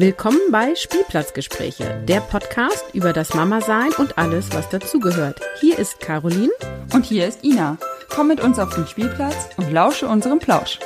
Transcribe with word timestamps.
Willkommen 0.00 0.40
bei 0.50 0.74
Spielplatzgespräche, 0.74 2.02
der 2.08 2.20
Podcast 2.20 2.86
über 2.94 3.12
das 3.12 3.34
Mama-Sein 3.34 3.90
und 3.98 4.16
alles, 4.16 4.50
was 4.54 4.66
dazugehört. 4.70 5.38
Hier 5.60 5.78
ist 5.78 6.00
Caroline. 6.00 6.48
Und 6.94 7.04
hier 7.04 7.28
ist 7.28 7.44
Ina. 7.44 7.76
Komm 8.08 8.28
mit 8.28 8.40
uns 8.40 8.58
auf 8.58 8.74
den 8.74 8.86
Spielplatz 8.86 9.50
und 9.58 9.70
lausche 9.70 10.08
unserem 10.08 10.38
Plausch. 10.38 10.78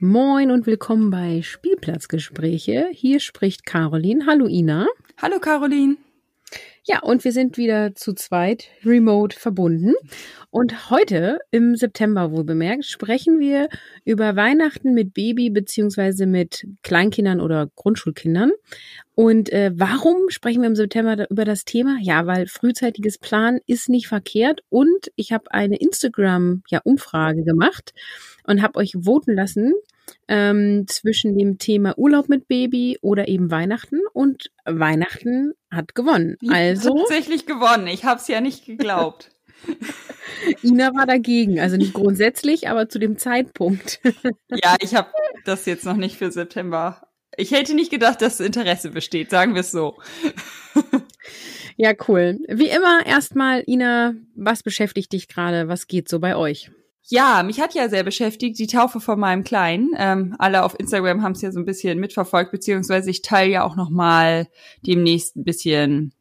Moin 0.00 0.50
und 0.50 0.66
willkommen 0.66 1.12
bei 1.12 1.42
Spielplatzgespräche. 1.42 2.88
Hier 2.90 3.20
spricht 3.20 3.64
Caroline. 3.64 4.26
Hallo 4.26 4.48
Ina. 4.48 4.88
Hallo 5.22 5.38
Caroline. 5.38 5.96
Ja, 6.88 7.00
und 7.02 7.24
wir 7.24 7.32
sind 7.32 7.56
wieder 7.56 7.96
zu 7.96 8.14
zweit 8.14 8.68
remote 8.84 9.36
verbunden. 9.36 9.94
Und 10.50 10.88
heute 10.88 11.40
im 11.50 11.74
September 11.74 12.30
wohl 12.30 12.44
bemerkt, 12.44 12.84
sprechen 12.84 13.40
wir 13.40 13.68
über 14.04 14.36
Weihnachten 14.36 14.94
mit 14.94 15.12
Baby 15.12 15.50
beziehungsweise 15.50 16.26
mit 16.26 16.64
Kleinkindern 16.84 17.40
oder 17.40 17.68
Grundschulkindern. 17.74 18.52
Und 19.16 19.52
äh, 19.52 19.72
warum 19.74 20.30
sprechen 20.30 20.62
wir 20.62 20.68
im 20.68 20.76
September 20.76 21.28
über 21.28 21.44
das 21.44 21.64
Thema? 21.64 21.98
Ja, 22.00 22.24
weil 22.28 22.46
frühzeitiges 22.46 23.18
Plan 23.18 23.58
ist 23.66 23.88
nicht 23.88 24.06
verkehrt. 24.06 24.60
Und 24.68 25.10
ich 25.16 25.32
habe 25.32 25.50
eine 25.50 25.78
Instagram-Umfrage 25.78 27.38
ja, 27.40 27.44
gemacht 27.44 27.94
und 28.44 28.62
habe 28.62 28.78
euch 28.78 28.92
voten 29.02 29.34
lassen, 29.34 29.72
ähm, 30.28 30.86
zwischen 30.88 31.36
dem 31.36 31.58
Thema 31.58 31.96
Urlaub 31.98 32.28
mit 32.28 32.48
Baby 32.48 32.98
oder 33.00 33.28
eben 33.28 33.50
Weihnachten 33.50 34.00
und 34.12 34.50
Weihnachten 34.64 35.52
hat 35.70 35.94
gewonnen. 35.94 36.36
Also 36.48 36.94
tatsächlich 36.94 37.46
gewonnen. 37.46 37.86
Ich 37.86 38.04
habe 38.04 38.20
es 38.20 38.28
ja 38.28 38.40
nicht 38.40 38.66
geglaubt. 38.66 39.30
Ina 40.62 40.94
war 40.94 41.06
dagegen, 41.06 41.60
also 41.60 41.76
nicht 41.76 41.94
grundsätzlich, 41.94 42.68
aber 42.68 42.88
zu 42.88 42.98
dem 42.98 43.18
Zeitpunkt. 43.18 44.00
ja, 44.50 44.76
ich 44.80 44.94
habe 44.94 45.10
das 45.44 45.66
jetzt 45.66 45.84
noch 45.84 45.96
nicht 45.96 46.16
für 46.16 46.30
September. 46.30 47.08
Ich 47.36 47.50
hätte 47.50 47.74
nicht 47.74 47.90
gedacht, 47.90 48.22
dass 48.22 48.40
Interesse 48.40 48.90
besteht, 48.90 49.30
sagen 49.30 49.54
wir 49.54 49.60
es 49.60 49.70
so. 49.70 49.98
ja, 51.76 51.92
cool. 52.08 52.38
Wie 52.48 52.68
immer 52.68 53.04
erstmal, 53.04 53.62
Ina, 53.66 54.14
was 54.34 54.62
beschäftigt 54.62 55.12
dich 55.12 55.28
gerade? 55.28 55.68
Was 55.68 55.86
geht 55.86 56.08
so 56.08 56.18
bei 56.18 56.36
euch? 56.36 56.70
Ja, 57.08 57.44
mich 57.44 57.60
hat 57.60 57.74
ja 57.74 57.88
sehr 57.88 58.02
beschäftigt 58.02 58.58
die 58.58 58.66
Taufe 58.66 58.98
von 59.00 59.20
meinem 59.20 59.44
Kleinen. 59.44 59.90
Ähm, 59.96 60.34
alle 60.40 60.64
auf 60.64 60.78
Instagram 60.78 61.22
haben 61.22 61.32
es 61.32 61.42
ja 61.42 61.52
so 61.52 61.60
ein 61.60 61.64
bisschen 61.64 62.00
mitverfolgt, 62.00 62.50
beziehungsweise 62.50 63.10
ich 63.10 63.22
teile 63.22 63.50
ja 63.50 63.64
auch 63.64 63.76
noch 63.76 63.90
mal 63.90 64.48
demnächst 64.84 65.36
ein 65.36 65.44
bisschen 65.44 66.12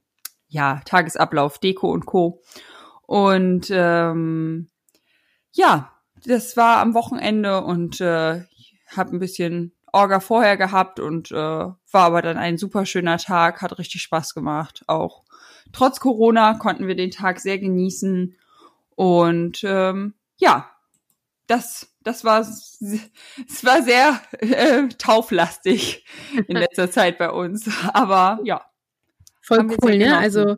ja 0.48 0.82
Tagesablauf, 0.86 1.58
Deko 1.58 1.92
und 1.92 2.06
Co. 2.06 2.44
Und 3.02 3.68
ähm, 3.72 4.70
ja, 5.54 5.92
das 6.24 6.56
war 6.56 6.78
am 6.82 6.94
Wochenende 6.94 7.64
und 7.64 8.00
äh, 8.00 8.44
habe 8.96 9.16
ein 9.16 9.20
bisschen 9.20 9.74
Orga 9.92 10.20
vorher 10.20 10.56
gehabt 10.56 11.00
und 11.00 11.32
äh, 11.32 11.36
war 11.36 11.78
aber 11.94 12.22
dann 12.22 12.38
ein 12.38 12.60
super 12.60 12.86
schöner 12.86 13.18
Tag, 13.18 13.64
hat 13.64 13.80
richtig 13.80 14.04
Spaß 14.04 14.36
gemacht. 14.36 14.84
Auch 14.86 15.24
trotz 15.72 16.00
Corona 16.00 16.54
konnten 16.56 16.88
wir 16.88 16.96
den 16.96 17.12
Tag 17.12 17.40
sehr 17.40 17.58
genießen 17.58 18.36
und 18.96 19.64
ähm, 19.64 20.14
ja, 20.38 20.70
das, 21.48 21.94
das 22.04 22.24
war, 22.24 22.42
es 22.42 22.80
war 23.64 23.82
sehr 23.84 24.20
äh, 24.40 24.88
tauflastig 24.98 26.06
in 26.48 26.58
letzter 26.58 26.90
Zeit 26.90 27.18
bei 27.18 27.32
uns. 27.32 27.70
Aber 27.94 28.40
ja. 28.44 28.62
Voll 29.42 29.68
cool, 29.84 29.98
ne? 29.98 30.18
Also 30.18 30.56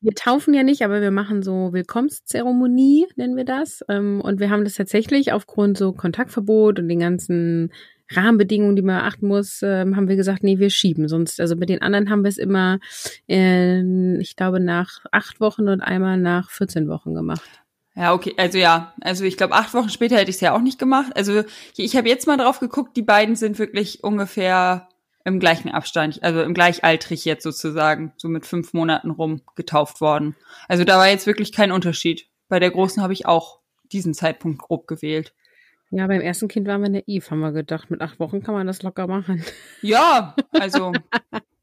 wir 0.00 0.14
taufen 0.14 0.52
ja 0.52 0.62
nicht, 0.62 0.82
aber 0.82 1.00
wir 1.00 1.10
machen 1.10 1.42
so 1.42 1.72
Willkommenszeremonie, 1.72 3.06
nennen 3.16 3.36
wir 3.36 3.44
das. 3.44 3.82
Ähm, 3.88 4.20
und 4.20 4.40
wir 4.40 4.50
haben 4.50 4.64
das 4.64 4.74
tatsächlich 4.74 5.32
aufgrund 5.32 5.78
so 5.78 5.92
Kontaktverbot 5.92 6.78
und 6.78 6.88
den 6.88 6.98
ganzen 6.98 7.72
Rahmenbedingungen, 8.10 8.76
die 8.76 8.82
man 8.82 9.00
achten 9.00 9.26
muss, 9.26 9.62
ähm, 9.62 9.96
haben 9.96 10.08
wir 10.08 10.16
gesagt, 10.16 10.42
nee, 10.42 10.58
wir 10.58 10.68
schieben. 10.68 11.08
Sonst, 11.08 11.40
also 11.40 11.56
mit 11.56 11.70
den 11.70 11.80
anderen 11.80 12.10
haben 12.10 12.22
wir 12.22 12.28
es 12.28 12.36
immer, 12.36 12.80
ich 13.26 14.36
glaube, 14.36 14.60
nach 14.60 15.04
acht 15.10 15.40
Wochen 15.40 15.68
und 15.68 15.80
einmal 15.80 16.18
nach 16.18 16.50
14 16.50 16.86
Wochen 16.88 17.14
gemacht. 17.14 17.63
Ja, 17.96 18.12
okay, 18.12 18.34
also 18.36 18.58
ja, 18.58 18.92
also 19.00 19.24
ich 19.24 19.36
glaube, 19.36 19.54
acht 19.54 19.72
Wochen 19.72 19.88
später 19.88 20.16
hätte 20.16 20.30
ich 20.30 20.36
es 20.36 20.40
ja 20.40 20.54
auch 20.54 20.60
nicht 20.60 20.78
gemacht. 20.78 21.12
Also 21.14 21.44
ich, 21.76 21.96
habe 21.96 22.08
jetzt 22.08 22.26
mal 22.26 22.36
drauf 22.36 22.58
geguckt, 22.58 22.96
die 22.96 23.02
beiden 23.02 23.36
sind 23.36 23.58
wirklich 23.58 24.02
ungefähr 24.02 24.88
im 25.24 25.38
gleichen 25.38 25.70
Abstand, 25.70 26.22
also 26.22 26.42
im 26.42 26.54
gleichaltrig 26.54 27.24
jetzt 27.24 27.44
sozusagen, 27.44 28.12
so 28.16 28.28
mit 28.28 28.46
fünf 28.46 28.74
Monaten 28.74 29.10
rum 29.10 29.42
getauft 29.54 30.00
worden. 30.00 30.36
Also 30.68 30.84
da 30.84 30.98
war 30.98 31.08
jetzt 31.08 31.26
wirklich 31.26 31.52
kein 31.52 31.72
Unterschied. 31.72 32.26
Bei 32.48 32.58
der 32.58 32.72
Großen 32.72 33.02
habe 33.02 33.12
ich 33.12 33.26
auch 33.26 33.60
diesen 33.92 34.12
Zeitpunkt 34.12 34.60
grob 34.60 34.86
gewählt. 34.86 35.32
Ja, 35.90 36.08
beim 36.08 36.20
ersten 36.20 36.48
Kind 36.48 36.66
waren 36.66 36.82
wir 36.82 36.90
naiv, 36.90 37.30
haben 37.30 37.40
wir 37.40 37.52
gedacht. 37.52 37.90
Mit 37.90 38.00
acht 38.00 38.18
Wochen 38.18 38.42
kann 38.42 38.54
man 38.54 38.66
das 38.66 38.82
locker 38.82 39.06
machen. 39.06 39.44
Ja, 39.80 40.34
also 40.50 40.92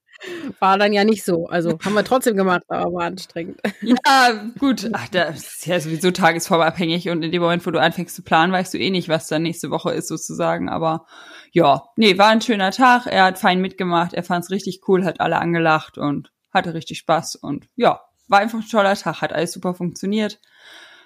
War 0.60 0.78
dann 0.78 0.94
ja 0.94 1.04
nicht 1.04 1.24
so. 1.24 1.48
Also 1.48 1.80
haben 1.84 1.94
wir 1.94 2.04
trotzdem 2.04 2.36
gemacht, 2.36 2.64
aber 2.68 2.94
war 2.94 3.06
anstrengend. 3.06 3.60
Ja, 3.82 4.52
gut. 4.60 4.90
Ach, 4.94 5.08
das 5.10 5.56
ist 5.56 5.66
ja 5.66 5.80
sowieso 5.80 6.12
tagesformabhängig 6.12 7.10
und 7.10 7.24
in 7.24 7.32
dem 7.32 7.42
Moment, 7.42 7.66
wo 7.66 7.72
du 7.72 7.80
anfängst 7.80 8.16
zu 8.16 8.24
planen, 8.24 8.54
weißt 8.54 8.74
du 8.74 8.78
eh 8.78 8.90
nicht, 8.90 9.10
was 9.10 9.28
dann 9.28 9.44
nächste 9.44 9.72
Woche 9.72 9.92
ist 9.92 10.08
sozusagen. 10.08 10.70
Aber 10.70 11.06
ja, 11.52 11.84
nee, 11.96 12.18
war 12.18 12.28
ein 12.28 12.42
schöner 12.42 12.72
Tag. 12.72 13.08
Er 13.08 13.26
hat 13.26 13.40
fein 13.40 13.62
mitgemacht. 13.62 14.14
Er 14.14 14.24
fand 14.24 14.44
es 14.44 14.52
richtig 14.52 14.82
cool, 14.88 15.04
hat 15.04 15.20
alle 15.20 15.40
angelacht 15.40 15.98
und 15.98 16.32
hatte 16.54 16.74
richtig 16.74 17.00
Spaß. 17.00 17.36
Und 17.36 17.68
ja, 17.76 18.02
war 18.28 18.40
einfach 18.40 18.60
ein 18.60 18.70
toller 18.70 18.96
Tag. 18.96 19.22
Hat 19.22 19.34
alles 19.34 19.52
super 19.52 19.74
funktioniert. 19.74 20.40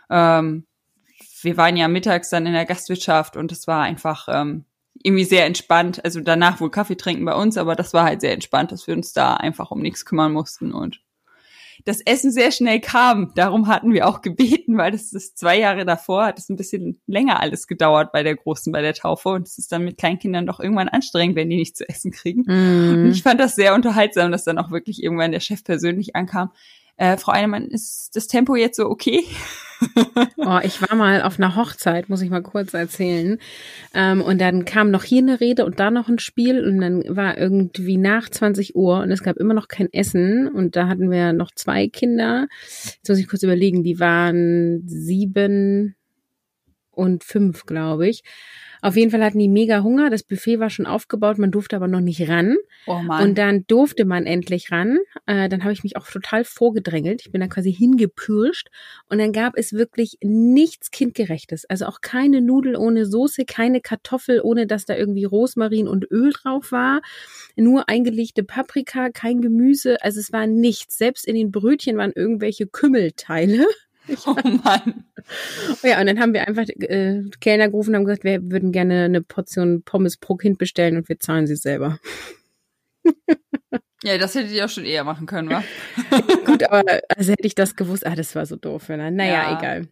Ähm, 0.09 0.65
wir 1.41 1.57
waren 1.57 1.77
ja 1.77 1.87
mittags 1.87 2.29
dann 2.29 2.45
in 2.45 2.53
der 2.53 2.65
Gastwirtschaft 2.65 3.37
und 3.37 3.51
es 3.51 3.67
war 3.67 3.83
einfach 3.83 4.27
ähm, 4.29 4.65
irgendwie 5.03 5.25
sehr 5.25 5.45
entspannt. 5.45 6.03
Also 6.03 6.19
danach 6.21 6.59
wohl 6.59 6.71
Kaffee 6.71 6.95
trinken 6.95 7.25
bei 7.25 7.35
uns, 7.35 7.57
aber 7.57 7.75
das 7.75 7.93
war 7.93 8.05
halt 8.05 8.21
sehr 8.21 8.33
entspannt, 8.33 8.71
dass 8.71 8.87
wir 8.87 8.95
uns 8.95 9.13
da 9.13 9.35
einfach 9.35 9.71
um 9.71 9.81
nichts 9.81 10.05
kümmern 10.05 10.31
mussten 10.31 10.71
und 10.71 10.99
das 11.83 12.01
Essen 12.01 12.31
sehr 12.31 12.51
schnell 12.51 12.79
kam. 12.79 13.31
Darum 13.35 13.67
hatten 13.67 13.93
wir 13.93 14.07
auch 14.07 14.21
gebeten, 14.21 14.77
weil 14.77 14.91
das 14.91 15.13
ist 15.13 15.37
zwei 15.37 15.59
Jahre 15.59 15.85
davor, 15.85 16.25
hat 16.25 16.39
es 16.39 16.49
ein 16.49 16.55
bisschen 16.55 16.99
länger 17.05 17.39
alles 17.39 17.67
gedauert 17.67 18.11
bei 18.11 18.23
der 18.23 18.35
Großen, 18.35 18.71
bei 18.73 18.81
der 18.81 18.93
Taufe. 18.93 19.29
Und 19.29 19.47
es 19.47 19.57
ist 19.57 19.71
dann 19.71 19.83
mit 19.83 19.97
Kleinkindern 19.97 20.47
doch 20.47 20.59
irgendwann 20.59 20.89
anstrengend, 20.89 21.35
wenn 21.35 21.49
die 21.49 21.57
nicht 21.57 21.77
zu 21.77 21.87
essen 21.87 22.11
kriegen. 22.11 22.43
Mm. 22.47 23.05
Und 23.05 23.11
ich 23.11 23.21
fand 23.21 23.39
das 23.39 23.55
sehr 23.55 23.75
unterhaltsam, 23.75 24.31
dass 24.31 24.45
dann 24.45 24.57
auch 24.57 24.71
wirklich 24.71 25.03
irgendwann 25.03 25.31
der 25.31 25.39
Chef 25.41 25.63
persönlich 25.63 26.15
ankam. 26.15 26.51
Äh, 26.97 27.17
Frau 27.17 27.31
Einemann, 27.33 27.67
ist 27.67 28.15
das 28.15 28.27
Tempo 28.27 28.55
jetzt 28.55 28.77
so 28.77 28.89
okay? 28.89 29.23
oh, 30.37 30.59
ich 30.63 30.81
war 30.81 30.95
mal 30.95 31.21
auf 31.21 31.37
einer 31.37 31.55
Hochzeit, 31.55 32.07
muss 32.07 32.21
ich 32.21 32.29
mal 32.29 32.41
kurz 32.41 32.73
erzählen. 32.73 33.37
Ähm, 33.93 34.21
und 34.21 34.39
dann 34.39 34.65
kam 34.65 34.91
noch 34.91 35.03
hier 35.03 35.21
eine 35.21 35.39
Rede 35.39 35.65
und 35.65 35.79
da 35.79 35.91
noch 35.91 36.07
ein 36.07 36.19
Spiel 36.19 36.65
und 36.65 36.79
dann 36.79 37.03
war 37.15 37.37
irgendwie 37.37 37.97
nach 37.97 38.29
20 38.29 38.75
Uhr 38.75 38.99
und 38.99 39.11
es 39.11 39.23
gab 39.23 39.37
immer 39.37 39.53
noch 39.53 39.67
kein 39.67 39.91
Essen 39.91 40.47
und 40.47 40.75
da 40.75 40.87
hatten 40.87 41.11
wir 41.11 41.33
noch 41.33 41.51
zwei 41.53 41.87
Kinder. 41.87 42.47
Jetzt 42.61 43.09
muss 43.09 43.19
ich 43.19 43.27
kurz 43.27 43.43
überlegen, 43.43 43.83
die 43.83 43.99
waren 43.99 44.83
sieben 44.87 45.95
und 46.91 47.23
fünf, 47.23 47.65
glaube 47.65 48.07
ich. 48.07 48.23
Auf 48.85 48.95
jeden 48.95 49.09
Fall 49.09 49.23
hatten 49.23 49.39
die 49.39 49.49
mega 49.49 49.81
Hunger. 49.81 50.11
Das 50.11 50.21
Buffet 50.21 50.59
war 50.59 50.69
schon 50.69 50.85
aufgebaut, 50.85 51.39
man 51.39 51.49
durfte 51.49 51.75
aber 51.75 51.87
noch 51.87 52.01
nicht 52.01 52.29
ran. 52.29 52.55
Oh 52.85 52.99
Mann. 52.99 53.23
Und 53.23 53.37
dann 53.39 53.65
durfte 53.65 54.05
man 54.05 54.27
endlich 54.27 54.71
ran. 54.71 54.99
Äh, 55.25 55.49
dann 55.49 55.63
habe 55.63 55.73
ich 55.73 55.83
mich 55.83 55.97
auch 55.97 56.07
total 56.07 56.43
vorgedrängelt. 56.43 57.21
Ich 57.25 57.31
bin 57.31 57.41
da 57.41 57.47
quasi 57.47 57.73
hingepirscht. 57.73 58.69
Und 59.09 59.17
dann 59.17 59.31
gab 59.31 59.57
es 59.57 59.73
wirklich 59.73 60.17
nichts 60.21 60.91
Kindgerechtes. 60.91 61.65
Also 61.67 61.87
auch 61.87 62.01
keine 62.01 62.41
Nudel 62.41 62.75
ohne 62.75 63.07
Soße, 63.07 63.45
keine 63.45 63.81
Kartoffel, 63.81 64.39
ohne 64.43 64.67
dass 64.67 64.85
da 64.85 64.95
irgendwie 64.95 65.23
Rosmarin 65.23 65.87
und 65.87 66.05
Öl 66.11 66.31
drauf 66.31 66.71
war. 66.71 67.01
Nur 67.55 67.89
eingelegte 67.89 68.43
Paprika, 68.43 69.09
kein 69.09 69.41
Gemüse. 69.41 69.97
Also 70.03 70.19
es 70.19 70.31
war 70.31 70.45
nichts. 70.45 70.99
Selbst 70.99 71.25
in 71.25 71.33
den 71.33 71.49
Brötchen 71.51 71.97
waren 71.97 72.11
irgendwelche 72.13 72.67
Kümmelteile. 72.67 73.65
Oh 74.27 74.35
Mann. 74.63 75.05
Ja, 75.83 75.99
und 75.99 76.05
dann 76.05 76.19
haben 76.19 76.33
wir 76.33 76.47
einfach 76.47 76.65
äh, 76.67 77.23
Kellner 77.41 77.69
gerufen 77.69 77.89
und 77.89 77.95
haben 77.95 78.05
gesagt, 78.05 78.23
wir 78.23 78.41
würden 78.43 78.71
gerne 78.71 79.05
eine 79.05 79.21
Portion 79.21 79.81
Pommes 79.83 80.17
pro 80.17 80.35
Kind 80.35 80.57
bestellen 80.57 80.97
und 80.97 81.09
wir 81.09 81.19
zahlen 81.19 81.47
sie 81.47 81.55
selber. 81.55 81.99
Ja, 84.03 84.19
das 84.19 84.35
hättet 84.35 84.51
ihr 84.51 84.65
auch 84.65 84.69
schon 84.69 84.85
eher 84.85 85.03
machen 85.03 85.25
können, 85.25 85.49
wa? 85.49 85.63
Gut, 86.45 86.63
aber 86.63 86.83
also 87.17 87.31
hätte 87.31 87.47
ich 87.47 87.55
das 87.55 87.75
gewusst, 87.75 88.05
ah, 88.05 88.15
das 88.15 88.35
war 88.35 88.45
so 88.45 88.55
doof. 88.55 88.89
Naja, 88.89 89.09
ja. 89.25 89.57
egal. 89.57 89.87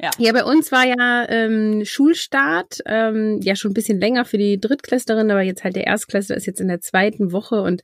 Ja. 0.00 0.10
ja, 0.18 0.32
bei 0.32 0.44
uns 0.44 0.70
war 0.70 0.86
ja 0.86 1.28
ähm, 1.28 1.84
Schulstart, 1.84 2.78
ähm, 2.86 3.40
ja 3.42 3.56
schon 3.56 3.72
ein 3.72 3.74
bisschen 3.74 3.98
länger 3.98 4.24
für 4.24 4.38
die 4.38 4.60
Drittklässlerin, 4.60 5.28
aber 5.28 5.42
jetzt 5.42 5.64
halt 5.64 5.74
der 5.74 5.88
Erstklässler 5.88 6.36
ist 6.36 6.46
jetzt 6.46 6.60
in 6.60 6.68
der 6.68 6.80
zweiten 6.80 7.32
Woche 7.32 7.60
und 7.62 7.82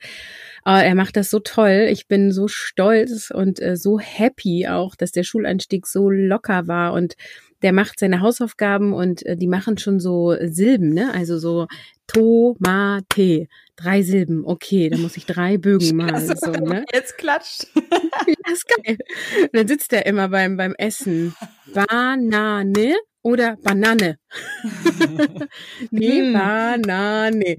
äh, 0.65 0.87
er 0.87 0.95
macht 0.95 1.17
das 1.17 1.29
so 1.29 1.41
toll. 1.41 1.89
Ich 1.91 2.07
bin 2.07 2.31
so 2.31 2.47
stolz 2.47 3.33
und 3.35 3.61
äh, 3.61 3.77
so 3.77 3.99
happy 3.99 4.69
auch, 4.69 4.95
dass 4.95 5.11
der 5.11 5.25
Schuleinstieg 5.25 5.89
so 5.89 6.09
locker 6.09 6.69
war 6.69 6.93
und 6.93 7.15
der 7.63 7.73
macht 7.73 7.99
seine 7.99 8.21
Hausaufgaben 8.21 8.93
und 8.93 9.25
äh, 9.25 9.37
die 9.37 9.47
machen 9.47 9.79
schon 9.79 10.01
so 10.01 10.37
Silben, 10.41 10.91
ne? 10.91 11.13
Also 11.15 11.39
so 11.39 11.67
Tomate, 12.07 13.49
drei 13.77 14.03
Silben. 14.03 14.45
Okay, 14.45 14.89
da 14.91 14.99
muss 14.99 15.17
ich 15.17 15.27
drei 15.27 15.59
Bögen 15.59 15.97
malen. 15.97 16.37
So, 16.37 16.51
ne? 16.51 16.85
Jetzt 16.93 17.19
klatscht. 17.19 17.67
ja, 17.77 18.53
ist 18.53 18.67
geil. 18.69 18.99
Und 19.43 19.55
dann 19.55 19.69
sitzt 19.69 19.93
er 19.93 20.07
immer 20.07 20.29
beim 20.29 20.57
beim 20.57 20.75
Essen. 20.77 21.35
Banane, 21.75 22.95
Oder 23.25 23.57
Banane. 23.57 24.19
nee, 25.91 26.21
hm. 26.21 26.33
Banane. 26.35 27.57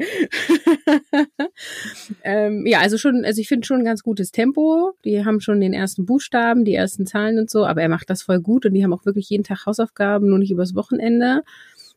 ähm, 2.23 2.67
ja, 2.67 2.81
also 2.81 2.99
schon, 2.99 3.25
also 3.25 3.41
ich 3.41 3.47
finde 3.47 3.65
schon 3.65 3.79
ein 3.79 3.85
ganz 3.85 4.03
gutes 4.03 4.31
Tempo. 4.31 4.93
Die 5.03 5.25
haben 5.25 5.41
schon 5.41 5.59
den 5.59 5.73
ersten 5.73 6.05
Buchstaben, 6.05 6.65
die 6.65 6.75
ersten 6.75 7.07
Zahlen 7.07 7.39
und 7.39 7.49
so, 7.49 7.65
aber 7.65 7.81
er 7.81 7.89
macht 7.89 8.11
das 8.11 8.21
voll 8.21 8.41
gut 8.41 8.67
und 8.67 8.75
die 8.75 8.83
haben 8.83 8.93
auch 8.93 9.05
wirklich 9.05 9.27
jeden 9.31 9.43
Tag 9.43 9.65
Hausaufgaben, 9.65 10.29
nur 10.29 10.37
nicht 10.37 10.51
übers 10.51 10.75
Wochenende. 10.75 11.41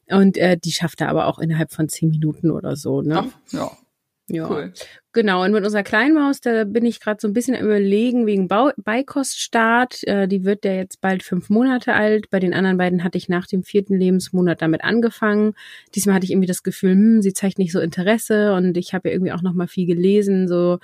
Und 0.08 0.38
äh, 0.38 0.56
die 0.56 0.72
schafft 0.72 1.02
er 1.02 1.10
aber 1.10 1.26
auch 1.26 1.38
innerhalb 1.38 1.70
von 1.70 1.90
zehn 1.90 2.08
Minuten 2.08 2.50
oder 2.50 2.74
so, 2.74 3.02
ne? 3.02 3.26
Ach, 3.26 3.52
ja. 3.52 3.70
Ja. 4.28 4.48
Cool. 4.48 4.72
Genau, 5.14 5.42
und 5.42 5.52
mit 5.52 5.64
unserer 5.64 5.82
Kleinmaus, 5.82 6.40
da 6.40 6.64
bin 6.64 6.84
ich 6.84 7.00
gerade 7.00 7.18
so 7.20 7.28
ein 7.28 7.32
bisschen 7.32 7.58
überlegen 7.58 8.26
wegen 8.26 8.46
Bau 8.46 8.70
Beikoststart. 8.76 10.06
Äh, 10.06 10.28
die 10.28 10.44
wird 10.44 10.66
ja 10.66 10.74
jetzt 10.74 11.00
bald 11.00 11.22
fünf 11.22 11.48
Monate 11.48 11.94
alt. 11.94 12.28
Bei 12.30 12.38
den 12.38 12.52
anderen 12.52 12.76
beiden 12.76 13.02
hatte 13.02 13.16
ich 13.16 13.28
nach 13.28 13.46
dem 13.46 13.62
vierten 13.62 13.98
Lebensmonat 13.98 14.60
damit 14.60 14.84
angefangen. 14.84 15.54
Diesmal 15.94 16.14
hatte 16.14 16.26
ich 16.26 16.30
irgendwie 16.30 16.46
das 16.46 16.62
Gefühl, 16.62 16.92
hm, 16.92 17.22
sie 17.22 17.32
zeigt 17.32 17.58
nicht 17.58 17.72
so 17.72 17.80
Interesse 17.80 18.54
und 18.54 18.76
ich 18.76 18.92
habe 18.92 19.08
ja 19.08 19.14
irgendwie 19.14 19.32
auch 19.32 19.42
noch 19.42 19.54
mal 19.54 19.66
viel 19.66 19.86
gelesen, 19.86 20.46
so 20.46 20.78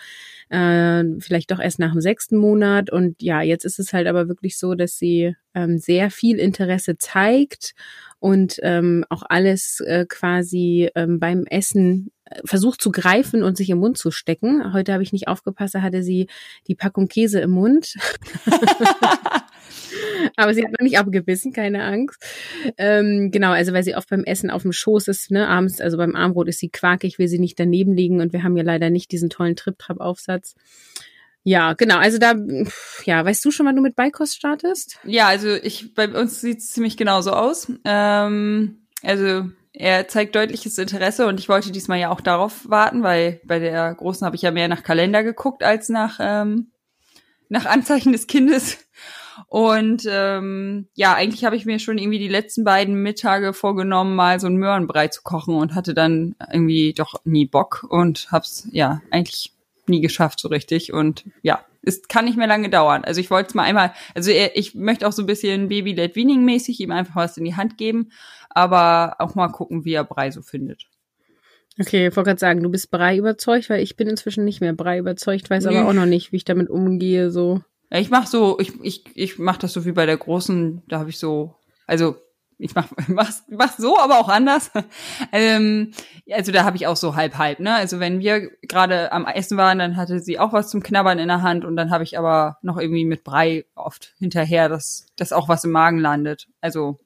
äh, 0.49 1.05
vielleicht 1.21 1.51
doch 1.51 1.61
erst 1.61 1.79
nach 1.79 1.93
dem 1.93 2.01
sechsten 2.01 2.39
Monat. 2.39 2.91
Und 2.91 3.23
ja, 3.23 3.43
jetzt 3.43 3.65
ist 3.67 3.79
es 3.79 3.93
halt 3.93 4.07
aber 4.07 4.27
wirklich 4.27 4.59
so, 4.59 4.75
dass 4.75 4.97
sie 4.97 5.37
ähm, 5.55 5.79
sehr 5.79 6.11
viel 6.11 6.39
Interesse 6.39 6.97
zeigt 6.97 7.75
und 8.25 8.59
ähm, 8.63 9.05
auch 9.11 9.23
alles 9.29 9.81
äh, 9.81 10.07
quasi 10.09 10.89
ähm, 10.95 11.21
beim 11.21 11.45
Essen 11.45 12.11
äh, 12.25 12.41
versucht 12.47 12.81
zu 12.81 12.91
greifen 12.91 13.43
und 13.43 13.59
sich 13.59 13.69
im 13.69 13.77
Mund 13.77 13.99
zu 13.99 14.11
stecken. 14.11 14.73
Heute 14.73 14.95
habe 14.95 15.03
ich 15.03 15.13
nicht 15.13 15.29
aufgepasst, 15.29 15.75
da 15.75 15.83
hatte 15.83 16.03
sie 16.03 16.29
die 16.67 16.75
Packung 16.75 17.07
Käse 17.07 17.41
im 17.41 17.51
Mund. 17.51 17.97
Aber 20.37 20.55
sie 20.55 20.65
hat 20.65 20.71
noch 20.71 20.83
nicht 20.83 20.97
abgebissen, 20.97 21.53
keine 21.53 21.85
Angst. 21.85 22.19
Ähm, 22.79 23.31
genau, 23.31 23.51
also 23.51 23.75
weil 23.75 23.85
sie 23.85 23.95
oft 23.95 24.09
beim 24.09 24.25
Essen 24.25 24.49
auf 24.49 24.63
dem 24.63 24.73
Schoß 24.73 25.09
ist, 25.09 25.31
ne, 25.31 25.47
abends, 25.47 25.83
also 25.83 25.99
beim 25.99 26.17
Armbrot 26.17 26.49
ist 26.49 26.61
sie 26.61 26.71
quakig, 26.71 27.19
will 27.19 27.29
sie 27.29 27.39
nicht 27.39 27.61
daneben 27.61 27.93
liegen 27.93 28.23
und 28.23 28.33
wir 28.33 28.43
haben 28.43 28.57
ja 28.57 28.63
leider 28.63 28.89
nicht 28.89 29.13
diesen 29.13 29.29
tollen 29.29 29.55
Trip-Trap-Aufsatz. 29.55 30.55
Ja, 31.45 31.75
genau. 31.75 31.99
Also 31.99 32.17
da, 32.19 32.35
ja, 33.05 33.25
weißt 33.25 33.45
du 33.45 33.51
schon, 33.51 33.67
wann 33.67 33.77
du 33.77 33.83
mit 33.83 33.95
Beikost 33.95 34.35
startest? 34.35 34.99
Ja, 35.05 35.29
also 35.29 35.51
ich, 35.51 35.95
bei 35.95 36.09
uns 36.09 36.41
sieht 36.41 36.59
es 36.59 36.73
ziemlich 36.73 36.97
genauso 36.97 37.33
aus. 37.33 37.71
Ähm, 37.85 38.87
also 39.03 39.47
er 39.75 40.09
zeigt 40.09 40.35
deutliches 40.37 40.79
Interesse 40.79 41.27
und 41.27 41.39
ich 41.39 41.51
wollte 41.51 41.71
diesmal 41.71 41.99
ja 41.99 42.11
auch 42.11 42.23
darauf 42.23 42.69
warten, 42.69 43.03
weil 43.03 43.41
bei 43.45 43.59
der 43.59 43.95
Großen 43.95 44.25
habe 44.25 44.37
ich 44.37 44.43
ja 44.43 44.53
mehr 44.53 44.69
nach 44.69 44.83
Kalender 44.83 45.23
geguckt 45.23 45.63
als 45.63 45.91
nach, 45.91 46.19
ähm, 46.19 46.71
nach 47.51 47.67
Anzeichen 47.67 48.13
des 48.13 48.27
Kindes. 48.27 48.79
Und 49.49 50.07
ähm, 50.09 50.89
ja, 50.95 51.15
eigentlich 51.15 51.45
habe 51.45 51.57
ich 51.57 51.67
mir 51.67 51.79
schon 51.79 51.99
irgendwie 51.99 52.21
die 52.21 52.29
letzten 52.29 52.65
beiden 52.65 53.03
Mittage 53.03 53.53
vorgenommen, 53.53 54.15
mal 54.15 54.41
so 54.41 54.47
ein 54.47 54.57
Möhrenbrei 54.57 55.09
zu 55.09 55.23
kochen 55.23 55.57
und 55.57 55.75
hatte 55.75 55.93
dann 55.93 56.37
irgendwie 56.53 56.95
doch 56.95 57.21
nie 57.25 57.45
Bock 57.45 57.85
und 57.89 58.29
hab's 58.31 58.69
ja 58.71 59.03
eigentlich 59.11 59.54
nie 59.89 60.01
geschafft 60.01 60.41
so 60.41 60.49
richtig. 60.49 60.93
Und 60.93 61.25
ja, 61.43 61.65
es 61.83 62.09
kann 62.09 62.25
nicht 62.25 62.37
mehr 62.37 62.47
lange 62.47 62.71
dauern. 62.71 63.05
Also 63.05 63.21
ich 63.21 63.31
wollte 63.31 63.49
es 63.49 63.55
mal 63.55 63.65
einmal, 63.65 63.93
also 64.15 64.31
ich 64.31 64.75
möchte 64.75 65.07
auch 65.07 65.13
so 65.13 65.23
ein 65.23 65.27
bisschen 65.27 65.69
Baby-led 65.69 66.17
Weaning 66.17 66.45
mäßig 66.45 66.81
ihm 66.81 66.93
einfach 66.93 67.17
was 67.17 67.37
in 67.37 67.45
die 67.45 67.57
Hand 67.57 67.79
geben, 67.79 68.11
aber 68.51 69.17
auch 69.19 69.35
mal 69.35 69.49
gucken, 69.49 69.85
wie 69.85 69.95
er 69.95 70.05
Brei 70.05 70.31
so 70.31 70.43
findet. 70.43 70.87
Okay, 71.79 72.09
ich 72.09 72.17
wollte 72.17 72.29
gerade 72.29 72.41
sagen, 72.41 72.63
du 72.63 72.71
bist 72.71 72.91
Brei 72.91 73.17
überzeugt, 73.17 73.69
weil 73.69 73.83
ich 73.83 73.97
bin 73.97 74.09
inzwischen 74.09 74.45
nicht 74.45 74.61
mehr 74.61 74.73
Brei 74.73 74.99
überzeugt, 74.99 75.51
weiß 75.51 75.65
nee. 75.65 75.77
aber 75.77 75.89
auch 75.89 75.93
noch 75.93 76.07
nicht, 76.07 76.31
wie 76.31 76.37
ich 76.37 76.45
damit 76.45 76.71
umgehe, 76.71 77.31
so. 77.31 77.63
Ja, 77.91 77.99
ich 77.99 78.11
mach 78.11 78.27
so, 78.27 78.59
ich, 78.61 78.73
ich, 78.83 79.05
ich 79.15 79.39
mach 79.39 79.57
das 79.57 79.73
so 79.73 79.85
wie 79.85 79.93
bei 79.93 80.07
der 80.07 80.17
großen, 80.17 80.83
da 80.87 81.01
habe 81.01 81.11
ich 81.11 81.19
so, 81.19 81.57
also 81.87 82.17
ich 82.59 82.75
mach, 82.75 82.89
mach's, 83.09 83.45
mach's 83.49 83.77
so, 83.77 83.99
aber 83.99 84.19
auch 84.19 84.29
anders. 84.29 84.71
ähm, 85.33 85.93
also 86.31 86.53
da 86.53 86.65
habe 86.65 86.77
ich 86.77 86.87
auch 86.87 86.97
so 86.97 87.17
halb 87.17 87.39
halb, 87.39 87.61
ne? 87.61 87.75
Also 87.75 88.01
wenn 88.01 88.21
wir 88.21 88.51
gerade 88.63 89.13
am 89.13 89.27
Essen 89.27 89.57
waren, 89.57 89.79
dann 89.79 89.97
hatte 89.97 90.21
sie 90.21 90.39
auch 90.39 90.53
was 90.53 90.71
zum 90.71 90.83
Knabbern 90.83 91.19
in 91.19 91.29
der 91.29 91.43
Hand 91.43 91.65
und 91.65 91.77
dann 91.77 91.91
habe 91.91 92.05
ich 92.05 92.19
aber 92.19 92.59
noch 92.63 92.79
irgendwie 92.79 93.05
mit 93.05 93.25
Brei 93.25 93.65
oft 93.75 94.15
hinterher, 94.19 94.69
dass, 94.69 95.07
dass 95.17 95.33
auch 95.33 95.49
was 95.49 95.65
im 95.65 95.71
Magen 95.71 95.99
landet. 95.99 96.49
Also, 96.61 97.01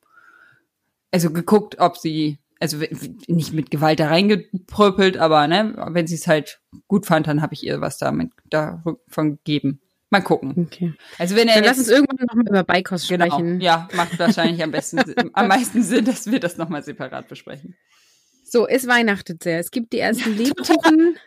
also 1.10 1.30
geguckt, 1.30 1.78
ob 1.78 1.96
sie, 1.96 2.38
also 2.60 2.78
nicht 3.26 3.52
mit 3.52 3.70
Gewalt 3.70 4.00
da 4.00 4.08
reingepröpelt, 4.08 5.16
aber 5.16 5.46
ne, 5.46 5.74
wenn 5.90 6.06
sie 6.06 6.16
es 6.16 6.26
halt 6.26 6.60
gut 6.86 7.06
fand, 7.06 7.26
dann 7.26 7.42
habe 7.42 7.54
ich 7.54 7.64
ihr 7.64 7.80
was 7.80 7.98
damit 7.98 8.30
davon 8.50 9.36
gegeben. 9.36 9.80
Mal 10.10 10.20
gucken. 10.22 10.66
Okay. 10.66 10.94
Also 11.18 11.36
wenn 11.36 11.48
er 11.48 11.56
Dann 11.56 11.64
lass 11.64 11.78
uns 11.78 11.88
irgendwann 11.88 12.26
noch 12.26 12.34
mal 12.34 12.48
über 12.48 12.64
Beikost 12.64 13.08
genau, 13.08 13.26
sprechen. 13.26 13.60
Ja, 13.60 13.88
macht 13.94 14.18
wahrscheinlich 14.18 14.62
am 14.62 14.70
besten, 14.70 15.00
am 15.34 15.48
meisten 15.48 15.82
Sinn, 15.82 16.04
dass 16.04 16.30
wir 16.30 16.40
das 16.40 16.56
noch 16.56 16.68
mal 16.68 16.82
separat 16.82 17.28
besprechen. 17.28 17.76
So, 18.50 18.66
es 18.66 18.86
weihnachtet 18.86 19.42
sehr. 19.42 19.58
Es 19.58 19.70
gibt 19.70 19.92
die 19.92 19.98
ersten 19.98 20.32
ja, 20.32 20.44
Lebkuchen. 20.44 21.18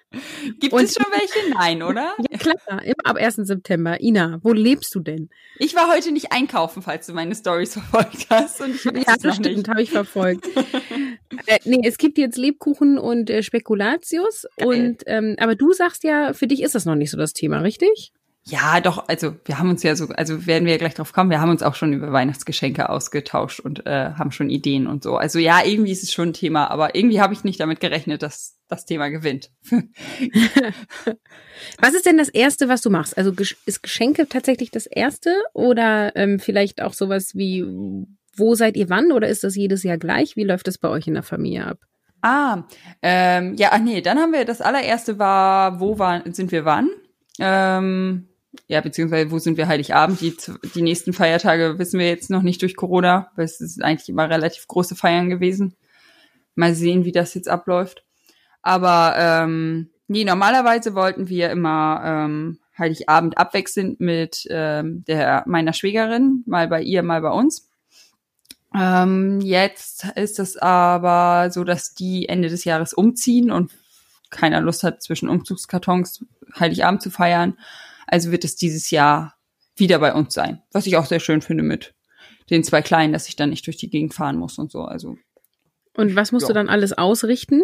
Gibt 0.59 0.73
es 0.73 0.95
schon 0.95 1.05
welche? 1.11 1.53
Nein, 1.53 1.83
oder? 1.83 2.15
Ja, 2.31 2.37
klar. 2.39 2.83
Immer 2.83 3.05
ab 3.05 3.17
1. 3.17 3.35
September. 3.35 4.01
Ina, 4.01 4.39
wo 4.41 4.53
lebst 4.53 4.95
du 4.95 5.01
denn? 5.01 5.29
Ich 5.59 5.75
war 5.75 5.87
heute 5.87 6.11
nicht 6.11 6.31
einkaufen, 6.31 6.81
falls 6.81 7.05
du 7.05 7.13
meine 7.13 7.35
Stories 7.35 7.73
verfolgt 7.73 8.25
hast. 8.31 8.61
Und 8.61 8.73
ich 8.73 8.83
ja, 8.83 9.15
das 9.21 9.35
stimmt, 9.35 9.69
habe 9.69 9.83
ich 9.83 9.91
verfolgt. 9.91 10.47
äh, 11.45 11.59
nee, 11.65 11.81
es 11.83 11.99
gibt 11.99 12.17
jetzt 12.17 12.37
Lebkuchen 12.37 12.97
und 12.97 13.29
äh, 13.29 13.43
Spekulatius. 13.43 14.47
Geil. 14.57 14.67
Und 14.67 15.03
ähm, 15.05 15.35
aber 15.39 15.53
du 15.53 15.73
sagst 15.73 16.03
ja, 16.03 16.33
für 16.33 16.47
dich 16.47 16.63
ist 16.63 16.73
das 16.73 16.85
noch 16.85 16.95
nicht 16.95 17.11
so 17.11 17.17
das 17.17 17.33
Thema, 17.33 17.59
richtig? 17.59 18.13
Ja, 18.43 18.81
doch, 18.81 19.07
also 19.07 19.35
wir 19.45 19.59
haben 19.59 19.69
uns 19.69 19.83
ja 19.83 19.95
so, 19.95 20.07
also 20.07 20.47
werden 20.47 20.65
wir 20.65 20.71
ja 20.71 20.79
gleich 20.79 20.95
drauf 20.95 21.13
kommen, 21.13 21.29
wir 21.29 21.39
haben 21.39 21.51
uns 21.51 21.61
auch 21.61 21.75
schon 21.75 21.93
über 21.93 22.11
Weihnachtsgeschenke 22.11 22.89
ausgetauscht 22.89 23.59
und 23.59 23.85
äh, 23.85 24.13
haben 24.17 24.31
schon 24.31 24.49
Ideen 24.49 24.87
und 24.87 25.03
so. 25.03 25.15
Also 25.15 25.37
ja, 25.37 25.63
irgendwie 25.63 25.91
ist 25.91 26.01
es 26.01 26.11
schon 26.11 26.29
ein 26.29 26.33
Thema, 26.33 26.71
aber 26.71 26.95
irgendwie 26.95 27.21
habe 27.21 27.35
ich 27.35 27.43
nicht 27.43 27.59
damit 27.59 27.79
gerechnet, 27.79 28.23
dass 28.23 28.57
das 28.67 28.85
Thema 28.85 29.09
gewinnt. 29.09 29.51
was 31.79 31.93
ist 31.93 32.07
denn 32.07 32.17
das 32.17 32.29
Erste, 32.29 32.67
was 32.67 32.81
du 32.81 32.89
machst? 32.89 33.15
Also 33.15 33.31
ist 33.65 33.83
Geschenke 33.83 34.27
tatsächlich 34.27 34.71
das 34.71 34.87
Erste 34.87 35.35
oder 35.53 36.15
ähm, 36.15 36.39
vielleicht 36.39 36.81
auch 36.81 36.93
sowas 36.93 37.35
wie, 37.35 37.63
wo 38.35 38.55
seid 38.55 38.75
ihr 38.75 38.89
wann 38.89 39.11
oder 39.11 39.27
ist 39.27 39.43
das 39.43 39.55
jedes 39.55 39.83
Jahr 39.83 39.99
gleich? 39.99 40.35
Wie 40.35 40.45
läuft 40.45 40.67
das 40.67 40.79
bei 40.79 40.89
euch 40.89 41.05
in 41.05 41.13
der 41.13 41.21
Familie 41.23 41.67
ab? 41.67 41.77
Ah, 42.23 42.63
ähm, 43.03 43.55
ja, 43.55 43.69
ach 43.71 43.79
nee, 43.79 44.01
dann 44.01 44.17
haben 44.17 44.33
wir, 44.33 44.45
das 44.45 44.61
allererste 44.61 45.19
war, 45.19 45.79
wo 45.79 45.99
waren, 45.99 46.33
sind 46.33 46.51
wir 46.51 46.65
wann? 46.65 46.89
Ähm, 47.39 48.27
ja, 48.67 48.81
beziehungsweise 48.81 49.31
wo 49.31 49.39
sind 49.39 49.57
wir 49.57 49.67
Heiligabend? 49.67 50.21
Die, 50.21 50.35
die 50.75 50.81
nächsten 50.81 51.13
Feiertage 51.13 51.79
wissen 51.79 51.99
wir 51.99 52.07
jetzt 52.07 52.29
noch 52.29 52.41
nicht 52.41 52.61
durch 52.61 52.75
Corona, 52.75 53.31
weil 53.35 53.45
es 53.45 53.61
ist 53.61 53.81
eigentlich 53.83 54.09
immer 54.09 54.29
relativ 54.29 54.67
große 54.67 54.95
Feiern 54.95 55.29
gewesen. 55.29 55.75
Mal 56.55 56.75
sehen, 56.75 57.05
wie 57.05 57.13
das 57.13 57.33
jetzt 57.33 57.47
abläuft. 57.47 58.03
Aber 58.61 59.15
ähm, 59.17 59.89
nee, 60.07 60.25
normalerweise 60.25 60.95
wollten 60.95 61.29
wir 61.29 61.49
immer 61.49 62.01
ähm, 62.05 62.59
Heiligabend 62.77 63.37
abwechselnd 63.37 63.99
mit 63.99 64.47
ähm, 64.49 65.03
der 65.05 65.43
meiner 65.47 65.73
Schwägerin, 65.73 66.43
mal 66.45 66.67
bei 66.67 66.81
ihr, 66.81 67.03
mal 67.03 67.21
bei 67.21 67.31
uns. 67.31 67.69
Ähm, 68.73 69.41
jetzt 69.41 70.05
ist 70.15 70.39
es 70.39 70.57
aber 70.57 71.51
so, 71.51 71.63
dass 71.63 71.93
die 71.93 72.29
Ende 72.29 72.49
des 72.49 72.63
Jahres 72.63 72.93
umziehen 72.93 73.51
und 73.51 73.71
keiner 74.29 74.61
Lust 74.61 74.83
hat, 74.83 75.03
zwischen 75.03 75.29
Umzugskartons 75.29 76.25
Heiligabend 76.57 77.01
zu 77.01 77.11
feiern. 77.11 77.57
Also 78.11 78.31
wird 78.31 78.43
es 78.43 78.55
dieses 78.55 78.91
Jahr 78.91 79.35
wieder 79.75 79.97
bei 79.99 80.13
uns 80.13 80.33
sein. 80.33 80.61
Was 80.71 80.85
ich 80.85 80.97
auch 80.97 81.05
sehr 81.05 81.21
schön 81.21 81.41
finde 81.41 81.63
mit 81.63 81.95
den 82.49 82.63
zwei 82.63 82.81
Kleinen, 82.81 83.13
dass 83.13 83.29
ich 83.29 83.37
dann 83.37 83.49
nicht 83.49 83.65
durch 83.65 83.77
die 83.77 83.89
Gegend 83.89 84.13
fahren 84.13 84.37
muss 84.37 84.59
und 84.59 84.71
so. 84.71 84.83
Also. 84.83 85.15
Und 85.95 86.15
was 86.15 86.31
musst 86.31 86.43
ja. 86.43 86.47
du 86.49 86.53
dann 86.53 86.69
alles 86.69 86.93
ausrichten? 86.93 87.63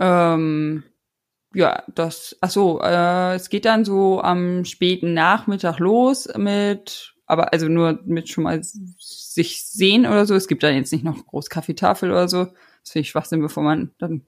Ähm, 0.00 0.82
ja, 1.54 1.84
das, 1.94 2.36
ach 2.40 2.50
so, 2.50 2.80
äh, 2.80 3.34
es 3.34 3.50
geht 3.50 3.66
dann 3.66 3.84
so 3.84 4.22
am 4.22 4.64
späten 4.64 5.12
Nachmittag 5.12 5.78
los 5.78 6.26
mit, 6.36 7.14
aber 7.26 7.52
also 7.52 7.68
nur 7.68 8.00
mit 8.06 8.30
schon 8.30 8.44
mal 8.44 8.62
sich 8.62 9.64
sehen 9.66 10.06
oder 10.06 10.24
so. 10.24 10.34
Es 10.34 10.48
gibt 10.48 10.62
dann 10.62 10.74
jetzt 10.74 10.92
nicht 10.92 11.04
noch 11.04 11.26
groß 11.26 11.50
Kaffeetafel 11.50 12.10
oder 12.10 12.28
so. 12.28 12.44
Das 12.44 12.92
finde 12.92 13.02
ich 13.02 13.10
Schwachsinn, 13.10 13.42
bevor 13.42 13.62
man 13.62 13.90
dann 13.98 14.24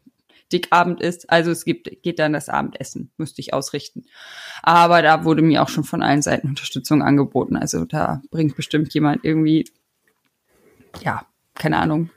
Dickabend 0.53 1.01
ist. 1.01 1.31
Also 1.31 1.51
es 1.51 1.65
gibt, 1.65 2.03
geht 2.03 2.19
dann 2.19 2.33
das 2.33 2.49
Abendessen, 2.49 3.11
müsste 3.17 3.41
ich 3.41 3.55
ausrichten. 3.55 4.05
Aber 4.63 5.03
da 5.03 5.25
wurde 5.25 5.43
mir 5.43 5.63
auch 5.63 5.69
schon 5.69 5.85
von 5.85 6.03
allen 6.03 6.23
Seiten 6.23 6.49
Unterstützung 6.49 7.03
angeboten. 7.03 7.57
Also 7.57 7.85
da 7.85 8.23
bringt 8.31 8.57
bestimmt 8.57 8.93
jemand 8.95 9.25
irgendwie, 9.25 9.65
ja, 11.03 11.27
keine 11.55 11.79
Ahnung, 11.79 12.11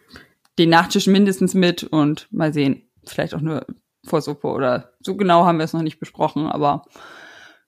den 0.57 0.69
Nachtisch 0.69 1.07
mindestens 1.07 1.53
mit 1.53 1.83
und 1.83 2.27
mal 2.31 2.53
sehen, 2.53 2.83
vielleicht 3.05 3.33
auch 3.33 3.41
nur 3.41 3.65
Vorsuppe 4.05 4.47
oder 4.47 4.93
so 4.99 5.15
genau 5.15 5.45
haben 5.45 5.57
wir 5.57 5.65
es 5.65 5.73
noch 5.73 5.81
nicht 5.81 5.99
besprochen, 5.99 6.47
aber 6.47 6.85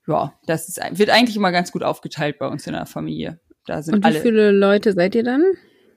ja, 0.08 0.34
das 0.46 0.70
ist, 0.70 0.80
wird 0.92 1.10
eigentlich 1.10 1.36
immer 1.36 1.52
ganz 1.52 1.72
gut 1.72 1.84
aufgeteilt 1.84 2.40
bei 2.40 2.48
uns 2.48 2.66
in 2.66 2.74
der 2.74 2.86
Familie. 2.86 3.40
Da 3.66 3.82
sind 3.82 3.96
und 3.96 4.04
wie 4.04 4.08
alle, 4.08 4.22
viele 4.22 4.52
Leute 4.52 4.94
seid 4.94 5.16
ihr 5.16 5.24
dann? 5.24 5.44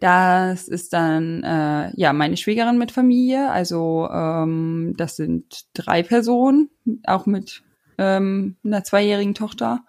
Das 0.01 0.67
ist 0.67 0.93
dann 0.93 1.43
äh, 1.45 1.93
ja 1.95 2.13
meine 2.13 2.37
Schwägerin 2.37 2.79
mit 2.79 2.91
Familie, 2.91 3.51
also 3.51 4.09
ähm, 4.11 4.95
das 4.97 5.17
sind 5.17 5.67
drei 5.75 6.03
Personen, 6.03 6.71
auch 7.05 7.27
mit 7.27 7.63
ähm, 7.99 8.57
einer 8.65 8.83
zweijährigen 8.83 9.35
Tochter 9.35 9.85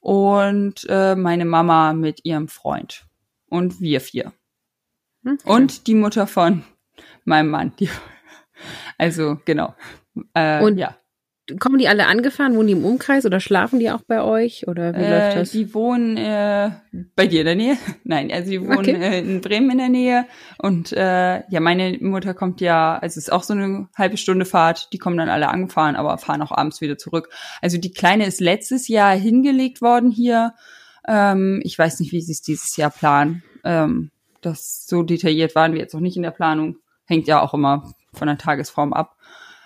und 0.00 0.84
äh, 0.88 1.14
meine 1.14 1.44
Mama 1.44 1.92
mit 1.92 2.24
ihrem 2.24 2.48
Freund 2.48 3.06
und 3.48 3.80
wir 3.80 4.00
vier. 4.00 4.32
Okay. 5.24 5.36
Und 5.44 5.86
die 5.86 5.94
Mutter 5.94 6.26
von 6.26 6.64
meinem 7.24 7.50
Mann. 7.50 7.72
Die, 7.78 7.88
also, 8.98 9.38
genau. 9.44 9.74
Äh, 10.34 10.62
und 10.62 10.78
ja 10.78 10.96
kommen 11.60 11.78
die 11.78 11.88
alle 11.88 12.06
angefahren? 12.06 12.56
Wohnen 12.56 12.68
die 12.68 12.72
im 12.72 12.84
Umkreis 12.84 13.26
oder 13.26 13.38
schlafen 13.38 13.78
die 13.78 13.90
auch 13.90 14.02
bei 14.02 14.22
euch? 14.22 14.66
Oder 14.66 14.94
wie 14.94 15.02
äh, 15.02 15.10
läuft 15.10 15.36
das? 15.36 15.50
Die 15.50 15.74
wohnen 15.74 16.16
äh, 16.16 16.70
bei 17.14 17.26
dir 17.26 17.40
in 17.40 17.46
der 17.46 17.54
Nähe. 17.54 17.76
Nein, 18.04 18.32
also 18.32 18.50
die 18.50 18.60
wohnen 18.60 18.78
okay. 18.78 18.92
äh, 18.92 19.18
in 19.20 19.40
Bremen 19.40 19.70
in 19.72 19.78
der 19.78 19.88
Nähe. 19.88 20.26
Und 20.58 20.92
äh, 20.92 21.42
ja, 21.48 21.60
meine 21.60 21.98
Mutter 22.00 22.34
kommt 22.34 22.60
ja, 22.60 22.96
also 22.96 23.18
es 23.18 23.28
ist 23.28 23.32
auch 23.32 23.42
so 23.42 23.52
eine 23.52 23.88
halbe 23.96 24.16
Stunde 24.16 24.46
Fahrt, 24.46 24.92
die 24.92 24.98
kommen 24.98 25.18
dann 25.18 25.28
alle 25.28 25.48
angefahren, 25.48 25.96
aber 25.96 26.16
fahren 26.18 26.42
auch 26.42 26.52
abends 26.52 26.80
wieder 26.80 26.96
zurück. 26.96 27.28
Also 27.60 27.78
die 27.78 27.92
Kleine 27.92 28.26
ist 28.26 28.40
letztes 28.40 28.88
Jahr 28.88 29.14
hingelegt 29.14 29.82
worden 29.82 30.10
hier. 30.10 30.54
Ähm, 31.06 31.60
ich 31.64 31.78
weiß 31.78 32.00
nicht, 32.00 32.12
wie 32.12 32.22
sie 32.22 32.32
es 32.32 32.42
dieses 32.42 32.76
Jahr 32.76 32.90
planen. 32.90 33.42
Ähm, 33.64 34.10
das 34.40 34.86
so 34.86 35.02
detailliert 35.02 35.54
waren 35.54 35.72
wir 35.72 35.80
jetzt 35.80 35.94
noch 35.94 36.00
nicht 36.00 36.16
in 36.16 36.22
der 36.22 36.30
Planung. 36.30 36.76
Hängt 37.06 37.26
ja 37.26 37.42
auch 37.42 37.52
immer 37.52 37.92
von 38.14 38.28
der 38.28 38.38
Tagesform 38.38 38.92
ab. 38.92 39.16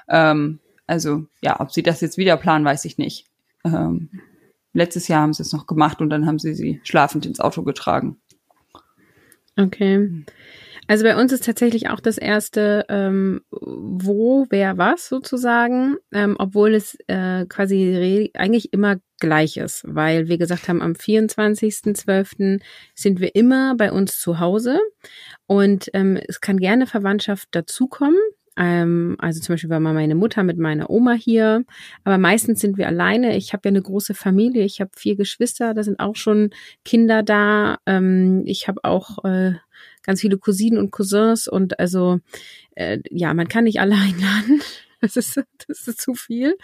Ähm, 0.08 0.60
also 0.88 1.26
ja, 1.40 1.60
ob 1.60 1.70
sie 1.70 1.82
das 1.82 2.00
jetzt 2.00 2.18
wieder 2.18 2.36
planen, 2.36 2.64
weiß 2.64 2.84
ich 2.86 2.98
nicht. 2.98 3.26
Ähm, 3.64 4.10
letztes 4.72 5.06
Jahr 5.06 5.22
haben 5.22 5.32
sie 5.32 5.42
es 5.42 5.52
noch 5.52 5.66
gemacht 5.66 6.00
und 6.00 6.10
dann 6.10 6.26
haben 6.26 6.38
sie 6.38 6.54
sie 6.54 6.80
schlafend 6.82 7.26
ins 7.26 7.40
Auto 7.40 7.62
getragen. 7.62 8.20
Okay. 9.56 10.24
Also 10.90 11.04
bei 11.04 11.20
uns 11.20 11.32
ist 11.32 11.44
tatsächlich 11.44 11.90
auch 11.90 12.00
das 12.00 12.16
erste, 12.16 12.86
ähm, 12.88 13.42
wo, 13.50 14.46
wer, 14.48 14.78
was 14.78 15.06
sozusagen, 15.06 15.96
ähm, 16.12 16.36
obwohl 16.38 16.74
es 16.74 16.96
äh, 17.08 17.44
quasi 17.44 18.30
eigentlich 18.32 18.72
immer 18.72 18.96
gleich 19.20 19.58
ist, 19.58 19.82
weil 19.86 20.28
wir 20.28 20.38
gesagt 20.38 20.66
haben, 20.68 20.80
am 20.80 20.92
24.12. 20.92 22.62
sind 22.94 23.20
wir 23.20 23.34
immer 23.34 23.74
bei 23.76 23.92
uns 23.92 24.18
zu 24.18 24.40
Hause 24.40 24.80
und 25.46 25.90
ähm, 25.92 26.18
es 26.26 26.40
kann 26.40 26.56
gerne 26.56 26.86
Verwandtschaft 26.86 27.48
dazukommen. 27.50 28.18
Ähm, 28.58 29.16
also 29.18 29.40
zum 29.40 29.52
Beispiel 29.54 29.70
war 29.70 29.78
mal 29.78 29.94
meine 29.94 30.16
Mutter 30.16 30.42
mit 30.42 30.58
meiner 30.58 30.90
Oma 30.90 31.12
hier, 31.12 31.64
aber 32.02 32.18
meistens 32.18 32.60
sind 32.60 32.76
wir 32.76 32.88
alleine. 32.88 33.36
Ich 33.36 33.52
habe 33.52 33.62
ja 33.64 33.70
eine 33.70 33.82
große 33.82 34.14
Familie, 34.14 34.64
ich 34.64 34.80
habe 34.80 34.90
vier 34.96 35.16
Geschwister, 35.16 35.74
da 35.74 35.84
sind 35.84 36.00
auch 36.00 36.16
schon 36.16 36.50
Kinder 36.84 37.22
da. 37.22 37.78
Ähm, 37.86 38.42
ich 38.46 38.66
habe 38.66 38.80
auch 38.82 39.24
äh, 39.24 39.52
ganz 40.02 40.20
viele 40.20 40.38
Cousinen 40.38 40.78
und 40.78 40.90
Cousins 40.90 41.46
und 41.46 41.78
also 41.78 42.18
äh, 42.74 42.98
ja, 43.10 43.32
man 43.32 43.48
kann 43.48 43.64
nicht 43.64 43.80
alle 43.80 43.94
einladen. 43.94 44.60
Das 45.08 45.16
ist, 45.16 45.40
das 45.66 45.86
ist 45.86 46.00
zu 46.00 46.14
viel. 46.14 46.56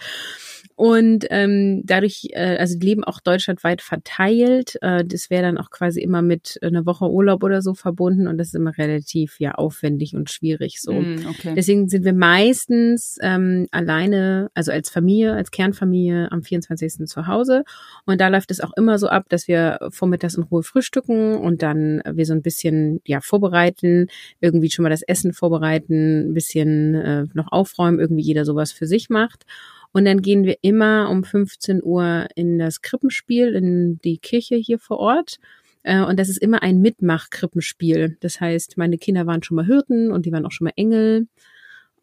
Und 0.75 1.25
ähm, 1.29 1.83
dadurch, 1.85 2.27
äh, 2.31 2.57
also 2.57 2.77
die 2.77 2.85
leben 2.85 3.03
auch 3.05 3.21
deutschlandweit 3.21 3.81
verteilt. 3.81 4.77
Äh, 4.81 5.05
das 5.05 5.29
wäre 5.29 5.43
dann 5.43 5.57
auch 5.57 5.69
quasi 5.69 6.01
immer 6.01 6.21
mit 6.21 6.59
einer 6.61 6.85
Woche 6.85 7.09
Urlaub 7.09 7.43
oder 7.43 7.61
so 7.61 7.73
verbunden 7.73 8.27
und 8.27 8.37
das 8.37 8.47
ist 8.47 8.55
immer 8.55 8.77
relativ 8.77 9.39
ja 9.39 9.53
aufwendig 9.53 10.15
und 10.15 10.29
schwierig 10.29 10.81
so. 10.81 10.91
Mm, 10.91 11.25
okay. 11.29 11.53
Deswegen 11.55 11.87
sind 11.87 12.03
wir 12.03 12.13
meistens 12.13 13.17
ähm, 13.21 13.67
alleine, 13.71 14.49
also 14.53 14.71
als 14.71 14.89
Familie, 14.89 15.33
als 15.33 15.51
Kernfamilie 15.51 16.29
am 16.31 16.43
24. 16.43 17.07
zu 17.07 17.27
Hause. 17.27 17.63
Und 18.05 18.19
da 18.19 18.27
läuft 18.27 18.51
es 18.51 18.59
auch 18.59 18.73
immer 18.75 18.99
so 18.99 19.07
ab, 19.07 19.25
dass 19.29 19.47
wir 19.47 19.79
vormittags 19.89 20.35
in 20.35 20.43
Ruhe 20.43 20.63
frühstücken 20.63 21.35
und 21.35 21.61
dann 21.61 22.01
wir 22.05 22.25
so 22.25 22.33
ein 22.33 22.41
bisschen 22.41 22.99
ja 23.05 23.21
vorbereiten, 23.21 24.07
irgendwie 24.41 24.69
schon 24.69 24.83
mal 24.83 24.89
das 24.89 25.03
Essen 25.03 25.31
vorbereiten, 25.31 26.29
ein 26.29 26.33
bisschen 26.33 26.95
äh, 26.95 27.23
noch 27.33 27.51
aufräumen, 27.51 27.99
irgendwie 27.99 28.24
jeder 28.25 28.45
sowas 28.45 28.71
für 28.71 28.87
sich 28.87 29.09
macht. 29.09 29.45
Und 29.91 30.05
dann 30.05 30.21
gehen 30.21 30.43
wir 30.43 30.57
immer 30.61 31.09
um 31.09 31.23
15 31.23 31.81
Uhr 31.81 32.27
in 32.35 32.59
das 32.59 32.81
Krippenspiel, 32.81 33.55
in 33.55 33.99
die 34.03 34.17
Kirche 34.17 34.55
hier 34.55 34.77
vor 34.77 34.99
Ort. 34.99 35.37
Äh, 35.83 36.01
und 36.01 36.19
das 36.19 36.27
ist 36.29 36.37
immer 36.37 36.63
ein 36.63 36.81
Mitmach-Krippenspiel. 36.81 38.17
Das 38.19 38.41
heißt, 38.41 38.77
meine 38.77 38.97
Kinder 38.97 39.25
waren 39.25 39.43
schon 39.43 39.55
mal 39.55 39.65
Hirten 39.65 40.11
und 40.11 40.25
die 40.25 40.31
waren 40.31 40.45
auch 40.45 40.51
schon 40.51 40.65
mal 40.65 40.73
Engel. 40.75 41.27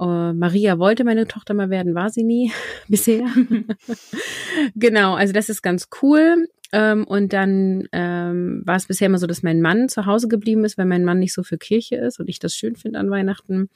Uh, 0.01 0.33
Maria 0.33 0.79
wollte 0.79 1.05
meine 1.05 1.29
Tochter 1.29 1.55
mal 1.55 1.71
werden, 1.71 1.95
war 1.95 2.11
sie 2.11 2.25
nie 2.25 2.51
bisher. 2.89 3.27
genau, 4.75 5.15
also 5.15 5.33
das 5.33 5.49
ist 5.49 5.63
ganz 5.63 5.89
cool. 6.03 6.49
Ähm, 6.73 7.05
und 7.05 7.35
dann 7.35 7.87
ähm, 7.93 8.63
war 8.65 8.77
es 8.77 8.87
bisher 8.87 9.07
immer 9.07 9.19
so, 9.19 9.27
dass 9.27 9.43
mein 9.43 9.61
Mann 9.61 9.91
zu 9.91 10.07
Hause 10.07 10.29
geblieben 10.29 10.65
ist, 10.65 10.79
weil 10.79 10.87
mein 10.87 11.05
Mann 11.05 11.19
nicht 11.19 11.35
so 11.35 11.43
für 11.43 11.59
Kirche 11.59 11.97
ist 11.97 12.19
und 12.19 12.29
ich 12.29 12.39
das 12.39 12.55
schön 12.55 12.77
finde 12.77 12.99
an 12.99 13.11
Weihnachten. 13.11 13.69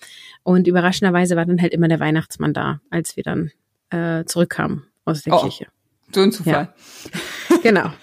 Und 0.42 0.66
überraschenderweise 0.66 1.36
war 1.36 1.44
dann 1.44 1.60
halt 1.60 1.74
immer 1.74 1.88
der 1.88 2.00
Weihnachtsmann 2.00 2.54
da, 2.54 2.80
als 2.90 3.16
wir 3.16 3.22
dann 3.22 3.52
äh, 3.90 4.24
zurückkam 4.24 4.84
aus 5.04 5.22
der 5.22 5.34
oh, 5.34 5.40
Kirche. 5.42 5.66
So 6.14 6.22
ein 6.22 6.32
Zufall. 6.32 6.72
Ja. 7.50 7.56
genau. 7.62 7.92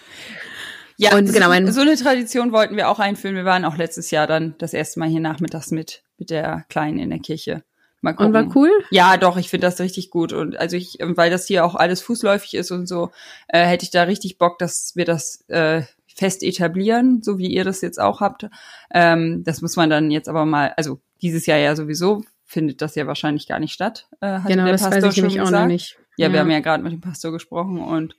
Ja, 0.95 1.17
und 1.17 1.33
genau, 1.33 1.47
so 1.71 1.81
eine 1.81 1.95
Tradition 1.95 2.51
wollten 2.51 2.77
wir 2.77 2.87
auch 2.87 2.99
einführen. 2.99 3.35
Wir 3.35 3.45
waren 3.45 3.65
auch 3.65 3.77
letztes 3.77 4.11
Jahr 4.11 4.27
dann 4.27 4.53
das 4.59 4.73
erste 4.73 4.99
Mal 4.99 5.09
hier 5.09 5.19
nachmittags 5.19 5.71
mit, 5.71 6.03
mit 6.19 6.29
der 6.29 6.65
Kleinen 6.69 6.99
in 6.99 7.09
der 7.09 7.17
Kirche. 7.17 7.63
Mal 8.03 8.11
gucken. 8.11 8.27
Und 8.27 8.33
war 8.33 8.55
cool? 8.57 8.69
Ja, 8.91 9.15
doch, 9.15 9.37
ich 9.37 9.49
finde 9.49 9.65
das 9.65 9.79
richtig 9.79 10.09
gut. 10.09 10.33
Und 10.33 10.59
also 10.59 10.75
ich, 10.75 10.97
weil 10.99 11.31
das 11.31 11.47
hier 11.47 11.63
auch 11.63 11.73
alles 11.73 12.01
fußläufig 12.01 12.53
ist 12.53 12.69
und 12.69 12.85
so, 12.85 13.11
äh, 13.47 13.63
hätte 13.63 13.85
ich 13.85 13.91
da 13.91 14.03
richtig 14.03 14.37
Bock, 14.37 14.59
dass 14.59 14.91
wir 14.95 15.05
das 15.05 15.45
äh, 15.47 15.83
fest 16.13 16.43
etablieren, 16.43 17.21
so 17.21 17.37
wie 17.37 17.47
ihr 17.47 17.63
das 17.63 17.79
jetzt 17.79 18.01
auch 18.01 18.19
habt. 18.19 18.49
Ähm, 18.93 19.45
das 19.45 19.61
muss 19.61 19.77
man 19.77 19.89
dann 19.89 20.11
jetzt 20.11 20.27
aber 20.27 20.45
mal, 20.45 20.73
also 20.75 20.99
dieses 21.21 21.45
Jahr 21.45 21.57
ja 21.57 21.77
sowieso, 21.77 22.25
findet 22.43 22.81
das 22.81 22.95
ja 22.95 23.07
wahrscheinlich 23.07 23.47
gar 23.47 23.59
nicht 23.59 23.71
statt. 23.71 24.09
Äh, 24.19 24.41
genau, 24.47 24.65
der 24.65 24.73
das 24.73 24.81
Pastor 24.81 25.03
weiß 25.03 25.13
ich 25.13 25.19
schon 25.21 25.29
gesagt. 25.29 25.47
auch 25.47 25.51
noch 25.61 25.67
nicht. 25.67 25.97
Ja, 26.17 26.27
ja, 26.27 26.33
wir 26.33 26.39
haben 26.41 26.51
ja 26.51 26.59
gerade 26.59 26.83
mit 26.83 26.91
dem 26.91 27.01
Pastor 27.01 27.31
gesprochen 27.31 27.79
und 27.79 28.17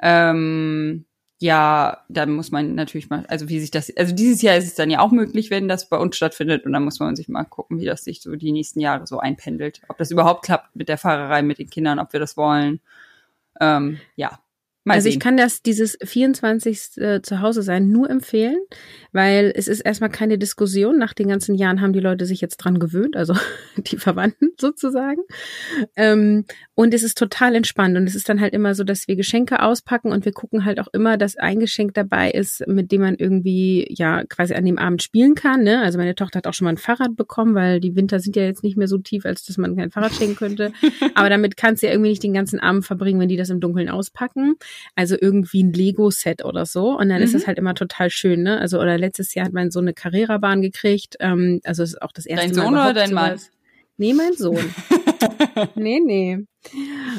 ähm, 0.00 1.04
ja, 1.42 2.04
da 2.10 2.26
muss 2.26 2.50
man 2.50 2.74
natürlich 2.74 3.08
mal, 3.08 3.24
also 3.28 3.48
wie 3.48 3.60
sich 3.60 3.70
das, 3.70 3.94
also 3.96 4.14
dieses 4.14 4.42
Jahr 4.42 4.58
ist 4.58 4.66
es 4.66 4.74
dann 4.74 4.90
ja 4.90 5.00
auch 5.00 5.10
möglich, 5.10 5.50
wenn 5.50 5.68
das 5.68 5.88
bei 5.88 5.96
uns 5.96 6.14
stattfindet. 6.14 6.66
Und 6.66 6.74
dann 6.74 6.84
muss 6.84 7.00
man 7.00 7.16
sich 7.16 7.28
mal 7.28 7.44
gucken, 7.44 7.80
wie 7.80 7.86
das 7.86 8.04
sich 8.04 8.20
so 8.20 8.36
die 8.36 8.52
nächsten 8.52 8.78
Jahre 8.78 9.06
so 9.06 9.18
einpendelt, 9.20 9.80
ob 9.88 9.96
das 9.96 10.10
überhaupt 10.10 10.44
klappt 10.44 10.76
mit 10.76 10.90
der 10.90 10.98
Fahrerei 10.98 11.40
mit 11.40 11.58
den 11.58 11.70
Kindern, 11.70 11.98
ob 11.98 12.12
wir 12.12 12.20
das 12.20 12.36
wollen. 12.36 12.80
Ähm, 13.58 14.00
ja, 14.16 14.38
Mal 14.84 14.94
also 14.94 15.04
sehen. 15.04 15.12
ich 15.12 15.20
kann 15.20 15.36
das 15.36 15.60
dieses 15.60 15.98
24. 16.02 16.96
Äh, 16.96 17.20
zu 17.22 17.40
Hause 17.40 17.62
sein 17.62 17.90
nur 17.90 18.08
empfehlen, 18.08 18.56
weil 19.12 19.52
es 19.54 19.68
ist 19.68 19.80
erstmal 19.80 20.08
keine 20.08 20.38
Diskussion. 20.38 20.96
Nach 20.96 21.12
den 21.12 21.28
ganzen 21.28 21.54
Jahren 21.54 21.82
haben 21.82 21.92
die 21.92 22.00
Leute 22.00 22.24
sich 22.24 22.40
jetzt 22.40 22.56
dran 22.56 22.78
gewöhnt, 22.78 23.14
also 23.14 23.34
die 23.76 23.98
Verwandten 23.98 24.52
sozusagen. 24.58 25.20
Ähm, 25.96 26.46
und 26.74 26.94
es 26.94 27.02
ist 27.02 27.18
total 27.18 27.54
entspannt 27.56 27.98
und 27.98 28.06
es 28.06 28.14
ist 28.14 28.30
dann 28.30 28.40
halt 28.40 28.54
immer 28.54 28.74
so, 28.74 28.82
dass 28.82 29.06
wir 29.06 29.16
Geschenke 29.16 29.62
auspacken 29.62 30.12
und 30.12 30.24
wir 30.24 30.32
gucken 30.32 30.64
halt 30.64 30.80
auch 30.80 30.88
immer, 30.94 31.18
dass 31.18 31.36
ein 31.36 31.60
Geschenk 31.60 31.92
dabei 31.92 32.30
ist, 32.30 32.66
mit 32.66 32.90
dem 32.90 33.02
man 33.02 33.16
irgendwie 33.16 33.86
ja 33.90 34.24
quasi 34.24 34.54
an 34.54 34.64
dem 34.64 34.78
Abend 34.78 35.02
spielen 35.02 35.34
kann. 35.34 35.62
Ne? 35.62 35.82
Also 35.82 35.98
meine 35.98 36.14
Tochter 36.14 36.38
hat 36.38 36.46
auch 36.46 36.54
schon 36.54 36.64
mal 36.64 36.70
ein 36.70 36.78
Fahrrad 36.78 37.16
bekommen, 37.16 37.54
weil 37.54 37.80
die 37.80 37.96
Winter 37.96 38.18
sind 38.18 38.34
ja 38.34 38.44
jetzt 38.44 38.64
nicht 38.64 38.78
mehr 38.78 38.88
so 38.88 38.96
tief, 38.96 39.26
als 39.26 39.44
dass 39.44 39.58
man 39.58 39.76
kein 39.76 39.90
Fahrrad 39.90 40.14
schenken 40.14 40.36
könnte. 40.36 40.72
Aber 41.14 41.28
damit 41.28 41.58
kannst 41.58 41.82
du 41.82 41.86
ja 41.86 41.92
irgendwie 41.92 42.10
nicht 42.10 42.22
den 42.22 42.32
ganzen 42.32 42.60
Abend 42.60 42.86
verbringen, 42.86 43.20
wenn 43.20 43.28
die 43.28 43.36
das 43.36 43.50
im 43.50 43.60
Dunkeln 43.60 43.90
auspacken. 43.90 44.56
Also 44.94 45.16
irgendwie 45.20 45.62
ein 45.62 45.72
Lego-Set 45.72 46.44
oder 46.44 46.66
so. 46.66 46.98
Und 46.98 47.08
dann 47.08 47.18
mhm. 47.18 47.24
ist 47.24 47.34
das 47.34 47.46
halt 47.46 47.58
immer 47.58 47.74
total 47.74 48.10
schön, 48.10 48.42
ne? 48.42 48.58
Also, 48.58 48.80
oder 48.80 48.98
letztes 48.98 49.34
Jahr 49.34 49.46
hat 49.46 49.52
mein 49.52 49.70
Sohn 49.70 49.84
eine 49.84 49.94
Carrera-Bahn 49.94 50.62
gekriegt. 50.62 51.16
Ähm, 51.20 51.60
also 51.64 51.82
es 51.82 51.90
ist 51.90 52.02
auch 52.02 52.12
das 52.12 52.26
erste 52.26 52.48
Dein 52.48 52.56
Mal. 52.56 52.62
Dein 52.62 52.64
Sohn 52.64 52.74
oder 52.74 52.94
dein 52.94 53.12
Mann? 53.14 53.40
Nee, 53.96 54.14
mein 54.14 54.32
Sohn. 54.32 54.74
nee, 55.74 56.00
nee. 56.00 56.38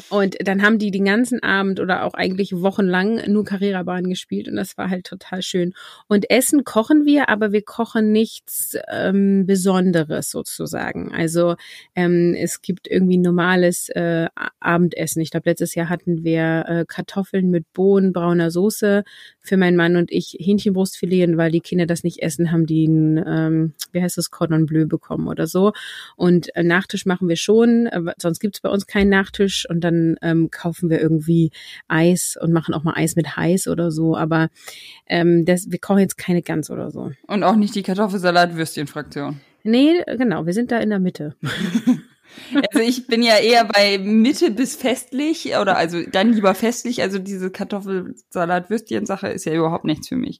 Und 0.09 0.37
dann 0.43 0.61
haben 0.61 0.77
die 0.77 0.91
den 0.91 1.05
ganzen 1.05 1.41
Abend 1.41 1.79
oder 1.79 2.03
auch 2.05 2.13
eigentlich 2.13 2.53
wochenlang 2.53 3.31
nur 3.31 3.43
Carrera-Bahn 3.43 4.07
gespielt 4.07 4.47
und 4.47 4.55
das 4.55 4.77
war 4.77 4.89
halt 4.89 5.05
total 5.05 5.41
schön. 5.41 5.73
Und 6.07 6.29
Essen 6.29 6.63
kochen 6.63 7.05
wir, 7.05 7.27
aber 7.27 7.51
wir 7.51 7.63
kochen 7.63 8.11
nichts 8.11 8.77
ähm, 8.91 9.45
Besonderes 9.47 10.29
sozusagen. 10.29 11.11
Also 11.11 11.55
ähm, 11.95 12.35
es 12.37 12.61
gibt 12.61 12.87
irgendwie 12.87 13.17
normales 13.17 13.89
äh, 13.89 14.27
Abendessen. 14.59 15.21
Ich 15.21 15.31
glaube, 15.31 15.49
letztes 15.49 15.73
Jahr 15.73 15.89
hatten 15.89 16.23
wir 16.23 16.65
äh, 16.67 16.85
Kartoffeln 16.87 17.49
mit 17.49 17.73
Bohnen, 17.73 18.13
brauner 18.13 18.51
Soße 18.51 19.03
für 19.39 19.57
meinen 19.57 19.75
Mann 19.75 19.95
und 19.95 20.11
ich 20.11 20.37
Hähnchenbrustfilet, 20.39 21.35
weil 21.35 21.51
die 21.51 21.61
Kinder 21.61 21.87
das 21.87 22.03
nicht 22.03 22.21
essen, 22.21 22.51
haben 22.51 22.67
die 22.67 22.87
ein, 22.87 23.23
ähm, 23.25 23.73
wie 23.91 24.01
heißt 24.01 24.17
das, 24.17 24.29
Cordon 24.29 24.67
Bleu 24.67 24.85
bekommen 24.85 25.27
oder 25.27 25.47
so. 25.47 25.73
Und 26.15 26.55
äh, 26.55 26.63
Nachtisch 26.63 27.05
machen 27.05 27.27
wir 27.27 27.37
schon, 27.37 27.87
äh, 27.87 28.13
sonst 28.21 28.39
gibt's 28.39 28.61
bei 28.61 28.69
uns 28.69 28.85
keinen 28.85 29.09
Nachtisch 29.09 29.30
und 29.69 29.81
dann 29.81 30.15
ähm, 30.21 30.49
kaufen 30.51 30.89
wir 30.89 31.01
irgendwie 31.01 31.51
Eis 31.87 32.37
und 32.39 32.51
machen 32.51 32.73
auch 32.73 32.83
mal 32.83 32.95
Eis 32.95 33.15
mit 33.15 33.35
heiß 33.35 33.67
oder 33.67 33.91
so. 33.91 34.15
Aber 34.15 34.49
ähm, 35.07 35.45
das, 35.45 35.71
wir 35.71 35.79
kochen 35.79 35.99
jetzt 35.99 36.17
keine 36.17 36.41
Gans 36.41 36.69
oder 36.69 36.91
so. 36.91 37.11
Und 37.27 37.43
auch 37.43 37.55
nicht 37.55 37.75
die 37.75 37.83
Kartoffelsalat-Würstchen-Fraktion. 37.83 39.39
Nee, 39.63 40.03
genau, 40.17 40.45
wir 40.45 40.53
sind 40.53 40.71
da 40.71 40.79
in 40.79 40.89
der 40.89 40.99
Mitte. 40.99 41.35
Also 42.55 42.79
ich 42.79 43.07
bin 43.07 43.21
ja 43.21 43.37
eher 43.37 43.65
bei 43.65 43.97
Mitte 43.97 44.51
bis 44.51 44.75
festlich 44.75 45.53
oder 45.59 45.77
also 45.77 46.01
dann 46.11 46.33
lieber 46.33 46.55
festlich. 46.55 47.01
Also 47.01 47.19
diese 47.19 47.51
Kartoffelsalat-Würstchen-Sache 47.51 49.27
ist 49.27 49.45
ja 49.45 49.53
überhaupt 49.53 49.85
nichts 49.85 50.07
für 50.07 50.15
mich. 50.15 50.39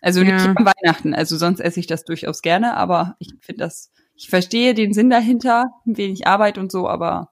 Also 0.00 0.22
ja. 0.22 0.34
nicht 0.34 0.46
am 0.46 0.66
Weihnachten. 0.66 1.14
Also 1.14 1.36
sonst 1.36 1.60
esse 1.60 1.80
ich 1.80 1.86
das 1.86 2.04
durchaus 2.04 2.42
gerne, 2.42 2.76
aber 2.76 3.16
ich 3.18 3.34
finde 3.40 3.60
das, 3.60 3.90
ich 4.16 4.28
verstehe 4.28 4.74
den 4.74 4.92
Sinn 4.92 5.10
dahinter, 5.10 5.64
wenig 5.84 6.26
Arbeit 6.26 6.58
und 6.58 6.70
so, 6.70 6.88
aber 6.88 7.30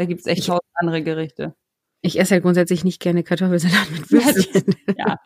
da 0.00 0.06
gibt's 0.06 0.24
echt 0.24 0.46
tausend 0.46 0.62
andere 0.76 1.02
Gerichte. 1.02 1.54
Ich 2.00 2.18
esse 2.18 2.34
ja 2.34 2.40
grundsätzlich 2.40 2.84
nicht 2.84 3.02
gerne 3.02 3.22
Kartoffelsalat 3.22 3.90
mit 3.90 4.10
Würstchen. 4.10 4.74
ja, 4.96 5.18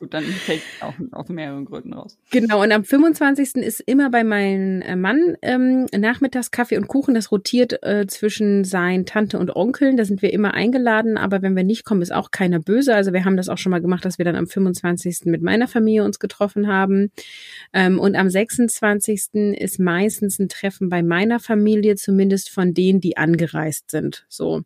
Gut, 0.00 0.12
dann 0.12 0.24
fällt 0.24 0.60
auch 0.80 0.94
aus 1.12 1.28
mehreren 1.28 1.66
Gründen 1.66 1.92
raus. 1.92 2.18
Genau, 2.32 2.62
und 2.62 2.72
am 2.72 2.82
25. 2.82 3.54
ist 3.54 3.78
immer 3.78 4.10
bei 4.10 4.24
meinem 4.24 4.82
äh, 4.82 4.96
Mann 4.96 5.36
ähm, 5.40 5.86
nachmittags 5.96 6.50
Kaffee 6.50 6.76
und 6.76 6.88
Kuchen. 6.88 7.14
Das 7.14 7.30
rotiert 7.30 7.80
äh, 7.84 8.04
zwischen 8.08 8.64
sein 8.64 9.06
Tante 9.06 9.38
und 9.38 9.54
Onkeln. 9.54 9.96
Da 9.96 10.04
sind 10.04 10.20
wir 10.20 10.32
immer 10.32 10.52
eingeladen, 10.52 11.16
aber 11.16 11.42
wenn 11.42 11.54
wir 11.54 11.62
nicht 11.62 11.84
kommen, 11.84 12.02
ist 12.02 12.12
auch 12.12 12.32
keiner 12.32 12.58
böse. 12.58 12.92
Also 12.92 13.12
wir 13.12 13.24
haben 13.24 13.36
das 13.36 13.48
auch 13.48 13.56
schon 13.56 13.70
mal 13.70 13.80
gemacht, 13.80 14.04
dass 14.04 14.18
wir 14.18 14.24
dann 14.24 14.34
am 14.34 14.48
25. 14.48 15.26
mit 15.26 15.42
meiner 15.42 15.68
Familie 15.68 16.02
uns 16.02 16.18
getroffen 16.18 16.66
haben. 16.66 17.12
Ähm, 17.72 18.00
und 18.00 18.16
am 18.16 18.28
26. 18.28 19.54
ist 19.56 19.78
meistens 19.78 20.40
ein 20.40 20.48
Treffen 20.48 20.88
bei 20.88 21.04
meiner 21.04 21.38
Familie, 21.38 21.94
zumindest 21.94 22.50
von 22.50 22.74
denen, 22.74 23.00
die 23.00 23.16
angereist 23.16 23.92
sind. 23.92 24.26
So. 24.28 24.62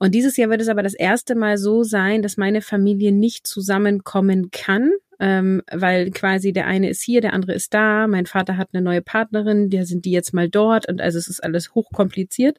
Und 0.00 0.16
dieses 0.16 0.36
Jahr 0.36 0.50
wird 0.50 0.62
es 0.62 0.68
aber 0.68 0.82
das 0.82 0.94
erste 0.94 1.36
Mal 1.36 1.58
so 1.58 1.84
sein, 1.84 2.22
dass 2.22 2.36
meine 2.36 2.60
Familie 2.60 3.12
nicht 3.12 3.46
zusammenkommen 3.46 4.50
kann 4.50 4.63
kann, 4.64 4.92
ähm, 5.20 5.62
weil 5.70 6.10
quasi 6.10 6.52
der 6.52 6.66
eine 6.66 6.88
ist 6.88 7.02
hier, 7.02 7.20
der 7.20 7.34
andere 7.34 7.52
ist 7.52 7.74
da. 7.74 8.06
Mein 8.06 8.26
Vater 8.26 8.56
hat 8.56 8.70
eine 8.72 8.82
neue 8.82 9.02
Partnerin, 9.02 9.68
der 9.68 9.84
sind 9.84 10.04
die 10.04 10.10
jetzt 10.10 10.32
mal 10.32 10.48
dort 10.48 10.88
und 10.88 11.00
also 11.00 11.18
es 11.18 11.28
ist 11.28 11.42
alles 11.42 11.74
hochkompliziert. 11.74 12.58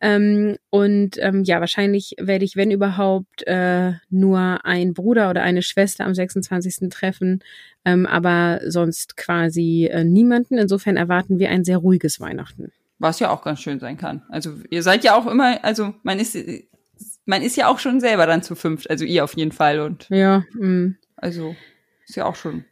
Ähm, 0.00 0.56
und 0.70 1.16
ähm, 1.18 1.44
ja, 1.44 1.60
wahrscheinlich 1.60 2.14
werde 2.18 2.44
ich, 2.44 2.56
wenn 2.56 2.70
überhaupt, 2.70 3.46
äh, 3.46 3.92
nur 4.08 4.64
ein 4.64 4.94
Bruder 4.94 5.30
oder 5.30 5.42
eine 5.42 5.62
Schwester 5.62 6.04
am 6.04 6.14
26. 6.14 6.88
treffen, 6.90 7.42
ähm, 7.84 8.06
aber 8.06 8.60
sonst 8.66 9.16
quasi 9.16 9.88
äh, 9.90 10.04
niemanden. 10.04 10.58
Insofern 10.58 10.96
erwarten 10.96 11.38
wir 11.38 11.50
ein 11.50 11.64
sehr 11.64 11.78
ruhiges 11.78 12.20
Weihnachten. 12.20 12.72
Was 12.98 13.20
ja 13.20 13.30
auch 13.30 13.42
ganz 13.42 13.60
schön 13.60 13.78
sein 13.78 13.98
kann. 13.98 14.22
Also 14.30 14.54
ihr 14.70 14.82
seid 14.82 15.04
ja 15.04 15.16
auch 15.16 15.26
immer, 15.26 15.62
also 15.62 15.94
man 16.02 16.18
ist, 16.18 16.36
man 17.26 17.42
ist 17.42 17.56
ja 17.56 17.68
auch 17.68 17.78
schon 17.78 18.00
selber 18.00 18.26
dann 18.26 18.42
zu 18.42 18.54
fünft, 18.54 18.88
also 18.88 19.04
ihr 19.04 19.22
auf 19.22 19.36
jeden 19.36 19.52
Fall 19.52 19.80
und. 19.80 20.08
Ja. 20.08 20.44
Mh. 20.54 20.94
Also 21.16 21.56
ist 22.06 22.16
ja 22.16 22.26
auch 22.26 22.36
schon. 22.36 22.64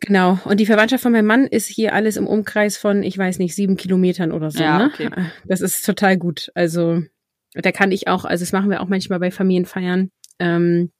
Genau. 0.00 0.38
Und 0.44 0.60
die 0.60 0.66
Verwandtschaft 0.66 1.02
von 1.02 1.12
meinem 1.12 1.26
Mann 1.26 1.46
ist 1.46 1.66
hier 1.66 1.94
alles 1.94 2.16
im 2.16 2.26
Umkreis 2.26 2.76
von, 2.76 3.02
ich 3.02 3.16
weiß 3.16 3.38
nicht, 3.38 3.54
sieben 3.54 3.76
Kilometern 3.76 4.32
oder 4.32 4.50
so. 4.50 4.62
Ja, 4.62 4.78
ne? 4.78 4.90
okay. 4.92 5.10
Das 5.46 5.60
ist 5.60 5.84
total 5.84 6.18
gut. 6.18 6.50
Also 6.54 7.02
da 7.54 7.72
kann 7.72 7.92
ich 7.92 8.08
auch, 8.08 8.24
also 8.24 8.42
das 8.42 8.52
machen 8.52 8.70
wir 8.70 8.82
auch 8.82 8.88
manchmal 8.88 9.18
bei 9.18 9.30
Familienfeiern. 9.30 10.10
Ähm, 10.38 10.90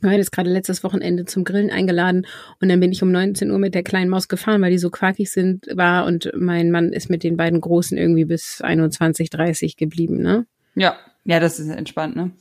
wir 0.00 0.10
waren 0.10 0.18
jetzt 0.18 0.32
gerade 0.32 0.50
letztes 0.50 0.84
Wochenende 0.84 1.24
zum 1.24 1.44
Grillen 1.44 1.70
eingeladen 1.70 2.26
und 2.60 2.68
dann 2.68 2.80
bin 2.80 2.92
ich 2.92 3.02
um 3.02 3.10
19 3.10 3.50
Uhr 3.50 3.58
mit 3.58 3.74
der 3.74 3.82
kleinen 3.82 4.10
Maus 4.10 4.28
gefahren, 4.28 4.60
weil 4.60 4.70
die 4.70 4.78
so 4.78 4.90
quakig 4.90 5.30
sind, 5.30 5.66
war 5.72 6.04
und 6.04 6.30
mein 6.36 6.70
Mann 6.70 6.92
ist 6.92 7.10
mit 7.10 7.22
den 7.22 7.36
beiden 7.36 7.60
Großen 7.60 7.96
irgendwie 7.96 8.24
bis 8.24 8.60
21, 8.60 9.30
30 9.30 9.76
geblieben, 9.76 10.18
ne? 10.18 10.46
Ja, 10.74 10.96
ja, 11.24 11.40
das 11.40 11.58
ist 11.58 11.68
entspannt, 11.68 12.16
ne? 12.16 12.32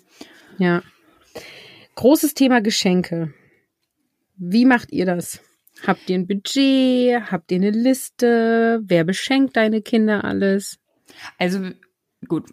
Ja. 0.58 0.84
Großes 1.96 2.34
Thema 2.34 2.62
Geschenke. 2.62 3.34
Wie 4.36 4.66
macht 4.66 4.92
ihr 4.92 5.06
das? 5.06 5.40
Habt 5.86 6.10
ihr 6.10 6.18
ein 6.18 6.28
Budget? 6.28 7.32
Habt 7.32 7.52
ihr 7.52 7.58
eine 7.58 7.72
Liste? 7.72 8.82
Wer 8.84 9.04
beschenkt 9.04 9.58
deine 9.58 9.82
Kinder 9.82 10.24
alles? 10.24 10.80
Also 11.38 11.60
gut, 12.28 12.46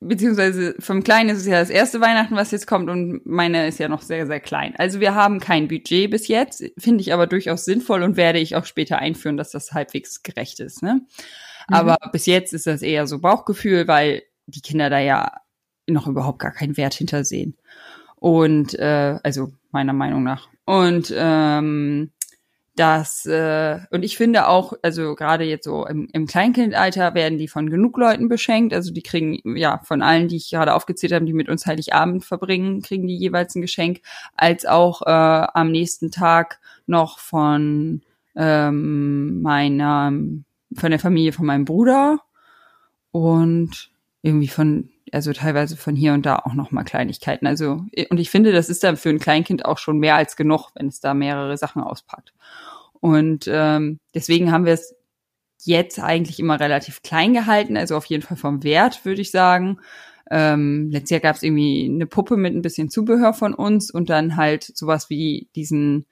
beziehungsweise 0.00 0.74
vom 0.78 1.02
Kleinen 1.02 1.30
ist 1.30 1.38
es 1.38 1.46
ja 1.46 1.58
das 1.58 1.70
erste 1.70 2.00
Weihnachten, 2.00 2.36
was 2.36 2.50
jetzt 2.50 2.66
kommt 2.66 2.88
und 2.88 3.26
meine 3.26 3.66
ist 3.66 3.78
ja 3.78 3.88
noch 3.88 4.02
sehr, 4.02 4.26
sehr 4.26 4.40
klein. 4.40 4.74
Also 4.76 5.00
wir 5.00 5.14
haben 5.14 5.40
kein 5.40 5.68
Budget 5.68 6.10
bis 6.10 6.28
jetzt, 6.28 6.64
finde 6.78 7.00
ich 7.00 7.12
aber 7.12 7.26
durchaus 7.26 7.64
sinnvoll 7.64 8.02
und 8.02 8.16
werde 8.16 8.38
ich 8.38 8.54
auch 8.54 8.64
später 8.64 8.98
einführen, 8.98 9.36
dass 9.36 9.50
das 9.50 9.72
halbwegs 9.72 10.22
gerecht 10.22 10.60
ist. 10.60 10.82
Ne? 10.82 10.94
Mhm. 10.94 11.74
Aber 11.74 11.96
bis 12.12 12.26
jetzt 12.26 12.52
ist 12.52 12.66
das 12.66 12.82
eher 12.82 13.06
so 13.06 13.18
Bauchgefühl, 13.18 13.88
weil 13.88 14.22
die 14.46 14.62
Kinder 14.62 14.88
da 14.88 14.98
ja 14.98 15.32
noch 15.86 16.06
überhaupt 16.06 16.38
gar 16.38 16.52
keinen 16.52 16.76
Wert 16.76 16.94
hintersehen. 16.94 17.56
Und 18.16 18.78
äh, 18.78 19.18
also 19.22 19.52
meiner 19.70 19.92
Meinung 19.92 20.22
nach. 20.22 20.48
Und 20.68 21.10
ähm, 21.16 22.10
das 22.76 23.24
äh, 23.24 23.78
und 23.90 24.04
ich 24.04 24.18
finde 24.18 24.48
auch, 24.48 24.74
also 24.82 25.14
gerade 25.14 25.44
jetzt 25.44 25.64
so 25.64 25.86
im, 25.86 26.10
im 26.12 26.26
Kleinkindalter 26.26 27.14
werden 27.14 27.38
die 27.38 27.48
von 27.48 27.70
genug 27.70 27.96
Leuten 27.96 28.28
beschenkt. 28.28 28.74
Also 28.74 28.92
die 28.92 29.00
kriegen 29.00 29.56
ja 29.56 29.80
von 29.82 30.02
allen, 30.02 30.28
die 30.28 30.36
ich 30.36 30.50
gerade 30.50 30.74
aufgezählt 30.74 31.14
habe, 31.14 31.24
die 31.24 31.32
mit 31.32 31.48
uns 31.48 31.64
Heiligabend 31.64 32.22
verbringen, 32.22 32.82
kriegen 32.82 33.06
die 33.06 33.16
jeweils 33.16 33.54
ein 33.54 33.62
Geschenk, 33.62 34.02
als 34.36 34.66
auch 34.66 35.00
äh, 35.06 35.06
am 35.54 35.70
nächsten 35.70 36.10
Tag 36.10 36.60
noch 36.86 37.18
von 37.18 38.02
ähm, 38.36 39.40
meiner 39.40 40.12
von 40.74 40.90
der 40.90 41.00
Familie 41.00 41.32
von 41.32 41.46
meinem 41.46 41.64
Bruder 41.64 42.20
und 43.10 43.90
irgendwie 44.20 44.48
von 44.48 44.90
also 45.12 45.32
teilweise 45.32 45.76
von 45.76 45.96
hier 45.96 46.12
und 46.14 46.26
da 46.26 46.36
auch 46.36 46.54
noch 46.54 46.70
mal 46.70 46.84
Kleinigkeiten. 46.84 47.46
Also 47.46 47.84
und 48.10 48.18
ich 48.18 48.30
finde, 48.30 48.52
das 48.52 48.68
ist 48.68 48.84
dann 48.84 48.96
für 48.96 49.10
ein 49.10 49.18
Kleinkind 49.18 49.64
auch 49.64 49.78
schon 49.78 49.98
mehr 49.98 50.16
als 50.16 50.36
genug, 50.36 50.70
wenn 50.74 50.88
es 50.88 51.00
da 51.00 51.14
mehrere 51.14 51.56
Sachen 51.56 51.82
auspackt. 51.82 52.32
Und 53.00 53.48
ähm, 53.50 54.00
deswegen 54.14 54.50
haben 54.50 54.64
wir 54.64 54.72
es 54.72 54.94
jetzt 55.64 56.00
eigentlich 56.00 56.38
immer 56.40 56.60
relativ 56.60 57.02
klein 57.02 57.34
gehalten, 57.34 57.76
also 57.76 57.96
auf 57.96 58.04
jeden 58.06 58.22
Fall 58.22 58.36
vom 58.36 58.62
Wert 58.62 59.04
würde 59.04 59.20
ich 59.20 59.30
sagen. 59.30 59.80
Ähm, 60.30 60.90
letztes 60.90 61.10
Jahr 61.10 61.20
gab 61.20 61.36
es 61.36 61.42
irgendwie 61.42 61.90
eine 61.92 62.06
Puppe 62.06 62.36
mit 62.36 62.54
ein 62.54 62.62
bisschen 62.62 62.90
Zubehör 62.90 63.32
von 63.32 63.54
uns 63.54 63.90
und 63.90 64.10
dann 64.10 64.36
halt 64.36 64.64
sowas 64.64 65.08
wie 65.08 65.48
diesen 65.56 66.06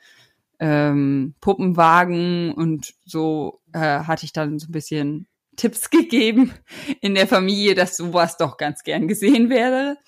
ähm, 0.59 1.35
Puppenwagen 1.41 2.53
und 2.53 2.95
so 3.05 3.61
äh, 3.73 3.79
hatte 3.79 4.25
ich 4.25 4.33
dann 4.33 4.59
so 4.59 4.69
ein 4.69 4.73
bisschen 4.73 5.27
Tipps 5.57 5.91
gegeben 5.91 6.53
in 7.01 7.15
der 7.15 7.27
Familie, 7.27 7.75
dass 7.75 7.97
sowas 7.97 8.37
doch 8.37 8.57
ganz 8.57 8.83
gern 8.83 9.09
gesehen 9.09 9.51
werde. 9.51 9.99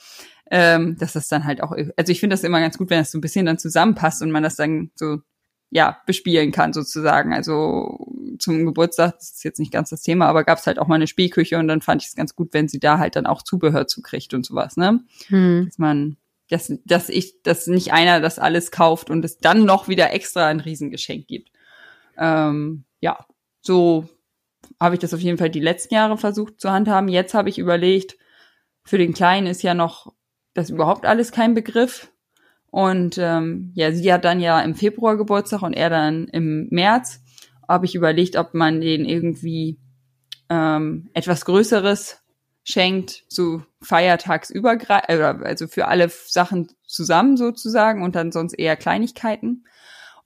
Ähm, 0.50 0.96
dass 0.98 1.12
das 1.12 1.28
dann 1.28 1.44
halt 1.44 1.62
auch, 1.62 1.72
also 1.72 2.10
ich 2.10 2.20
finde 2.20 2.32
das 2.34 2.42
immer 2.42 2.60
ganz 2.60 2.78
gut, 2.78 2.88
wenn 2.88 2.98
das 2.98 3.10
so 3.10 3.18
ein 3.18 3.20
bisschen 3.20 3.44
dann 3.44 3.58
zusammenpasst 3.58 4.22
und 4.22 4.30
man 4.30 4.42
das 4.42 4.56
dann 4.56 4.90
so, 4.94 5.18
ja, 5.70 5.98
bespielen 6.06 6.52
kann 6.52 6.72
sozusagen. 6.72 7.34
Also 7.34 8.06
zum 8.38 8.64
Geburtstag, 8.64 9.18
das 9.18 9.32
ist 9.32 9.44
jetzt 9.44 9.60
nicht 9.60 9.72
ganz 9.72 9.90
das 9.90 10.02
Thema, 10.02 10.26
aber 10.26 10.44
gab 10.44 10.58
es 10.58 10.66
halt 10.66 10.78
auch 10.78 10.86
mal 10.86 10.94
eine 10.94 11.06
Spielküche 11.06 11.58
und 11.58 11.68
dann 11.68 11.82
fand 11.82 12.02
ich 12.02 12.08
es 12.08 12.16
ganz 12.16 12.34
gut, 12.34 12.52
wenn 12.52 12.68
sie 12.68 12.80
da 12.80 12.98
halt 12.98 13.16
dann 13.16 13.26
auch 13.26 13.42
Zubehör 13.42 13.86
zukriegt 13.86 14.32
und 14.32 14.46
sowas, 14.46 14.76
ne? 14.76 15.00
Hm. 15.26 15.66
Dass 15.66 15.78
man, 15.78 16.16
dass, 16.48 16.72
dass 16.86 17.08
ich, 17.10 17.42
dass 17.42 17.66
nicht 17.66 17.92
einer 17.92 18.20
das 18.20 18.38
alles 18.38 18.70
kauft 18.70 19.10
und 19.10 19.24
es 19.24 19.38
dann 19.38 19.64
noch 19.64 19.88
wieder 19.88 20.12
extra 20.12 20.46
ein 20.46 20.60
Riesengeschenk 20.60 21.26
gibt. 21.26 21.50
Ähm, 22.16 22.84
ja, 23.00 23.26
so 23.60 24.08
habe 24.80 24.94
ich 24.94 25.00
das 25.00 25.14
auf 25.14 25.20
jeden 25.20 25.38
Fall 25.38 25.50
die 25.50 25.60
letzten 25.60 25.94
Jahre 25.94 26.16
versucht 26.16 26.60
zu 26.60 26.70
handhaben. 26.70 27.08
Jetzt 27.08 27.34
habe 27.34 27.48
ich 27.48 27.58
überlegt, 27.58 28.16
für 28.84 28.98
den 28.98 29.12
Kleinen 29.12 29.46
ist 29.46 29.62
ja 29.62 29.74
noch 29.74 30.12
das 30.54 30.70
überhaupt 30.70 31.04
alles 31.06 31.32
kein 31.32 31.54
Begriff. 31.54 32.12
Und 32.70 33.16
ähm, 33.18 33.72
ja, 33.74 33.92
sie 33.92 34.12
hat 34.12 34.24
dann 34.24 34.40
ja 34.40 34.60
im 34.60 34.74
Februar 34.74 35.16
Geburtstag 35.16 35.62
und 35.62 35.72
er 35.72 35.90
dann 35.90 36.28
im 36.28 36.68
März. 36.70 37.20
Habe 37.66 37.86
ich 37.86 37.94
überlegt, 37.94 38.36
ob 38.36 38.54
man 38.54 38.80
den 38.80 39.04
irgendwie 39.04 39.78
ähm, 40.48 41.10
etwas 41.12 41.44
Größeres 41.44 42.22
schenkt, 42.64 43.24
so 43.28 43.62
feiertagsübergreifend, 43.82 45.08
äh, 45.08 45.46
also 45.46 45.66
für 45.68 45.88
alle 45.88 46.08
Sachen 46.10 46.68
zusammen 46.86 47.36
sozusagen 47.36 48.02
und 48.02 48.14
dann 48.14 48.32
sonst 48.32 48.54
eher 48.54 48.76
Kleinigkeiten. 48.76 49.64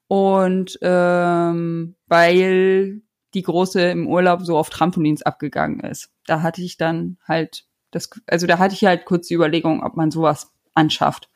Und 0.08 0.78
ähm, 0.82 1.94
weil 2.06 3.02
die 3.34 3.42
Große 3.42 3.80
im 3.90 4.06
Urlaub 4.06 4.42
so 4.42 4.56
auf 4.56 4.70
Trampolins 4.70 5.22
abgegangen 5.22 5.80
ist. 5.80 6.10
Da 6.26 6.42
hatte 6.42 6.62
ich 6.62 6.76
dann 6.76 7.18
halt 7.26 7.64
das, 7.92 8.10
also 8.26 8.46
da 8.46 8.58
hatte 8.58 8.74
ich 8.74 8.84
halt 8.84 9.04
kurz 9.04 9.28
die 9.28 9.34
Überlegung, 9.34 9.82
ob 9.82 9.96
man 9.96 10.10
sowas 10.10 10.52
anschafft. 10.74 11.30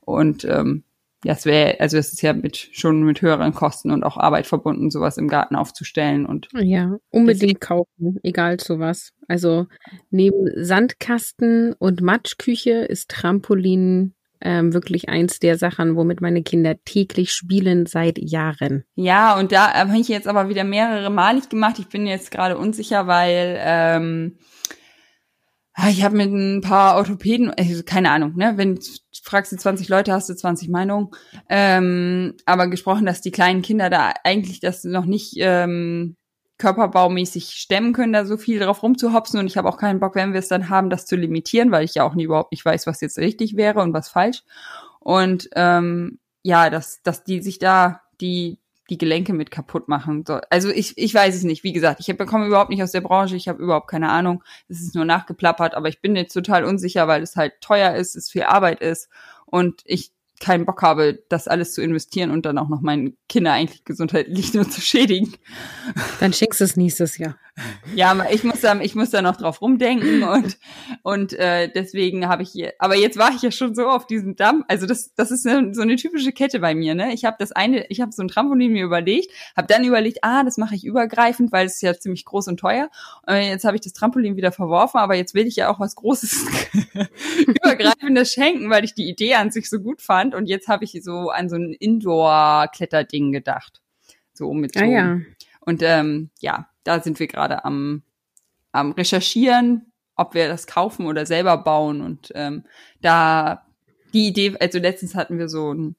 Und 0.00 0.44
ähm, 0.44 0.84
ja, 1.24 1.32
es 1.32 1.46
wäre, 1.46 1.80
also 1.80 1.96
es 1.96 2.12
ist 2.12 2.20
ja 2.20 2.34
mit 2.34 2.56
schon 2.56 3.02
mit 3.02 3.22
höheren 3.22 3.54
Kosten 3.54 3.90
und 3.90 4.04
auch 4.04 4.18
Arbeit 4.18 4.46
verbunden, 4.46 4.90
sowas 4.90 5.16
im 5.16 5.28
Garten 5.28 5.56
aufzustellen 5.56 6.26
und 6.26 6.48
ja, 6.52 6.96
unbedingt 7.10 7.62
kaufen, 7.62 8.18
egal 8.22 8.58
zu 8.58 8.78
was. 8.78 9.12
Also 9.26 9.66
neben 10.10 10.50
Sandkasten 10.54 11.72
und 11.72 12.02
Matschküche 12.02 12.72
ist 12.72 13.10
Trampolin 13.10 14.14
ähm, 14.44 14.72
wirklich 14.72 15.08
eins 15.08 15.38
der 15.38 15.58
Sachen, 15.58 15.96
womit 15.96 16.20
meine 16.20 16.42
Kinder 16.42 16.76
täglich 16.84 17.32
spielen 17.32 17.86
seit 17.86 18.18
Jahren. 18.18 18.84
Ja, 18.94 19.38
und 19.38 19.52
da 19.52 19.72
habe 19.72 19.98
ich 19.98 20.08
jetzt 20.08 20.28
aber 20.28 20.48
wieder 20.48 20.64
mehrere 20.64 21.10
malig 21.10 21.48
gemacht. 21.48 21.78
Ich 21.78 21.88
bin 21.88 22.06
jetzt 22.06 22.30
gerade 22.30 22.56
unsicher, 22.56 23.06
weil 23.06 23.58
ähm, 23.60 24.38
ah, 25.74 25.88
ich 25.88 26.04
habe 26.04 26.16
mit 26.16 26.30
ein 26.30 26.60
paar 26.60 26.96
Orthopäden, 26.96 27.50
also 27.50 27.82
keine 27.82 28.10
Ahnung, 28.10 28.36
ne, 28.36 28.54
wenn 28.56 28.78
fragst 29.22 29.52
du 29.52 29.56
20 29.56 29.88
Leute, 29.88 30.12
hast 30.12 30.28
du 30.28 30.34
20 30.34 30.68
Meinungen, 30.68 31.08
ähm, 31.48 32.34
aber 32.46 32.68
gesprochen, 32.68 33.06
dass 33.06 33.20
die 33.20 33.30
kleinen 33.30 33.62
Kinder 33.62 33.90
da 33.90 34.12
eigentlich 34.22 34.60
das 34.60 34.84
noch 34.84 35.06
nicht 35.06 35.34
ähm, 35.38 36.16
körperbaumäßig 36.58 37.50
stemmen 37.50 37.92
können, 37.92 38.12
da 38.12 38.24
so 38.24 38.36
viel 38.36 38.60
drauf 38.60 38.82
rumzuhopsen. 38.82 39.40
Und 39.40 39.46
ich 39.46 39.56
habe 39.56 39.68
auch 39.68 39.76
keinen 39.76 40.00
Bock, 40.00 40.14
wenn 40.14 40.32
wir 40.32 40.40
es 40.40 40.48
dann 40.48 40.68
haben, 40.68 40.90
das 40.90 41.06
zu 41.06 41.16
limitieren, 41.16 41.70
weil 41.70 41.84
ich 41.84 41.94
ja 41.94 42.04
auch 42.04 42.14
nie 42.14 42.24
überhaupt 42.24 42.52
nicht 42.52 42.64
weiß, 42.64 42.86
was 42.86 43.00
jetzt 43.00 43.18
richtig 43.18 43.56
wäre 43.56 43.80
und 43.80 43.92
was 43.92 44.08
falsch. 44.08 44.42
Und 45.00 45.48
ähm, 45.54 46.18
ja, 46.42 46.70
dass, 46.70 47.02
dass 47.02 47.24
die 47.24 47.42
sich 47.42 47.58
da 47.58 48.02
die 48.20 48.58
die 48.90 48.98
Gelenke 48.98 49.32
mit 49.32 49.50
kaputt 49.50 49.88
machen. 49.88 50.24
So, 50.26 50.40
also 50.50 50.68
ich, 50.68 50.98
ich 50.98 51.14
weiß 51.14 51.34
es 51.34 51.42
nicht. 51.42 51.64
Wie 51.64 51.72
gesagt, 51.72 52.00
ich 52.00 52.16
bekomme 52.16 52.46
überhaupt 52.46 52.70
nicht 52.70 52.82
aus 52.82 52.92
der 52.92 53.00
Branche, 53.00 53.36
ich 53.36 53.48
habe 53.48 53.62
überhaupt 53.62 53.88
keine 53.88 54.10
Ahnung. 54.10 54.42
Es 54.68 54.80
ist 54.80 54.94
nur 54.94 55.06
nachgeplappert, 55.06 55.74
aber 55.74 55.88
ich 55.88 56.00
bin 56.00 56.16
jetzt 56.16 56.34
total 56.34 56.64
unsicher, 56.64 57.08
weil 57.08 57.22
es 57.22 57.36
halt 57.36 57.54
teuer 57.60 57.94
ist, 57.94 58.14
es 58.14 58.30
viel 58.30 58.42
Arbeit 58.42 58.80
ist 58.80 59.08
und 59.46 59.80
ich 59.86 60.12
keinen 60.44 60.66
Bock 60.66 60.82
habe, 60.82 61.22
das 61.30 61.48
alles 61.48 61.72
zu 61.72 61.82
investieren 61.82 62.30
und 62.30 62.44
dann 62.44 62.58
auch 62.58 62.68
noch 62.68 62.82
meinen 62.82 63.16
Kinder 63.28 63.52
eigentlich 63.52 63.84
gesundheitlich 63.84 64.52
nur 64.52 64.68
zu 64.70 64.80
schädigen. 64.80 65.32
Dann 66.20 66.32
schenkst 66.32 66.60
du 66.60 66.64
es 66.64 66.76
nächstes 66.76 67.16
Jahr. 67.16 67.36
Ja, 67.94 68.26
ich 68.30 68.42
muss 68.42 68.60
da, 68.62 68.78
ich 68.80 68.96
muss 68.96 69.10
da 69.10 69.22
noch 69.22 69.36
drauf 69.36 69.62
rumdenken 69.62 70.22
und 70.24 70.58
und 71.02 71.32
äh, 71.34 71.70
deswegen 71.72 72.28
habe 72.28 72.42
ich 72.42 72.50
hier. 72.50 72.72
Aber 72.78 72.96
jetzt 72.96 73.16
war 73.16 73.30
ich 73.30 73.42
ja 73.42 73.52
schon 73.52 73.74
so 73.74 73.88
auf 73.88 74.06
diesem 74.06 74.34
Damm. 74.34 74.64
Also 74.66 74.86
das, 74.86 75.14
das 75.14 75.30
ist 75.30 75.46
eine, 75.46 75.72
so 75.72 75.82
eine 75.82 75.94
typische 75.96 76.32
Kette 76.32 76.58
bei 76.58 76.74
mir. 76.74 76.94
Ne, 76.94 77.14
ich 77.14 77.24
habe 77.24 77.36
das 77.38 77.52
eine, 77.52 77.86
ich 77.88 78.00
habe 78.00 78.10
so 78.10 78.22
ein 78.22 78.28
Trampolin 78.28 78.72
mir 78.72 78.84
überlegt, 78.84 79.30
habe 79.56 79.68
dann 79.68 79.84
überlegt, 79.84 80.18
ah, 80.22 80.42
das 80.42 80.58
mache 80.58 80.74
ich 80.74 80.84
übergreifend, 80.84 81.52
weil 81.52 81.66
es 81.66 81.76
ist 81.76 81.82
ja 81.82 81.94
ziemlich 81.94 82.24
groß 82.24 82.48
und 82.48 82.58
teuer. 82.58 82.90
Und 83.26 83.36
jetzt 83.36 83.64
habe 83.64 83.76
ich 83.76 83.82
das 83.82 83.92
Trampolin 83.92 84.36
wieder 84.36 84.50
verworfen, 84.50 84.98
aber 84.98 85.14
jetzt 85.14 85.34
will 85.34 85.46
ich 85.46 85.56
ja 85.56 85.68
auch 85.70 85.78
was 85.78 85.94
Großes, 85.94 86.46
übergreifendes 87.46 88.32
schenken, 88.32 88.68
weil 88.68 88.84
ich 88.84 88.94
die 88.94 89.08
Idee 89.08 89.34
an 89.34 89.52
sich 89.52 89.70
so 89.70 89.78
gut 89.78 90.02
fand. 90.02 90.33
Und 90.34 90.46
jetzt 90.46 90.68
habe 90.68 90.84
ich 90.84 90.98
so 91.02 91.30
an 91.30 91.48
so 91.48 91.56
ein 91.56 91.72
Indoor-Kletterding 91.72 93.32
gedacht, 93.32 93.80
so 94.32 94.52
mit 94.52 94.74
so. 94.74 94.80
Ah, 94.80 94.86
ja. 94.86 95.20
Und 95.60 95.82
ähm, 95.82 96.30
ja, 96.40 96.68
da 96.84 97.00
sind 97.00 97.18
wir 97.18 97.26
gerade 97.26 97.64
am, 97.64 98.02
am 98.72 98.92
Recherchieren, 98.92 99.92
ob 100.16 100.34
wir 100.34 100.48
das 100.48 100.66
kaufen 100.66 101.06
oder 101.06 101.26
selber 101.26 101.56
bauen. 101.56 102.00
Und 102.00 102.30
ähm, 102.34 102.64
da 103.00 103.66
die 104.12 104.28
Idee, 104.28 104.56
also 104.60 104.78
letztens 104.78 105.14
hatten 105.14 105.38
wir 105.38 105.48
so 105.48 105.72
ein 105.72 105.96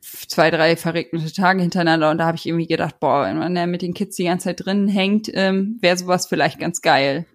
zwei, 0.00 0.50
drei 0.50 0.76
verregnete 0.76 1.32
Tage 1.32 1.60
hintereinander 1.60 2.10
und 2.10 2.18
da 2.18 2.26
habe 2.26 2.36
ich 2.36 2.46
irgendwie 2.46 2.66
gedacht, 2.66 3.00
boah, 3.00 3.24
wenn 3.24 3.38
man 3.38 3.54
da 3.54 3.66
mit 3.66 3.82
den 3.82 3.94
Kids 3.94 4.16
die 4.16 4.24
ganze 4.24 4.44
Zeit 4.44 4.64
drin 4.64 4.88
hängt, 4.88 5.30
ähm, 5.32 5.78
wäre 5.80 5.96
sowas 5.96 6.26
vielleicht 6.26 6.58
ganz 6.58 6.80
geil. 6.82 7.26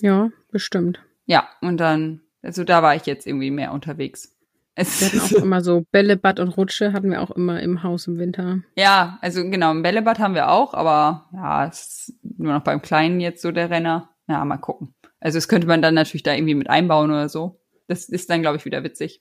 Ja, 0.00 0.30
bestimmt. 0.50 1.00
Ja, 1.26 1.48
und 1.60 1.78
dann, 1.78 2.22
also 2.42 2.64
da 2.64 2.82
war 2.82 2.94
ich 2.94 3.06
jetzt 3.06 3.26
irgendwie 3.26 3.50
mehr 3.50 3.72
unterwegs. 3.72 4.37
Es 4.80 5.00
wir 5.00 5.08
hatten 5.08 5.34
auch 5.34 5.42
immer 5.42 5.60
so 5.60 5.84
Bällebad 5.90 6.38
und 6.38 6.56
Rutsche 6.56 6.92
hatten 6.92 7.10
wir 7.10 7.20
auch 7.20 7.32
immer 7.32 7.60
im 7.60 7.82
Haus 7.82 8.06
im 8.06 8.16
Winter. 8.16 8.60
Ja, 8.76 9.18
also 9.20 9.42
genau, 9.42 9.70
ein 9.70 9.82
Bällebad 9.82 10.20
haben 10.20 10.34
wir 10.34 10.50
auch, 10.50 10.72
aber 10.72 11.28
ja, 11.32 11.66
es 11.66 11.80
ist 11.80 12.14
nur 12.38 12.52
noch 12.52 12.62
beim 12.62 12.80
Kleinen 12.80 13.18
jetzt 13.18 13.42
so 13.42 13.50
der 13.50 13.70
Renner. 13.70 14.10
Ja, 14.28 14.44
mal 14.44 14.58
gucken. 14.58 14.94
Also 15.18 15.36
das 15.36 15.48
könnte 15.48 15.66
man 15.66 15.82
dann 15.82 15.94
natürlich 15.94 16.22
da 16.22 16.32
irgendwie 16.32 16.54
mit 16.54 16.70
einbauen 16.70 17.10
oder 17.10 17.28
so. 17.28 17.60
Das 17.88 18.08
ist 18.08 18.30
dann, 18.30 18.40
glaube 18.40 18.58
ich, 18.58 18.64
wieder 18.66 18.84
witzig. 18.84 19.20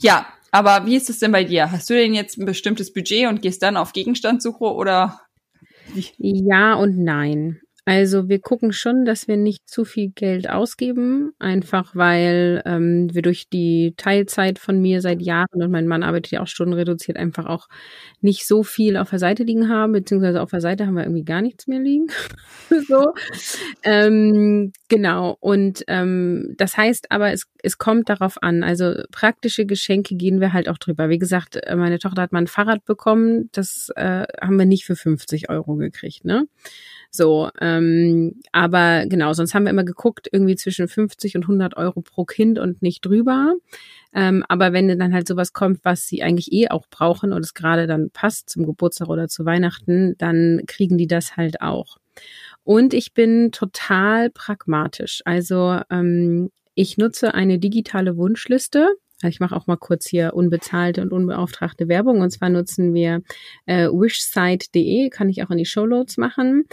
Ja, 0.00 0.26
aber 0.50 0.84
wie 0.86 0.96
ist 0.96 1.10
es 1.10 1.20
denn 1.20 1.30
bei 1.30 1.44
dir? 1.44 1.70
Hast 1.70 1.88
du 1.90 1.94
denn 1.94 2.14
jetzt 2.14 2.36
ein 2.36 2.46
bestimmtes 2.46 2.92
Budget 2.92 3.28
und 3.28 3.40
gehst 3.40 3.62
dann 3.62 3.76
auf 3.76 3.92
Gegenstandssuche 3.92 4.64
oder? 4.64 5.20
Ja 6.16 6.74
und 6.74 6.98
nein. 6.98 7.60
Also 7.88 8.28
wir 8.28 8.38
gucken 8.38 8.74
schon, 8.74 9.06
dass 9.06 9.28
wir 9.28 9.38
nicht 9.38 9.66
zu 9.66 9.86
viel 9.86 10.10
Geld 10.10 10.50
ausgeben, 10.50 11.32
einfach 11.38 11.96
weil 11.96 12.62
ähm, 12.66 13.08
wir 13.14 13.22
durch 13.22 13.48
die 13.48 13.94
Teilzeit 13.96 14.58
von 14.58 14.78
mir 14.78 15.00
seit 15.00 15.22
Jahren 15.22 15.62
und 15.62 15.70
mein 15.70 15.86
Mann 15.86 16.02
arbeitet 16.02 16.32
ja 16.32 16.42
auch 16.42 16.46
stundenreduziert 16.46 17.16
einfach 17.16 17.46
auch 17.46 17.66
nicht 18.20 18.46
so 18.46 18.62
viel 18.62 18.98
auf 18.98 19.08
der 19.08 19.18
Seite 19.18 19.42
liegen 19.42 19.70
haben, 19.70 19.92
beziehungsweise 19.92 20.42
auf 20.42 20.50
der 20.50 20.60
Seite 20.60 20.86
haben 20.86 20.96
wir 20.96 21.04
irgendwie 21.04 21.24
gar 21.24 21.40
nichts 21.40 21.66
mehr 21.66 21.80
liegen. 21.80 22.08
so. 22.88 23.14
Ähm, 23.82 24.74
genau. 24.88 25.38
Und 25.40 25.82
ähm, 25.88 26.52
das 26.58 26.76
heißt 26.76 27.10
aber, 27.10 27.32
es, 27.32 27.46
es 27.62 27.78
kommt 27.78 28.10
darauf 28.10 28.42
an. 28.42 28.64
Also 28.64 28.96
praktische 29.12 29.64
Geschenke 29.64 30.14
gehen 30.14 30.42
wir 30.42 30.52
halt 30.52 30.68
auch 30.68 30.76
drüber. 30.76 31.08
Wie 31.08 31.18
gesagt, 31.18 31.56
äh, 31.56 31.74
meine 31.74 31.98
Tochter 31.98 32.20
hat 32.20 32.32
mal 32.32 32.40
ein 32.40 32.48
Fahrrad 32.48 32.84
bekommen, 32.84 33.48
das 33.52 33.88
äh, 33.96 34.26
haben 34.42 34.58
wir 34.58 34.66
nicht 34.66 34.84
für 34.84 34.94
50 34.94 35.48
Euro 35.48 35.76
gekriegt, 35.76 36.26
ne? 36.26 36.46
So, 37.10 37.50
ähm, 37.60 38.40
aber 38.52 39.06
genau, 39.06 39.32
sonst 39.32 39.54
haben 39.54 39.64
wir 39.64 39.70
immer 39.70 39.84
geguckt, 39.84 40.28
irgendwie 40.30 40.56
zwischen 40.56 40.88
50 40.88 41.36
und 41.36 41.42
100 41.44 41.76
Euro 41.76 42.02
pro 42.02 42.24
Kind 42.24 42.58
und 42.58 42.82
nicht 42.82 43.04
drüber. 43.04 43.54
Ähm, 44.14 44.44
aber 44.48 44.72
wenn 44.72 44.88
dann 44.98 45.14
halt 45.14 45.26
sowas 45.26 45.52
kommt, 45.52 45.80
was 45.84 46.06
sie 46.06 46.22
eigentlich 46.22 46.52
eh 46.52 46.68
auch 46.68 46.86
brauchen 46.90 47.32
und 47.32 47.44
es 47.44 47.54
gerade 47.54 47.86
dann 47.86 48.10
passt 48.10 48.50
zum 48.50 48.66
Geburtstag 48.66 49.08
oder 49.08 49.28
zu 49.28 49.44
Weihnachten, 49.44 50.16
dann 50.18 50.62
kriegen 50.66 50.98
die 50.98 51.06
das 51.06 51.36
halt 51.36 51.60
auch. 51.62 51.96
Und 52.64 52.92
ich 52.92 53.14
bin 53.14 53.52
total 53.52 54.30
pragmatisch. 54.30 55.22
Also 55.24 55.80
ähm, 55.90 56.50
ich 56.74 56.98
nutze 56.98 57.34
eine 57.34 57.58
digitale 57.58 58.16
Wunschliste. 58.16 58.88
Also 59.22 59.28
ich 59.28 59.40
mache 59.40 59.56
auch 59.56 59.66
mal 59.66 59.76
kurz 59.76 60.08
hier 60.08 60.34
unbezahlte 60.34 61.02
und 61.02 61.12
unbeauftragte 61.12 61.88
Werbung. 61.88 62.20
Und 62.20 62.30
zwar 62.30 62.50
nutzen 62.50 62.94
wir 62.94 63.22
äh, 63.66 63.88
wishsite.de, 63.88 65.10
kann 65.10 65.28
ich 65.28 65.42
auch 65.42 65.50
in 65.50 65.58
die 65.58 65.66
Shownotes 65.66 66.16
machen. 66.16 66.64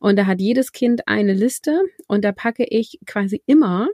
Und 0.00 0.18
da 0.18 0.26
hat 0.26 0.40
jedes 0.40 0.72
Kind 0.72 1.06
eine 1.08 1.34
Liste 1.34 1.80
und 2.06 2.24
da 2.24 2.32
packe 2.32 2.64
ich 2.64 2.98
quasi 3.06 3.42
immer 3.46 3.88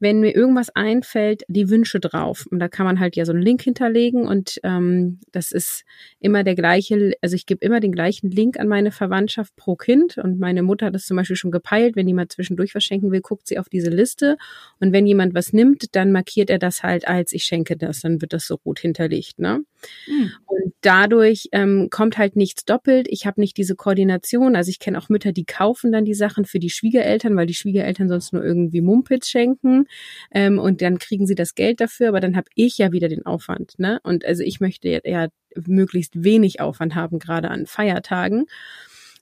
wenn 0.00 0.20
mir 0.20 0.34
irgendwas 0.34 0.70
einfällt, 0.70 1.44
die 1.48 1.70
Wünsche 1.70 2.00
drauf. 2.00 2.46
Und 2.50 2.58
da 2.58 2.68
kann 2.68 2.84
man 2.84 3.00
halt 3.00 3.16
ja 3.16 3.24
so 3.24 3.32
einen 3.32 3.42
Link 3.42 3.62
hinterlegen 3.62 4.26
und 4.26 4.60
ähm, 4.62 5.20
das 5.32 5.52
ist 5.52 5.84
immer 6.20 6.44
der 6.44 6.54
gleiche, 6.54 7.12
also 7.22 7.36
ich 7.36 7.46
gebe 7.46 7.64
immer 7.64 7.80
den 7.80 7.92
gleichen 7.92 8.30
Link 8.30 8.58
an 8.58 8.68
meine 8.68 8.90
Verwandtschaft 8.90 9.54
pro 9.56 9.76
Kind 9.76 10.18
und 10.18 10.38
meine 10.38 10.62
Mutter 10.62 10.86
hat 10.86 10.94
das 10.94 11.06
zum 11.06 11.16
Beispiel 11.16 11.36
schon 11.36 11.52
gepeilt, 11.52 11.96
wenn 11.96 12.08
jemand 12.08 12.32
zwischendurch 12.32 12.74
was 12.74 12.84
schenken 12.84 13.12
will, 13.12 13.20
guckt 13.20 13.46
sie 13.46 13.58
auf 13.58 13.68
diese 13.68 13.90
Liste 13.90 14.36
und 14.80 14.92
wenn 14.92 15.06
jemand 15.06 15.34
was 15.34 15.52
nimmt, 15.52 15.94
dann 15.94 16.12
markiert 16.12 16.50
er 16.50 16.58
das 16.58 16.82
halt 16.82 17.06
als 17.06 17.32
ich 17.32 17.44
schenke 17.44 17.76
das, 17.76 18.00
dann 18.00 18.20
wird 18.20 18.32
das 18.32 18.46
so 18.46 18.56
rot 18.56 18.80
hinterlegt. 18.80 19.38
Ne? 19.38 19.64
Mhm. 20.08 20.30
Und 20.46 20.74
dadurch 20.80 21.48
ähm, 21.52 21.88
kommt 21.90 22.18
halt 22.18 22.36
nichts 22.36 22.64
doppelt. 22.64 23.06
Ich 23.08 23.26
habe 23.26 23.40
nicht 23.40 23.56
diese 23.56 23.76
Koordination, 23.76 24.56
also 24.56 24.70
ich 24.70 24.80
kenne 24.80 24.98
auch 24.98 25.08
Mütter, 25.08 25.32
die 25.32 25.44
kaufen 25.44 25.92
dann 25.92 26.04
die 26.04 26.14
Sachen 26.14 26.44
für 26.44 26.58
die 26.58 26.70
Schwiegereltern, 26.70 27.36
weil 27.36 27.46
die 27.46 27.54
Schwiegereltern 27.54 28.08
sonst 28.08 28.32
nur 28.32 28.44
irgendwie 28.44 28.80
Mumpitz 28.80 29.28
schenken 29.28 29.83
ähm, 30.30 30.58
und 30.58 30.82
dann 30.82 30.98
kriegen 30.98 31.26
sie 31.26 31.34
das 31.34 31.54
Geld 31.54 31.80
dafür, 31.80 32.08
aber 32.08 32.20
dann 32.20 32.36
habe 32.36 32.48
ich 32.54 32.78
ja 32.78 32.92
wieder 32.92 33.08
den 33.08 33.26
Aufwand. 33.26 33.78
Ne? 33.78 34.00
Und 34.02 34.24
also 34.24 34.42
ich 34.42 34.60
möchte 34.60 35.00
ja 35.04 35.28
möglichst 35.66 36.24
wenig 36.24 36.60
Aufwand 36.60 36.94
haben, 36.94 37.18
gerade 37.18 37.50
an 37.50 37.66
Feiertagen. 37.66 38.46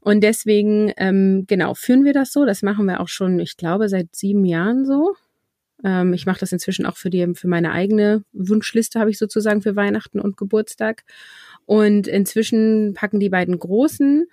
Und 0.01 0.23
deswegen, 0.23 0.93
ähm, 0.97 1.45
genau, 1.47 1.75
führen 1.75 2.05
wir 2.05 2.13
das 2.13 2.33
so. 2.33 2.45
Das 2.45 2.63
machen 2.63 2.87
wir 2.87 3.01
auch 3.01 3.09
schon, 3.09 3.39
ich 3.39 3.57
glaube, 3.57 3.89
seit 3.89 4.17
sieben 4.17 4.45
Jahren 4.45 4.85
so. 4.85 5.15
Ähm, 5.85 6.13
ich 6.13 6.27
mache 6.27 6.41
das 6.41 6.53
inzwischen 6.53 6.87
auch 6.87 6.97
für 6.97 7.11
die, 7.11 7.35
für 7.35 7.49
meine 7.49 7.73
eigene 7.73 8.25
Wunschliste, 8.33 8.99
habe 8.99 9.11
ich 9.11 9.19
sozusagen 9.19 9.63
für 9.63 9.77
Weihnachten 9.77 10.21
und 10.21 10.37
Geburtstag. 10.37 11.05
Und 11.67 12.09
inzwischen 12.09 12.95
packen 12.95 13.21
die 13.21 13.29
beiden 13.29 13.59
Großen 13.59 14.27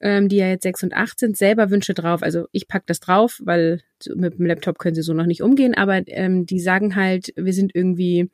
ähm, 0.00 0.28
die 0.28 0.36
ja 0.36 0.48
jetzt 0.48 0.62
sechs 0.62 0.82
und 0.82 0.94
acht 0.94 1.18
sind, 1.18 1.36
selber 1.36 1.70
Wünsche 1.70 1.94
drauf. 1.94 2.22
Also 2.22 2.46
ich 2.52 2.68
pack 2.68 2.86
das 2.86 3.00
drauf, 3.00 3.40
weil 3.44 3.82
mit 4.14 4.38
dem 4.38 4.46
Laptop 4.46 4.78
können 4.78 4.94
sie 4.94 5.02
so 5.02 5.12
noch 5.12 5.26
nicht 5.26 5.42
umgehen, 5.42 5.74
aber 5.74 6.02
ähm, 6.06 6.46
die 6.46 6.60
sagen 6.60 6.94
halt, 6.94 7.32
wir 7.36 7.52
sind 7.52 7.74
irgendwie 7.74 8.30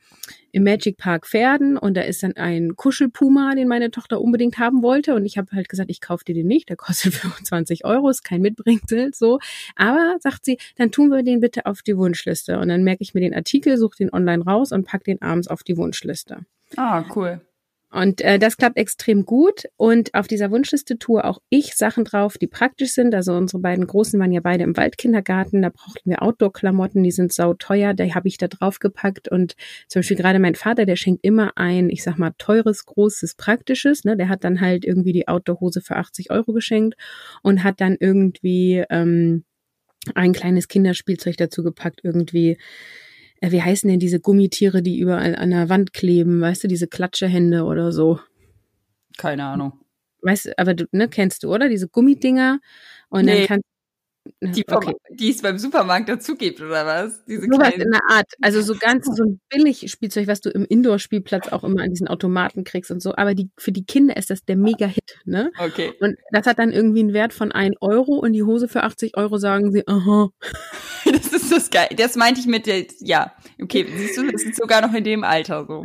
im 0.53 0.65
Magic 0.65 0.99
Park 0.99 1.27
Pferden 1.27 1.79
und 1.79 1.97
da 1.97 2.03
ist 2.03 2.23
dann 2.23 2.37
ein 2.37 2.77
Kuschelpuma, 2.77 3.55
den 3.55 3.69
meine 3.69 3.91
Tochter 3.91 4.21
unbedingt 4.21 4.59
haben 4.59 4.83
wollte 4.83 5.15
und 5.15 5.25
ich 5.25 5.39
habe 5.39 5.53
halt 5.53 5.69
gesagt, 5.69 5.91
ich 5.91 6.01
kaufe 6.01 6.25
dir 6.25 6.35
den 6.35 6.47
nicht, 6.47 6.69
der 6.69 6.77
kostet 6.77 7.15
25 7.15 7.85
Euro, 7.85 8.11
ist 8.11 8.25
kein 8.25 8.43
Mitbringsel, 8.43 9.13
so. 9.15 9.39
Aber 9.75 10.17
sagt 10.21 10.45
sie, 10.45 10.59
dann 10.77 10.91
tun 10.91 11.09
wir 11.09 11.23
den 11.23 11.41
bitte 11.41 11.67
auf 11.67 11.83
die 11.83 11.97
Wunschliste 11.97 12.59
und 12.59 12.69
dann 12.69 12.85
merke 12.85 13.03
ich 13.03 13.15
mir 13.15 13.21
den 13.21 13.35
Artikel, 13.35 13.79
suche 13.79 13.97
den 13.97 14.13
online 14.13 14.45
raus 14.45 14.71
und 14.71 14.87
pack 14.87 15.05
den 15.05 15.23
abends 15.23 15.49
auf 15.49 15.63
die 15.63 15.77
Wunschliste. 15.77 16.41
Ah, 16.77 17.05
cool. 17.15 17.41
Und 17.95 18.23
äh, 18.23 18.41
das 18.41 18.57
klappt 18.57 18.77
extrem 18.77 19.25
gut. 19.25 19.67
Und 19.77 20.13
auf 20.15 20.27
dieser 20.27 20.51
Wunschliste 20.51 20.99
tue 20.99 21.25
auch 21.25 21.39
ich 21.49 21.77
Sachen 21.77 22.05
drauf, 22.05 22.37
die 22.39 22.49
praktisch 22.49 22.91
sind. 22.91 23.15
Also 23.15 23.35
unsere 23.35 23.63
beiden 23.63 23.87
Großen 23.87 24.19
waren 24.19 24.33
ja 24.33 24.41
beide 24.43 24.65
im 24.65 24.77
Waldkindergarten. 24.77 25.63
Da 25.63 25.69
brauchten 25.69 26.11
wir 26.11 26.21
Outdoor-Klamotten, 26.21 27.05
die 27.05 27.13
sind 27.13 27.33
sau 27.33 27.55
teuer. 27.55 27.95
Da 27.95 28.05
habe 28.13 28.27
ich 28.27 28.37
da 28.37 28.49
drauf 28.49 28.81
gepackt. 28.81 29.29
Und 29.29 29.55
zum 29.87 30.01
Beispiel 30.01 30.17
gerade 30.17 30.41
mein 30.41 30.57
Vater, 30.57 30.87
der 30.87 30.97
schenkt 30.97 31.25
immer 31.25 31.53
ein, 31.55 31.89
ich 31.89 32.03
sag 32.03 32.19
mal, 32.19 32.33
teures, 32.37 32.85
großes, 32.85 33.37
praktisches. 33.37 34.03
Ne? 34.03 34.17
Der 34.17 34.29
hat 34.29 34.43
dann 34.43 34.61
halt 34.61 34.85
irgendwie 34.85 35.13
die 35.13 35.29
Outdoor-Hose 35.29 35.81
für 35.81 35.95
80 35.95 36.33
Euro 36.33 36.53
geschenkt 36.53 36.97
und 37.43 37.63
hat 37.63 37.81
dann 37.81 37.97
irgendwie 38.01 38.83
ähm, 38.91 39.45
ein 40.17 40.33
kleines 40.33 40.67
Kinderspielzeug 40.67 41.37
dazu 41.37 41.63
gepackt, 41.63 42.01
irgendwie 42.03 42.59
äh, 43.45 43.53
wie 43.53 43.63
heißen 43.63 43.89
denn 43.89 44.01
diese 44.01 44.21
Gummitiere, 44.21 44.83
die 44.83 44.99
überall 44.99 45.37
an 45.37 45.51
der 45.51 45.69
Wand 45.69 45.93
kleben, 45.93 46.41
weißt 46.41 46.65
du, 46.65 46.69
diese 46.69 46.87
Klatschehände 46.89 47.65
oder 47.65 47.93
so? 47.93 48.21
Keine 49.19 49.45
Ahnung. 49.45 49.73
Weißt 50.23 50.47
du, 50.47 50.59
aber 50.59 50.75
du, 50.75 50.87
ne, 50.93 51.09
kennst 51.09 51.43
du, 51.43 51.53
oder? 51.53 51.69
Diese 51.69 51.89
Gummidinger. 51.89 52.61
Und 53.11 53.27
nee. 53.27 53.39
dann 53.39 53.47
kannst 53.47 53.69
die, 54.41 54.65
vom, 54.67 54.79
okay. 54.79 54.95
die 55.11 55.31
es 55.31 55.43
beim 55.43 55.59
Supermarkt 55.59 56.09
dazu 56.09 56.35
gibt, 56.35 56.61
oder 56.61 56.87
was? 56.87 57.25
Diese 57.27 57.43
so 57.43 57.59
was 57.59 57.75
in 57.75 57.91
der 57.91 58.01
Art. 58.09 58.31
Also 58.41 58.63
so 58.63 58.75
ganz 58.79 59.07
so 59.07 59.23
ein 59.23 59.41
billig 59.49 59.91
Spielzeug, 59.91 60.27
was 60.27 60.41
du 60.41 60.51
im 60.51 60.65
Indoor-Spielplatz 60.65 61.49
auch 61.49 61.65
immer 61.65 61.83
an 61.83 61.91
diesen 61.91 62.09
Automaten 62.09 62.65
kriegst 62.65 62.91
und 62.91 63.01
so. 63.01 63.15
Aber 63.17 63.35
die, 63.35 63.51
für 63.59 63.73
die 63.73 63.85
Kinder 63.85 64.17
ist 64.17 64.31
das 64.31 64.45
der 64.45 64.57
Mega-Hit, 64.57 65.19
ne? 65.25 65.51
Okay. 65.59 65.93
Und 66.01 66.17
das 66.31 66.47
hat 66.47 66.59
dann 66.59 66.73
irgendwie 66.73 67.01
einen 67.01 67.13
Wert 67.13 67.33
von 67.33 67.53
ein 67.53 67.75
Euro 67.81 68.15
und 68.15 68.33
die 68.33 68.43
Hose 68.43 68.69
für 68.69 68.83
80 68.83 69.17
Euro 69.17 69.39
sagen 69.39 69.73
sie, 69.73 69.87
aha. 69.87 70.31
Das 71.05 71.33
ist 71.35 71.53
das 71.53 71.71
geil. 71.71 71.89
Das 71.99 72.17
meinte 72.17 72.41
ich 72.41 72.47
mit 72.47 72.67
der, 72.67 72.87
ja. 73.01 73.35
Okay, 73.63 73.87
siehst 73.95 74.17
du, 74.17 74.31
das 74.31 74.43
ist 74.43 74.57
sogar 74.57 74.81
noch 74.81 74.95
in 74.95 75.05
dem 75.05 75.23
Alter 75.23 75.67
so. 75.69 75.85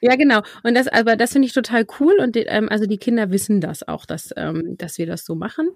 Ja, 0.00 0.14
genau. 0.14 0.42
Und 0.62 0.74
das, 0.74 0.86
aber 0.86 1.16
das 1.16 1.32
finde 1.32 1.46
ich 1.46 1.52
total 1.52 1.84
cool. 1.98 2.14
Und 2.20 2.36
ähm, 2.36 2.68
also 2.68 2.86
die 2.86 2.98
Kinder 2.98 3.30
wissen 3.30 3.60
das 3.60 3.86
auch, 3.86 4.06
dass, 4.06 4.32
ähm, 4.36 4.76
dass 4.78 4.98
wir 4.98 5.06
das 5.06 5.24
so 5.24 5.34
machen. 5.34 5.70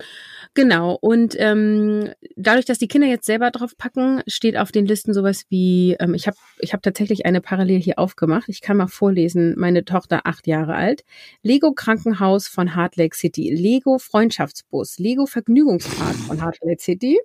Genau. 0.55 0.97
Und 1.01 1.35
ähm, 1.39 2.11
dadurch, 2.37 2.65
dass 2.65 2.79
die 2.79 2.89
Kinder 2.89 3.09
jetzt 3.09 3.27
selber 3.27 3.51
drauf 3.51 3.77
packen, 3.77 4.23
steht 4.29 4.57
auf 4.57 4.71
den 4.71 4.87
Listen 4.87 5.13
sowas 5.13 5.45
wie, 5.49 5.97
ähm, 5.99 6.15
ich 6.15 6.27
habe 6.29 6.37
ich 6.61 6.73
hab 6.73 6.83
tatsächlich 6.83 7.27
eine 7.27 7.41
Parallel 7.41 7.81
hier 7.81 7.99
aufgemacht. 7.99 8.49
Ich 8.49 8.61
kann 8.61 8.77
mal 8.77 8.87
vorlesen, 8.87 9.55
meine 9.59 9.85
Tochter 9.85 10.21
acht 10.25 10.47
Jahre 10.47 10.75
alt. 10.75 11.05
Lego 11.43 11.73
Krankenhaus 11.73 12.47
von 12.47 12.77
Heart 12.77 12.97
Lake 12.97 13.17
City, 13.17 13.51
Lego 13.53 13.99
Freundschaftsbus, 13.99 14.99
Lego 14.99 15.27
Vergnügungspark 15.27 16.15
von 16.15 16.41
Heart 16.43 16.59
Lake 16.63 16.81
City, 16.83 17.19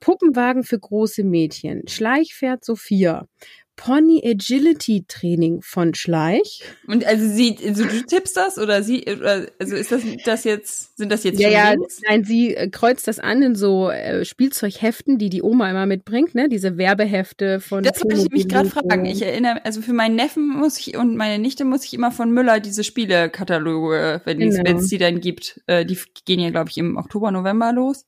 Puppenwagen 0.00 0.62
für 0.62 0.78
große 0.78 1.24
Mädchen, 1.24 1.86
Schleichpferd 1.88 2.64
Sophia, 2.64 3.26
Pony 3.78 4.20
Agility 4.24 5.04
Training 5.06 5.62
von 5.62 5.94
Schleich. 5.94 6.62
Und 6.88 7.06
also 7.06 7.26
sie, 7.26 7.56
also 7.64 7.84
du 7.84 8.02
tippst 8.04 8.36
das 8.36 8.58
oder 8.58 8.82
sie, 8.82 9.06
also 9.06 9.76
ist 9.76 9.92
das 9.92 10.02
das 10.26 10.44
jetzt, 10.44 10.98
sind 10.98 11.12
das 11.12 11.22
jetzt 11.22 11.38
Ja, 11.40 11.48
ja, 11.48 11.74
nein, 12.08 12.24
sie 12.24 12.56
äh, 12.56 12.68
kreuzt 12.68 13.06
das 13.06 13.20
an 13.20 13.40
in 13.40 13.54
so 13.54 13.88
äh, 13.88 14.24
Spielzeugheften, 14.24 15.16
die 15.16 15.30
die 15.30 15.42
Oma 15.42 15.70
immer 15.70 15.86
mitbringt, 15.86 16.34
ne? 16.34 16.48
Diese 16.48 16.76
Werbehefte 16.76 17.60
von. 17.60 17.84
Das 17.84 18.02
wollte 18.02 18.20
ich 18.20 18.30
mich 18.30 18.48
gerade 18.48 18.68
fragen. 18.68 19.06
Ich 19.06 19.22
erinnere, 19.22 19.64
also 19.64 19.80
für 19.80 19.92
meinen 19.92 20.16
Neffen 20.16 20.48
muss 20.48 20.78
ich 20.78 20.96
und 20.96 21.16
meine 21.16 21.38
Nichte 21.38 21.64
muss 21.64 21.84
ich 21.84 21.94
immer 21.94 22.10
von 22.10 22.32
Müller 22.32 22.58
diese 22.58 22.82
Spielekataloge, 22.82 24.22
wenn 24.24 24.40
genau. 24.40 24.78
es 24.78 24.88
die 24.88 24.98
dann 24.98 25.20
gibt, 25.20 25.60
äh, 25.66 25.86
die 25.86 25.96
gehen 26.24 26.40
ja 26.40 26.50
glaube 26.50 26.70
ich 26.70 26.78
im 26.78 26.96
Oktober, 26.96 27.30
November 27.30 27.72
los. 27.72 28.04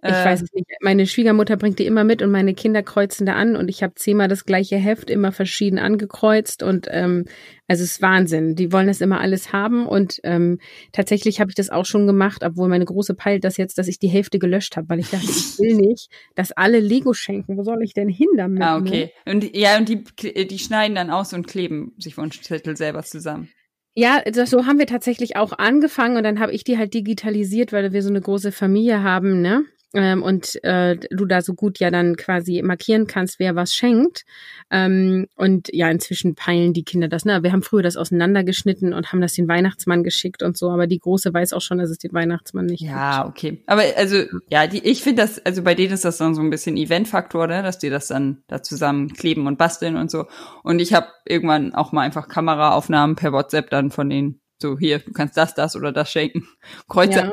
Ich 0.00 0.10
äh, 0.10 0.24
weiß 0.24 0.42
es 0.42 0.52
nicht. 0.52 0.66
Meine 0.80 1.06
Schwiegermutter 1.06 1.56
bringt 1.56 1.80
die 1.80 1.86
immer 1.86 2.04
mit 2.04 2.22
und 2.22 2.30
meine 2.30 2.54
Kinder 2.54 2.84
kreuzen 2.84 3.26
da 3.26 3.34
an 3.34 3.56
und 3.56 3.68
ich 3.68 3.82
habe 3.82 3.94
zehnmal 3.96 4.28
das 4.28 4.44
gleiche 4.44 4.76
Heft 4.76 5.10
immer 5.10 5.32
verschieden 5.32 5.80
angekreuzt 5.80 6.62
und 6.62 6.86
ähm, 6.90 7.24
also 7.66 7.82
es 7.82 7.92
ist 7.92 8.02
Wahnsinn. 8.02 8.54
Die 8.54 8.72
wollen 8.72 8.86
das 8.86 9.00
immer 9.00 9.20
alles 9.20 9.52
haben 9.52 9.86
und 9.86 10.20
ähm, 10.22 10.60
tatsächlich 10.92 11.40
habe 11.40 11.50
ich 11.50 11.56
das 11.56 11.70
auch 11.70 11.84
schon 11.84 12.06
gemacht, 12.06 12.44
obwohl 12.44 12.68
meine 12.68 12.84
große 12.84 13.14
peilt 13.14 13.42
das 13.42 13.56
jetzt, 13.56 13.76
dass 13.76 13.88
ich 13.88 13.98
die 13.98 14.08
Hälfte 14.08 14.38
gelöscht 14.38 14.76
habe, 14.76 14.88
weil 14.88 15.00
ich 15.00 15.10
dachte, 15.10 15.26
ich 15.26 15.58
will 15.58 15.74
nicht, 15.88 16.10
dass 16.36 16.52
alle 16.52 16.78
Lego 16.78 17.12
schenken. 17.12 17.56
Wo 17.56 17.64
soll 17.64 17.82
ich 17.82 17.92
denn 17.92 18.08
hin 18.08 18.28
damit? 18.36 18.62
Ah, 18.62 18.76
okay. 18.76 19.10
Ne? 19.26 19.32
Und 19.32 19.56
ja, 19.56 19.78
und 19.78 19.88
die, 19.88 20.04
die 20.46 20.58
schneiden 20.60 20.94
dann 20.94 21.10
aus 21.10 21.32
und 21.32 21.48
kleben 21.48 21.92
sich 21.98 22.16
Wunschzettel 22.16 22.76
selber 22.76 23.02
zusammen. 23.02 23.50
Ja, 23.96 24.22
so 24.44 24.64
haben 24.64 24.78
wir 24.78 24.86
tatsächlich 24.86 25.34
auch 25.36 25.58
angefangen 25.58 26.16
und 26.18 26.22
dann 26.22 26.38
habe 26.38 26.52
ich 26.52 26.62
die 26.62 26.78
halt 26.78 26.94
digitalisiert, 26.94 27.72
weil 27.72 27.92
wir 27.92 28.02
so 28.02 28.10
eine 28.10 28.20
große 28.20 28.52
Familie 28.52 29.02
haben, 29.02 29.42
ne? 29.42 29.64
Ähm, 29.94 30.22
und 30.22 30.62
äh, 30.64 30.96
du 31.10 31.24
da 31.24 31.40
so 31.40 31.54
gut 31.54 31.78
ja 31.78 31.90
dann 31.90 32.16
quasi 32.16 32.60
markieren 32.62 33.06
kannst, 33.06 33.38
wer 33.38 33.56
was 33.56 33.74
schenkt. 33.74 34.24
Ähm, 34.70 35.26
und 35.34 35.68
ja, 35.72 35.90
inzwischen 35.90 36.34
peilen 36.34 36.74
die 36.74 36.84
Kinder 36.84 37.08
das. 37.08 37.24
Ne? 37.24 37.42
Wir 37.42 37.52
haben 37.52 37.62
früher 37.62 37.82
das 37.82 37.96
auseinandergeschnitten 37.96 38.92
und 38.92 39.12
haben 39.12 39.22
das 39.22 39.32
den 39.32 39.48
Weihnachtsmann 39.48 40.04
geschickt 40.04 40.42
und 40.42 40.58
so, 40.58 40.70
aber 40.70 40.86
die 40.86 40.98
Große 40.98 41.32
weiß 41.32 41.54
auch 41.54 41.62
schon, 41.62 41.78
dass 41.78 41.90
es 41.90 41.98
den 41.98 42.12
Weihnachtsmann 42.12 42.66
nicht 42.66 42.82
Ja, 42.82 43.22
gibt. 43.22 43.30
okay. 43.30 43.62
Aber 43.66 43.82
also, 43.96 44.24
ja, 44.50 44.66
die, 44.66 44.86
ich 44.86 45.02
finde 45.02 45.22
das, 45.22 45.44
also 45.44 45.62
bei 45.62 45.74
denen 45.74 45.94
ist 45.94 46.04
das 46.04 46.18
dann 46.18 46.34
so 46.34 46.42
ein 46.42 46.50
bisschen 46.50 46.76
Eventfaktor, 46.76 47.46
ne? 47.46 47.62
dass 47.62 47.78
die 47.78 47.88
das 47.88 48.08
dann 48.08 48.42
da 48.46 48.62
zusammen 48.62 49.12
kleben 49.14 49.46
und 49.46 49.56
basteln 49.56 49.96
und 49.96 50.10
so. 50.10 50.26
Und 50.62 50.80
ich 50.80 50.92
habe 50.92 51.08
irgendwann 51.26 51.74
auch 51.74 51.92
mal 51.92 52.02
einfach 52.02 52.28
Kameraaufnahmen 52.28 53.16
per 53.16 53.32
WhatsApp 53.32 53.70
dann 53.70 53.90
von 53.90 54.10
denen 54.10 54.40
so 54.60 54.76
hier, 54.76 54.98
du 54.98 55.12
kannst 55.12 55.36
das, 55.36 55.54
das 55.54 55.76
oder 55.76 55.92
das 55.92 56.10
schenken. 56.10 56.48
Kreuze 56.88 57.20
ja. 57.20 57.32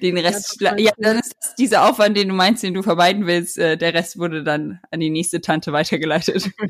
Den 0.00 0.18
Rest, 0.18 0.60
ja, 0.60 0.76
ja, 0.76 0.92
dann 0.98 1.18
ist 1.18 1.34
das 1.40 1.54
dieser 1.54 1.88
Aufwand, 1.88 2.16
den 2.16 2.28
du 2.28 2.34
meinst, 2.34 2.62
den 2.62 2.74
du 2.74 2.82
vermeiden 2.82 3.26
willst. 3.26 3.58
Äh, 3.58 3.76
der 3.76 3.94
Rest 3.94 4.18
wurde 4.18 4.42
dann 4.42 4.80
an 4.90 5.00
die 5.00 5.10
nächste 5.10 5.40
Tante 5.40 5.72
weitergeleitet. 5.72 6.50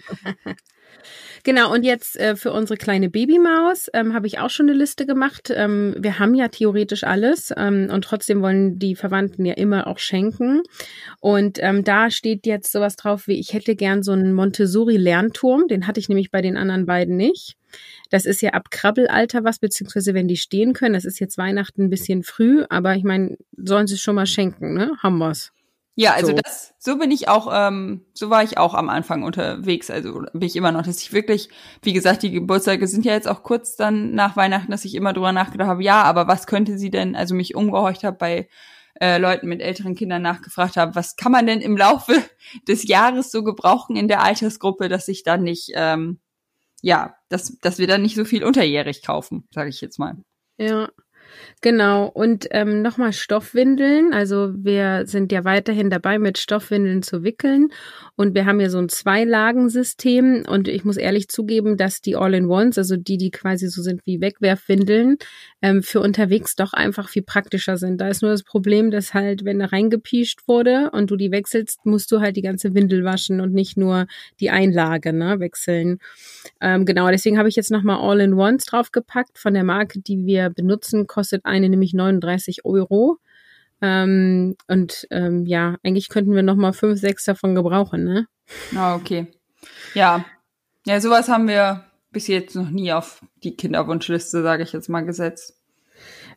Genau, 1.47 1.73
und 1.73 1.85
jetzt 1.85 2.19
äh, 2.19 2.35
für 2.35 2.53
unsere 2.53 2.77
kleine 2.77 3.09
Babymaus 3.09 3.89
ähm, 3.95 4.15
habe 4.15 4.27
ich 4.27 4.41
auch 4.41 4.51
schon 4.51 4.69
eine 4.69 4.77
Liste 4.77 5.07
gemacht. 5.07 5.53
Ähm, 5.55 5.95
wir 5.97 6.19
haben 6.19 6.35
ja 6.35 6.49
theoretisch 6.49 7.05
alles 7.05 7.55
ähm, 7.57 7.89
und 7.89 8.03
trotzdem 8.03 8.43
wollen 8.43 8.81
die 8.81 8.97
Verwandten 8.97 9.45
ja 9.45 9.55
immer 9.55 9.87
auch 9.87 9.99
schenken. 9.99 10.63
Und 11.21 11.59
ähm, 11.63 11.85
da 11.85 12.11
steht 12.11 12.47
jetzt 12.47 12.73
sowas 12.73 12.97
drauf 12.97 13.29
wie, 13.29 13.39
ich 13.39 13.53
hätte 13.53 13.77
gern 13.77 14.03
so 14.03 14.11
einen 14.11 14.33
Montessori-Lernturm. 14.33 15.69
Den 15.69 15.87
hatte 15.87 16.01
ich 16.01 16.09
nämlich 16.09 16.33
bei 16.33 16.43
den 16.43 16.57
anderen 16.57 16.85
beiden 16.85 17.17
nicht. 17.17 17.57
Das 18.11 18.27
ist 18.27 18.43
ja 18.43 18.51
ab 18.51 18.71
Krabbelalter 18.71 19.45
was, 19.45 19.59
beziehungsweise 19.59 20.15
wenn 20.15 20.29
die 20.29 20.37
stehen 20.37 20.73
können. 20.73 20.95
Das 20.95 21.05
ist 21.05 21.21
jetzt 21.21 21.39
Weihnachten 21.39 21.85
ein 21.85 21.91
bisschen 21.91 22.23
früh, 22.23 22.65
aber 22.69 22.95
ich 22.97 23.05
meine, 23.05 23.37
sollen 23.57 23.87
sie 23.87 23.95
es 23.95 24.01
schon 24.01 24.15
mal 24.15 24.27
schenken, 24.27 24.75
ne? 24.75 24.93
Haben 25.03 25.19
wir's. 25.19 25.53
Ja, 25.99 26.13
also 26.13 26.29
so. 26.29 26.33
das, 26.35 26.75
so 26.79 26.99
bin 26.99 27.11
ich 27.11 27.29
auch, 27.29 27.49
ähm, 27.51 28.05
so 28.13 28.29
war 28.29 28.43
ich 28.43 28.59
auch 28.59 28.75
am 28.75 28.91
Anfang 28.91 29.23
unterwegs, 29.23 29.91
also 29.91 30.25
bin 30.35 30.43
ich 30.43 30.55
immer 30.55 30.71
noch, 30.71 30.83
dass 30.83 31.01
ich 31.01 31.15
wirklich, 31.15 31.49
wie 31.81 31.95
gesagt, 31.95 32.23
die 32.23 32.31
Geburtstage 32.31 32.87
sind 32.87 33.07
ja 33.07 33.15
jetzt 33.15 33.27
auch 33.27 33.43
kurz 33.43 33.77
dann 33.77 34.13
nach 34.13 34.37
Weihnachten, 34.37 34.71
dass 34.71 34.85
ich 34.85 34.95
immer 34.95 35.15
drüber 35.15 35.33
nachgedacht 35.33 35.71
habe, 35.71 35.83
ja, 35.83 36.03
aber 36.03 36.29
was 36.29 36.47
könnte 36.47 36.77
sie 36.77 36.91
denn, 36.91 37.17
also 37.17 37.35
mich 37.35 37.55
umgehorcht 37.55 38.05
habe 38.05 38.19
bei 38.19 38.49
äh, 39.01 39.17
Leuten 39.17 39.49
mit 39.49 39.63
älteren 39.63 39.95
Kindern 39.95 40.21
nachgefragt 40.21 40.77
habe, 40.77 40.95
was 40.95 41.17
kann 41.17 41.33
man 41.33 41.47
denn 41.47 41.63
im 41.63 41.79
Laufe 41.79 42.13
des 42.69 42.87
Jahres 42.87 43.31
so 43.31 43.43
gebrauchen 43.43 43.97
in 43.97 44.07
der 44.07 44.23
Altersgruppe, 44.23 44.91
dass 44.91 45.09
ich 45.09 45.23
dann 45.23 45.45
nicht 45.45 45.73
ähm, 45.75 46.21
ja, 46.83 47.17
dass, 47.29 47.59
dass 47.61 47.79
wir 47.79 47.87
dann 47.87 48.03
nicht 48.03 48.17
so 48.17 48.25
viel 48.25 48.45
unterjährig 48.45 49.03
kaufen, 49.03 49.47
sage 49.53 49.71
ich 49.71 49.81
jetzt 49.81 49.99
mal. 49.99 50.17
Ja. 50.59 50.89
Genau, 51.63 52.07
und 52.07 52.47
ähm, 52.51 52.83
nochmal 52.83 53.13
Stoffwindeln. 53.13 54.13
Also 54.13 54.53
wir 54.55 55.07
sind 55.07 55.33
ja 55.33 55.45
weiterhin 55.45 55.91
dabei, 55.91 56.19
mit 56.19 56.39
Stoffwindeln 56.39 57.03
zu 57.03 57.25
wickeln. 57.25 57.69
Und 58.15 58.35
wir 58.35 58.47
haben 58.47 58.61
ja 58.61 58.71
so 58.71 58.79
ein 58.79 58.89
Zweilagensystem. 58.89 60.45
Und 60.49 60.69
ich 60.69 60.85
muss 60.85 60.97
ehrlich 60.97 61.29
zugeben, 61.29 61.77
dass 61.77 62.01
die 62.01 62.17
All-in-Ones, 62.17 62.79
also 62.79 62.97
die, 62.97 63.17
die 63.17 63.31
quasi 63.31 63.69
so 63.69 63.83
sind 63.83 64.03
wie 64.05 64.21
Wegwerfwindeln, 64.21 65.17
ähm, 65.63 65.83
für 65.83 66.01
unterwegs 66.01 66.57
doch 66.57 66.73
einfach 66.73 67.09
viel 67.09 67.23
praktischer 67.23 67.77
sind. 67.77 68.01
Da 68.01 68.09
ist 68.09 68.23
nur 68.23 68.31
das 68.31 68.43
Problem, 68.43 68.91
dass 68.91 69.15
halt, 69.15 69.45
wenn 69.45 69.59
da 69.59 69.67
reingepiescht 69.67 70.47
wurde 70.47 70.91
und 70.93 71.11
du 71.11 71.17
die 71.17 71.31
wechselst, 71.31 71.85
musst 71.85 72.13
du 72.13 72.21
halt 72.21 72.37
die 72.37 72.43
ganze 72.43 72.75
Windel 72.75 73.05
waschen 73.05 73.41
und 73.41 73.53
nicht 73.53 73.77
nur 73.77 74.07
die 74.41 74.51
Einlage 74.51 75.13
ne, 75.13 75.41
wechseln. 75.41 75.99
Ähm, 76.61 76.85
genau, 76.85 77.09
deswegen 77.11 77.39
habe 77.39 77.49
ich 77.49 77.57
jetzt 77.57 77.71
nochmal 77.71 77.99
All-in-Ones 77.99 78.65
draufgepackt 78.67 79.39
von 79.39 79.55
der 79.55 79.65
Marke, 79.65 80.01
die 80.01 80.25
wir 80.27 80.51
benutzen, 80.51 81.07
kostet 81.17 81.47
eine 81.47 81.71
nämlich 81.71 81.95
39 81.95 82.67
Euro. 82.67 83.17
Ähm, 83.81 84.55
und 84.69 85.07
ähm, 85.11 85.47
ja, 85.47 85.77
eigentlich 85.83 86.11
könnten 86.11 86.35
wir 86.35 86.43
noch 86.43 86.57
mal 86.57 86.73
fünf, 86.73 87.01
sechs 87.01 87.25
davon 87.25 87.55
gebrauchen, 87.55 88.05
ne? 88.05 88.27
Ah, 88.77 88.95
okay. 88.95 89.29
Ja. 89.95 90.27
Ja, 90.85 91.01
sowas 91.01 91.29
haben 91.29 91.49
wir 91.49 91.85
bis 92.13 92.29
jetzt 92.29 92.55
noch 92.55 92.69
nie 92.69 92.93
auf 92.93 93.25
die 93.43 93.57
Kinderwunschliste, 93.57 94.43
sage 94.43 94.63
ich 94.63 94.73
jetzt 94.73 94.89
mal, 94.89 95.05
gesetzt. 95.07 95.56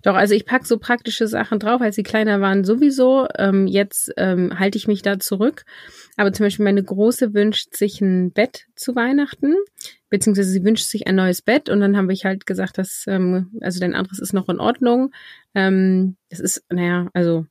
Doch, 0.01 0.15
also 0.15 0.33
ich 0.33 0.45
pack 0.45 0.65
so 0.65 0.77
praktische 0.77 1.27
Sachen 1.27 1.59
drauf, 1.59 1.81
als 1.81 1.95
sie 1.95 2.03
kleiner 2.03 2.39
waren 2.39 2.63
sowieso. 2.63 3.27
Ähm, 3.37 3.67
jetzt 3.67 4.11
ähm, 4.17 4.57
halte 4.57 4.77
ich 4.77 4.87
mich 4.87 5.01
da 5.01 5.19
zurück. 5.19 5.65
Aber 6.15 6.31
zum 6.31 6.45
Beispiel 6.45 6.63
meine 6.63 6.83
Große 6.83 7.33
wünscht 7.33 7.75
sich 7.75 7.99
ein 7.99 8.31
Bett 8.31 8.67
zu 8.75 8.95
Weihnachten, 8.95 9.55
beziehungsweise 10.09 10.49
sie 10.49 10.63
wünscht 10.63 10.85
sich 10.85 11.07
ein 11.07 11.15
neues 11.15 11.41
Bett 11.41 11.69
und 11.69 11.81
dann 11.81 11.97
haben 11.97 12.07
wir 12.07 12.15
halt 12.23 12.45
gesagt, 12.45 12.77
dass, 12.77 13.05
ähm, 13.07 13.51
also 13.61 13.79
dein 13.79 13.95
anderes 13.95 14.19
ist 14.19 14.33
noch 14.33 14.47
in 14.47 14.59
Ordnung. 14.59 15.11
Ähm, 15.53 16.15
das 16.29 16.39
ist, 16.39 16.63
naja, 16.69 17.09
also 17.13 17.45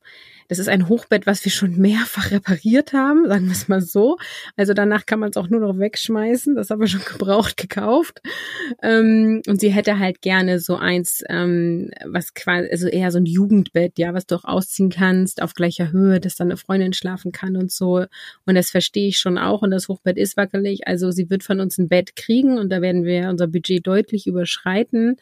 das 0.49 0.57
ist 0.57 0.67
ein 0.67 0.89
Hochbett, 0.89 1.27
was 1.27 1.45
wir 1.45 1.51
schon 1.51 1.77
mehrfach 1.77 2.31
repariert 2.31 2.91
haben, 2.91 3.27
sagen 3.27 3.45
wir 3.45 3.51
es 3.51 3.67
mal 3.67 3.81
so. 3.81 4.17
Also 4.57 4.73
danach 4.73 5.05
kann 5.05 5.19
man 5.19 5.29
es 5.29 5.37
auch 5.37 5.47
nur 5.47 5.59
noch 5.59 5.77
wegschmeißen. 5.77 6.55
Das 6.55 6.71
haben 6.71 6.81
wir 6.81 6.87
schon 6.87 7.05
gebraucht 7.05 7.55
gekauft. 7.55 8.19
Ähm, 8.81 9.43
und 9.47 9.61
sie 9.61 9.69
hätte 9.69 9.99
halt 9.99 10.21
gerne 10.21 10.59
so 10.59 10.75
eins, 10.75 11.23
ähm, 11.29 11.91
was 12.03 12.33
quasi, 12.33 12.67
also 12.71 12.87
eher 12.87 13.11
so 13.11 13.19
ein 13.19 13.27
Jugendbett, 13.27 13.99
ja, 13.99 14.15
was 14.15 14.25
du 14.25 14.35
auch 14.35 14.43
ausziehen 14.43 14.89
kannst 14.89 15.43
auf 15.43 15.53
gleicher 15.53 15.91
Höhe, 15.91 16.19
dass 16.19 16.35
dann 16.35 16.47
eine 16.47 16.57
Freundin 16.57 16.93
schlafen 16.93 17.31
kann 17.31 17.55
und 17.55 17.71
so. 17.71 18.05
Und 18.47 18.55
das 18.55 18.71
verstehe 18.71 19.07
ich 19.07 19.19
schon 19.19 19.37
auch. 19.37 19.61
Und 19.61 19.69
das 19.69 19.87
Hochbett 19.87 20.17
ist 20.17 20.35
wackelig. 20.35 20.87
Also 20.87 21.11
sie 21.11 21.29
wird 21.29 21.43
von 21.43 21.59
uns 21.59 21.77
ein 21.77 21.89
Bett 21.89 22.15
kriegen 22.15 22.57
und 22.57 22.71
da 22.71 22.81
werden 22.81 23.03
wir 23.03 23.29
unser 23.29 23.47
Budget 23.47 23.85
deutlich 23.85 24.25
überschreiten. 24.25 25.17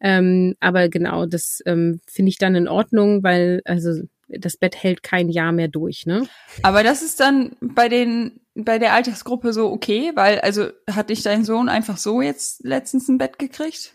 Ähm, 0.00 0.56
aber 0.58 0.88
genau, 0.88 1.26
das 1.26 1.62
ähm, 1.66 2.00
finde 2.08 2.30
ich 2.30 2.38
dann 2.38 2.56
in 2.56 2.66
Ordnung, 2.66 3.22
weil 3.22 3.62
also 3.64 4.02
das 4.38 4.56
Bett 4.56 4.82
hält 4.82 5.02
kein 5.02 5.28
Jahr 5.28 5.52
mehr 5.52 5.68
durch, 5.68 6.06
ne? 6.06 6.26
Aber 6.62 6.82
das 6.82 7.02
ist 7.02 7.20
dann 7.20 7.56
bei 7.60 7.88
den 7.88 8.40
bei 8.54 8.78
der 8.78 8.92
Altersgruppe 8.92 9.52
so 9.52 9.70
okay, 9.70 10.12
weil 10.14 10.40
also 10.40 10.68
hat 10.90 11.10
dich 11.10 11.22
dein 11.22 11.44
Sohn 11.44 11.68
einfach 11.68 11.96
so 11.96 12.20
jetzt 12.20 12.64
letztens 12.64 13.08
ein 13.08 13.18
Bett 13.18 13.38
gekriegt? 13.38 13.94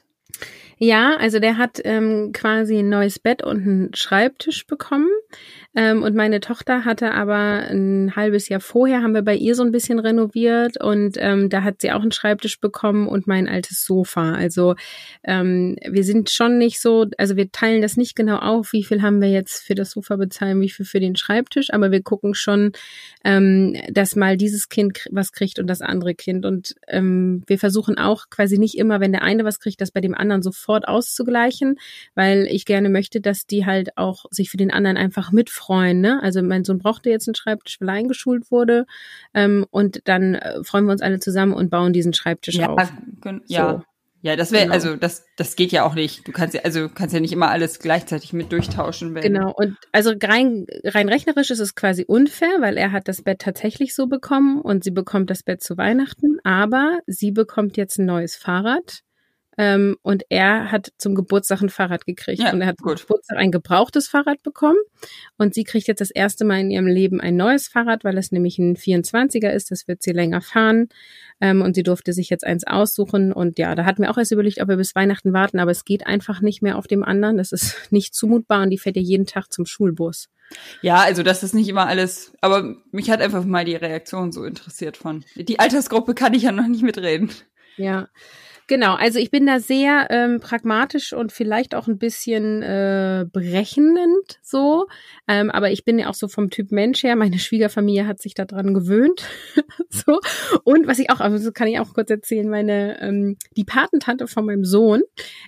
Ja, 0.80 1.18
also 1.18 1.40
der 1.40 1.58
hat 1.58 1.82
ähm, 1.86 2.32
quasi 2.34 2.78
ein 2.78 2.90
neues 2.90 3.18
Bett 3.18 3.42
und 3.44 3.62
einen 3.64 3.94
Schreibtisch 3.96 4.68
bekommen. 4.68 5.10
Ähm, 5.76 6.04
und 6.04 6.16
meine 6.16 6.40
Tochter 6.40 6.86
hatte 6.86 7.14
aber 7.14 7.68
ein 7.70 8.16
halbes 8.16 8.48
Jahr 8.48 8.60
vorher, 8.60 9.02
haben 9.02 9.14
wir 9.14 9.24
bei 9.24 9.36
ihr 9.36 9.56
so 9.56 9.64
ein 9.64 9.72
bisschen 9.72 10.00
renoviert 10.00 10.82
und 10.82 11.18
ähm, 11.20 11.50
da 11.50 11.64
hat 11.64 11.82
sie 11.82 11.92
auch 11.92 12.02
einen 12.02 12.12
Schreibtisch 12.12 12.60
bekommen 12.60 13.08
und 13.08 13.28
mein 13.28 13.48
altes 13.48 13.86
Sofa. 13.86 14.34
Also 14.34 14.76
ähm, 15.24 15.78
wir 15.88 16.04
sind 16.04 16.30
schon 16.30 16.58
nicht 16.58 16.80
so, 16.80 17.06
also 17.18 17.36
wir 17.36 17.52
teilen 17.52 17.82
das 17.82 17.98
nicht 17.98 18.16
genau 18.16 18.38
auf, 18.38 18.72
wie 18.72 18.84
viel 18.84 19.02
haben 19.02 19.20
wir 19.20 19.30
jetzt 19.30 19.64
für 19.64 19.76
das 19.76 19.92
Sofa 19.92 20.16
bezahlen, 20.16 20.62
wie 20.62 20.70
viel 20.70 20.86
für 20.86 21.00
den 21.00 21.16
Schreibtisch, 21.16 21.74
aber 21.74 21.92
wir 21.92 22.02
gucken 22.02 22.34
schon, 22.34 22.72
ähm, 23.24 23.76
dass 23.92 24.16
mal 24.16 24.38
dieses 24.38 24.70
Kind 24.70 25.06
was 25.12 25.32
kriegt 25.32 25.60
und 25.60 25.68
das 25.68 25.82
andere 25.82 26.16
Kind. 26.16 26.46
Und 26.46 26.76
ähm, 26.88 27.44
wir 27.46 27.60
versuchen 27.60 27.98
auch 27.98 28.30
quasi 28.30 28.58
nicht 28.58 28.78
immer, 28.78 29.00
wenn 29.00 29.12
der 29.12 29.24
eine 29.24 29.44
was 29.44 29.60
kriegt, 29.60 29.82
das 29.82 29.92
bei 29.92 30.02
dem 30.02 30.16
anderen 30.16 30.42
sofort 30.42 30.67
auszugleichen, 30.68 31.80
weil 32.16 32.48
ich 32.50 32.66
gerne 32.66 32.90
möchte, 32.90 33.22
dass 33.22 33.46
die 33.46 33.66
halt 33.66 33.98
auch 33.98 34.26
sich 34.32 34.50
für 34.50 34.58
den 34.58 34.72
anderen 34.72 34.98
einfach 34.98 35.32
mitfreuen. 35.32 36.02
Ne? 36.02 36.22
Also 36.22 36.42
mein 36.42 36.64
Sohn 36.64 36.80
brauchte 36.80 37.10
jetzt 37.10 37.28
einen 37.28 37.36
Schreibtisch, 37.36 37.80
weil 37.80 37.90
er 37.90 37.96
eingeschult 37.96 38.52
wurde. 38.52 38.86
Ähm, 39.34 39.66
und 39.70 40.02
dann 40.06 40.36
äh, 40.36 40.64
freuen 40.64 40.86
wir 40.86 40.92
uns 40.92 41.02
alle 41.02 41.20
zusammen 41.20 41.54
und 41.54 41.70
bauen 41.70 41.94
diesen 41.94 42.14
Schreibtisch 42.14 42.56
ja, 42.56 42.70
auf. 42.70 42.92
Ja, 43.48 43.72
so. 43.72 43.84
Ja, 44.22 44.36
das 44.36 44.52
wäre, 44.52 44.64
genau. 44.64 44.74
also 44.74 44.96
das, 44.96 45.26
das 45.38 45.56
geht 45.56 45.72
ja 45.72 45.86
auch 45.86 45.94
nicht. 45.94 46.28
Du 46.28 46.32
kannst 46.32 46.56
ja, 46.56 46.62
also 46.64 46.90
kannst 46.90 47.14
ja 47.14 47.20
nicht 47.20 47.32
immer 47.32 47.50
alles 47.50 47.80
gleichzeitig 47.80 48.34
mit 48.34 48.52
durchtauschen. 48.52 49.14
Wenn 49.14 49.22
genau, 49.22 49.54
und 49.56 49.78
also 49.92 50.12
rein, 50.22 50.66
rein 50.84 51.08
rechnerisch 51.08 51.52
ist 51.52 51.60
es 51.60 51.76
quasi 51.76 52.04
unfair, 52.06 52.58
weil 52.60 52.78
er 52.78 52.92
hat 52.92 53.08
das 53.08 53.22
Bett 53.22 53.40
tatsächlich 53.40 53.94
so 53.94 54.08
bekommen 54.08 54.60
und 54.60 54.84
sie 54.84 54.92
bekommt 54.92 55.30
das 55.30 55.44
Bett 55.44 55.62
zu 55.62 55.78
Weihnachten, 55.78 56.40
aber 56.44 57.00
sie 57.06 57.32
bekommt 57.32 57.78
jetzt 57.78 58.00
ein 58.00 58.06
neues 58.06 58.36
Fahrrad 58.36 59.04
ähm, 59.58 59.98
und 60.04 60.24
er 60.30 60.72
hat 60.72 60.94
zum 61.00 61.16
Geburtstag 61.16 61.62
ein 61.62 61.70
Fahrrad 61.70 62.06
gekriegt. 62.06 62.44
Ja, 62.44 62.54
und 62.54 62.62
er 62.62 62.68
hat 62.68 62.78
gut. 62.78 63.00
zum 63.00 63.08
Geburtstag 63.08 63.38
ein 63.38 63.52
gebrauchtes 63.52 64.08
Fahrrad 64.08 64.44
bekommen. 64.44 64.78
Und 65.38 65.56
sie 65.56 65.64
kriegt 65.64 65.88
jetzt 65.88 66.00
das 66.00 66.12
erste 66.12 66.46
Mal 66.46 66.60
in 66.60 66.70
ihrem 66.70 66.86
Leben 66.86 67.20
ein 67.20 67.36
neues 67.36 67.68
Fahrrad, 67.68 68.04
weil 68.04 68.18
es 68.20 68.32
nämlich 68.32 68.60
ein 68.60 68.76
24er 68.76 69.50
ist. 69.50 69.72
Das 69.72 69.88
wird 69.88 70.04
sie 70.04 70.12
länger 70.12 70.42
fahren. 70.42 70.90
Ähm, 71.42 71.64
und 71.64 71.76
sie 71.76 71.82
durfte 71.82 72.14
sich 72.14 72.30
jetzt 72.30 72.46
eins 72.46 72.66
aussuchen. 72.68 73.34
Und 73.34 73.58
ja, 73.58 73.74
da 73.74 73.86
hatten 73.86 74.04
wir 74.04 74.12
auch 74.12 74.18
erst 74.20 74.32
überlegt, 74.32 74.62
ob 74.62 74.70
wir 74.70 74.78
bis 74.78 74.94
Weihnachten 74.94 75.34
warten. 75.34 75.58
Aber 75.58 75.72
es 75.72 75.86
geht 75.86 76.06
einfach 76.06 76.42
nicht 76.42 76.62
mehr 76.62 76.78
auf 76.78 76.86
dem 76.86 77.04
anderen. 77.04 77.38
Das 77.38 77.52
ist 77.52 77.76
nicht 77.92 78.14
zumutbar. 78.14 78.62
Und 78.62 78.70
die 78.70 78.78
fährt 78.78 78.96
ja 78.96 79.02
jeden 79.02 79.26
Tag 79.26 79.52
zum 79.52 79.66
Schulbus. 79.66 80.30
Ja, 80.82 80.98
also 80.98 81.24
das 81.24 81.42
ist 81.44 81.54
nicht 81.54 81.68
immer 81.68 81.88
alles, 81.88 82.32
aber 82.40 82.78
mich 82.92 83.10
hat 83.10 83.20
einfach 83.20 83.44
mal 83.44 83.66
die 83.66 83.76
Reaktion 83.76 84.32
so 84.32 84.46
interessiert 84.46 84.96
von. 84.96 85.26
Die 85.36 85.60
Altersgruppe 85.60 86.14
kann 86.14 86.34
ich 86.34 86.44
ja 86.44 86.54
noch 86.54 86.68
nicht 86.68 86.84
mitreden. 86.84 87.32
Ja, 87.76 88.08
Genau, 88.68 88.96
also 88.96 89.18
ich 89.18 89.32
bin 89.32 89.46
da 89.46 89.62
sehr 89.62 90.08
ähm, 90.10 90.42
pragmatisch 90.42 91.14
und 91.14 91.32
vielleicht 91.32 91.74
auch 91.74 91.88
ein 91.88 91.98
bisschen 91.98 92.62
äh, 92.62 93.26
berechnend 93.32 94.40
so. 94.42 94.88
Ähm, 95.26 95.50
aber 95.50 95.72
ich 95.72 95.86
bin 95.86 95.98
ja 95.98 96.10
auch 96.10 96.14
so 96.14 96.28
vom 96.28 96.50
Typ 96.50 96.74
Mensch 96.74 97.02
her. 97.04 97.16
Meine 97.16 97.40
Schwiegerfamilie 97.40 98.06
hat 98.06 98.22
sich 98.22 98.34
daran 98.34 98.74
gewöhnt. 98.74 99.24
so. 99.90 100.20
Und 100.66 100.86
was 100.86 101.00
ich 101.00 101.10
auch, 101.10 101.22
also 101.22 101.54
kann 101.54 101.70
ich 101.70 101.80
auch 101.80 101.94
kurz 101.94 102.10
erzählen, 102.10 102.50
meine, 102.50 103.02
ähm, 103.02 103.38
die 103.56 103.64
Patentante 103.64 104.28
von 104.28 104.46
meinem 104.46 104.66
Sohn 104.66 105.02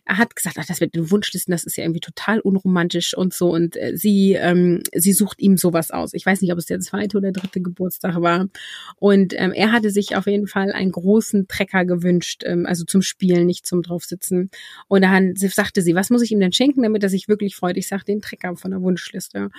hat 0.05 0.33
gesagt, 0.37 0.55
ach, 0.57 0.65
das 0.65 0.79
mit 0.79 0.95
den 0.95 1.11
Wunschlisten, 1.11 1.51
das 1.51 1.65
ist 1.65 1.75
ja 1.75 1.83
irgendwie 1.83 1.99
total 1.99 2.39
unromantisch 2.39 3.13
und 3.17 3.33
so. 3.33 3.51
Und 3.51 3.75
äh, 3.75 3.97
sie, 3.97 4.33
ähm, 4.33 4.81
sie 4.95 5.11
sucht 5.11 5.41
ihm 5.41 5.57
sowas 5.57 5.91
aus. 5.91 6.13
Ich 6.13 6.25
weiß 6.25 6.41
nicht, 6.41 6.53
ob 6.53 6.57
es 6.57 6.67
der 6.67 6.79
zweite 6.79 7.17
oder 7.17 7.33
dritte 7.33 7.59
Geburtstag 7.59 8.21
war. 8.21 8.47
Und 8.95 9.33
ähm, 9.37 9.51
er 9.51 9.73
hatte 9.73 9.89
sich 9.89 10.15
auf 10.15 10.25
jeden 10.25 10.47
Fall 10.47 10.71
einen 10.71 10.93
großen 10.93 11.49
Trecker 11.49 11.83
gewünscht, 11.83 12.43
ähm, 12.45 12.65
also 12.65 12.85
zum 12.85 13.01
Spielen, 13.09 13.45
nicht 13.45 13.65
zum 13.65 13.81
draufsitzen. 13.81 14.49
Und 14.87 15.01
dann 15.01 15.35
sagte 15.35 15.81
sie, 15.81 15.95
was 15.95 16.09
muss 16.09 16.21
ich 16.21 16.31
ihm 16.31 16.39
denn 16.39 16.53
schenken, 16.53 16.83
damit 16.83 17.03
er 17.03 17.09
sich 17.09 17.27
wirklich 17.27 17.55
freut? 17.55 17.75
Ich 17.75 17.87
sag 17.87 18.03
den 18.05 18.21
Trecker 18.21 18.55
von 18.55 18.71
der 18.71 18.81
Wunschliste. 18.81 19.49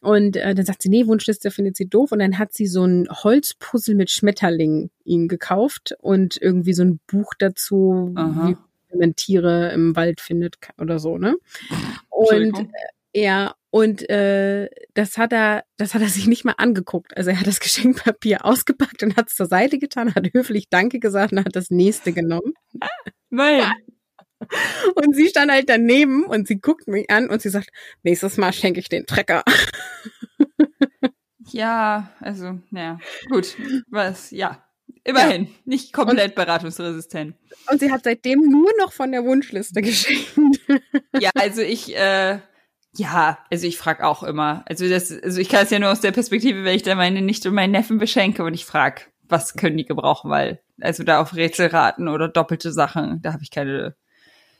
Und 0.00 0.36
äh, 0.36 0.54
dann 0.54 0.64
sagt 0.64 0.82
sie, 0.82 0.88
nee, 0.88 1.06
Wunschliste 1.06 1.50
findet 1.50 1.76
sie 1.76 1.88
doof. 1.88 2.12
Und 2.12 2.20
dann 2.20 2.38
hat 2.38 2.52
sie 2.52 2.66
so 2.66 2.84
ein 2.84 3.08
Holzpuzzle 3.10 3.96
mit 3.96 4.10
Schmetterlingen 4.10 4.90
ihm 5.04 5.26
gekauft 5.26 5.94
und 6.00 6.40
irgendwie 6.40 6.74
so 6.74 6.84
ein 6.84 7.00
Buch 7.06 7.32
dazu, 7.38 8.12
Aha. 8.14 8.56
wie 8.90 8.96
man 8.96 9.16
Tiere 9.16 9.72
im 9.72 9.96
Wald 9.96 10.20
findet 10.20 10.58
oder 10.78 10.98
so, 10.98 11.18
ne? 11.18 11.36
Und 12.08 12.58
äh, 13.12 13.22
ja, 13.22 13.54
und 13.70 14.08
äh, 14.10 14.68
das 14.94 15.16
hat 15.16 15.32
er, 15.32 15.64
das 15.76 15.94
hat 15.94 16.02
er 16.02 16.08
sich 16.08 16.26
nicht 16.26 16.44
mal 16.44 16.54
angeguckt. 16.58 17.16
Also 17.16 17.30
er 17.30 17.38
hat 17.38 17.46
das 17.46 17.60
Geschenkpapier 17.60 18.44
ausgepackt 18.44 19.02
und 19.02 19.16
hat 19.16 19.28
es 19.28 19.36
zur 19.36 19.46
Seite 19.46 19.78
getan, 19.78 20.14
hat 20.14 20.32
höflich 20.32 20.68
Danke 20.68 20.98
gesagt 20.98 21.32
und 21.32 21.44
hat 21.44 21.56
das 21.56 21.70
nächste 21.70 22.12
genommen. 22.12 22.54
Nein. 23.30 23.62
Und 24.94 25.14
sie 25.14 25.28
stand 25.28 25.52
halt 25.52 25.68
daneben 25.68 26.24
und 26.24 26.48
sie 26.48 26.58
guckt 26.58 26.88
mich 26.88 27.10
an 27.10 27.28
und 27.28 27.42
sie 27.42 27.50
sagt, 27.50 27.68
nächstes 28.02 28.38
Mal 28.38 28.54
schenke 28.54 28.80
ich 28.80 28.88
den 28.88 29.04
Trecker. 29.04 29.44
Ja, 31.52 32.12
also, 32.20 32.60
naja, 32.70 32.98
gut. 33.28 33.56
Was, 33.88 34.30
ja. 34.30 34.64
Immerhin, 35.02 35.46
ja. 35.46 35.50
nicht 35.64 35.92
komplett 35.92 36.28
und, 36.28 36.34
beratungsresistent. 36.36 37.34
Und 37.70 37.80
sie 37.80 37.90
hat 37.90 38.04
seitdem 38.04 38.40
nur 38.40 38.70
noch 38.78 38.92
von 38.92 39.10
der 39.10 39.24
Wunschliste 39.24 39.82
geschenkt. 39.82 40.60
Ja, 41.18 41.30
also 41.34 41.62
ich, 41.62 41.96
äh, 41.96 42.38
ja, 42.96 43.38
also 43.50 43.66
ich 43.66 43.78
frage 43.78 44.04
auch 44.04 44.22
immer. 44.22 44.64
Also 44.66 44.88
das, 44.88 45.12
also 45.12 45.40
ich 45.40 45.48
kann 45.48 45.64
es 45.64 45.70
ja 45.70 45.78
nur 45.78 45.92
aus 45.92 46.00
der 46.00 46.12
Perspektive, 46.12 46.64
wenn 46.64 46.74
ich 46.74 46.82
da 46.82 46.94
meine 46.94 47.22
Nichte 47.22 47.48
und 47.48 47.54
meinen 47.54 47.70
Neffen 47.70 47.98
beschenke 47.98 48.42
und 48.42 48.54
ich 48.54 48.64
frage, 48.64 49.02
was 49.28 49.54
können 49.54 49.76
die 49.76 49.84
gebrauchen, 49.84 50.30
weil 50.30 50.60
also 50.80 51.04
da 51.04 51.20
auf 51.20 51.34
Rätselraten 51.34 52.08
oder 52.08 52.28
doppelte 52.28 52.72
Sachen, 52.72 53.22
da 53.22 53.32
habe 53.32 53.42
ich 53.42 53.50
keine. 53.50 53.96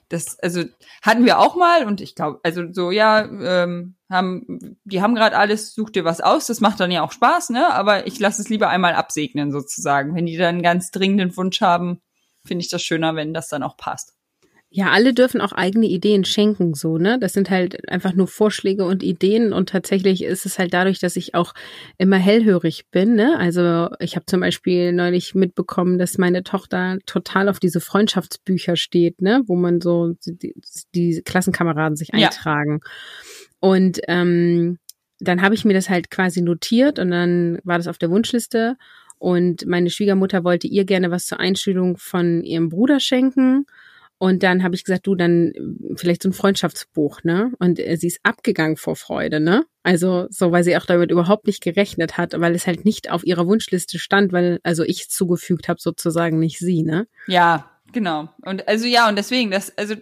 Das, 0.08 0.40
also 0.40 0.64
hatten 1.02 1.24
wir 1.24 1.38
auch 1.38 1.54
mal 1.54 1.86
und 1.86 2.00
ich 2.00 2.16
glaube, 2.16 2.40
also 2.42 2.64
so 2.72 2.90
ja, 2.90 3.24
ähm, 3.24 3.94
haben, 4.10 4.76
die 4.82 5.02
haben 5.02 5.14
gerade 5.14 5.36
alles, 5.38 5.72
such 5.72 5.90
dir 5.90 6.04
was 6.04 6.20
aus, 6.20 6.48
das 6.48 6.60
macht 6.60 6.80
dann 6.80 6.90
ja 6.90 7.02
auch 7.02 7.12
Spaß, 7.12 7.50
ne? 7.50 7.72
Aber 7.72 8.08
ich 8.08 8.18
lasse 8.18 8.42
es 8.42 8.48
lieber 8.48 8.68
einmal 8.68 8.94
absegnen 8.94 9.52
sozusagen. 9.52 10.16
Wenn 10.16 10.26
die 10.26 10.36
dann 10.36 10.56
einen 10.56 10.62
ganz 10.62 10.90
dringenden 10.90 11.36
Wunsch 11.36 11.60
haben, 11.60 12.00
finde 12.44 12.64
ich 12.64 12.70
das 12.70 12.82
schöner, 12.82 13.14
wenn 13.14 13.32
das 13.32 13.48
dann 13.48 13.62
auch 13.62 13.76
passt. 13.76 14.14
Ja, 14.72 14.90
alle 14.92 15.12
dürfen 15.12 15.40
auch 15.40 15.50
eigene 15.50 15.86
Ideen 15.86 16.24
schenken, 16.24 16.74
so, 16.74 16.96
ne? 16.96 17.18
Das 17.18 17.32
sind 17.32 17.50
halt 17.50 17.88
einfach 17.90 18.14
nur 18.14 18.28
Vorschläge 18.28 18.84
und 18.84 19.02
Ideen 19.02 19.52
und 19.52 19.68
tatsächlich 19.68 20.22
ist 20.22 20.46
es 20.46 20.60
halt 20.60 20.72
dadurch, 20.72 21.00
dass 21.00 21.16
ich 21.16 21.34
auch 21.34 21.54
immer 21.98 22.18
hellhörig 22.18 22.84
bin, 22.92 23.16
ne? 23.16 23.36
Also 23.36 23.88
ich 23.98 24.14
habe 24.14 24.26
zum 24.26 24.40
Beispiel 24.40 24.92
neulich 24.92 25.34
mitbekommen, 25.34 25.98
dass 25.98 26.18
meine 26.18 26.44
Tochter 26.44 26.98
total 27.04 27.48
auf 27.48 27.58
diese 27.58 27.80
Freundschaftsbücher 27.80 28.76
steht, 28.76 29.20
ne? 29.22 29.42
Wo 29.46 29.56
man 29.56 29.80
so 29.80 30.14
die, 30.24 30.54
die 30.94 31.20
Klassenkameraden 31.24 31.96
sich 31.96 32.14
eintragen. 32.14 32.78
Ja. 32.80 32.90
Und 33.58 34.00
ähm, 34.06 34.78
dann 35.18 35.42
habe 35.42 35.56
ich 35.56 35.64
mir 35.64 35.74
das 35.74 35.90
halt 35.90 36.12
quasi 36.12 36.42
notiert 36.42 37.00
und 37.00 37.10
dann 37.10 37.58
war 37.64 37.76
das 37.76 37.88
auf 37.88 37.98
der 37.98 38.10
Wunschliste 38.10 38.76
und 39.18 39.66
meine 39.66 39.90
Schwiegermutter 39.90 40.44
wollte 40.44 40.68
ihr 40.68 40.84
gerne 40.84 41.10
was 41.10 41.26
zur 41.26 41.40
Einschulung 41.40 41.96
von 41.98 42.44
ihrem 42.44 42.68
Bruder 42.68 43.00
schenken. 43.00 43.66
Und 44.22 44.42
dann 44.42 44.62
habe 44.62 44.74
ich 44.74 44.84
gesagt, 44.84 45.06
du, 45.06 45.14
dann 45.14 45.54
vielleicht 45.96 46.22
so 46.22 46.28
ein 46.28 46.34
Freundschaftsbuch, 46.34 47.24
ne? 47.24 47.52
Und 47.58 47.78
äh, 47.78 47.96
sie 47.96 48.08
ist 48.08 48.20
abgegangen 48.22 48.76
vor 48.76 48.94
Freude, 48.94 49.40
ne? 49.40 49.64
Also 49.82 50.26
so, 50.28 50.52
weil 50.52 50.62
sie 50.62 50.76
auch 50.76 50.84
damit 50.84 51.10
überhaupt 51.10 51.46
nicht 51.46 51.62
gerechnet 51.62 52.18
hat, 52.18 52.38
weil 52.38 52.54
es 52.54 52.66
halt 52.66 52.84
nicht 52.84 53.10
auf 53.10 53.24
ihrer 53.24 53.46
Wunschliste 53.46 53.98
stand, 53.98 54.30
weil 54.30 54.60
also 54.62 54.82
ich 54.82 55.08
zugefügt 55.08 55.70
habe 55.70 55.80
sozusagen, 55.80 56.38
nicht 56.38 56.58
sie, 56.58 56.82
ne? 56.82 57.06
Ja, 57.28 57.70
genau. 57.94 58.28
Und 58.42 58.68
also 58.68 58.84
ja, 58.84 59.08
und 59.08 59.16
deswegen, 59.16 59.50
das, 59.50 59.76
also 59.78 59.94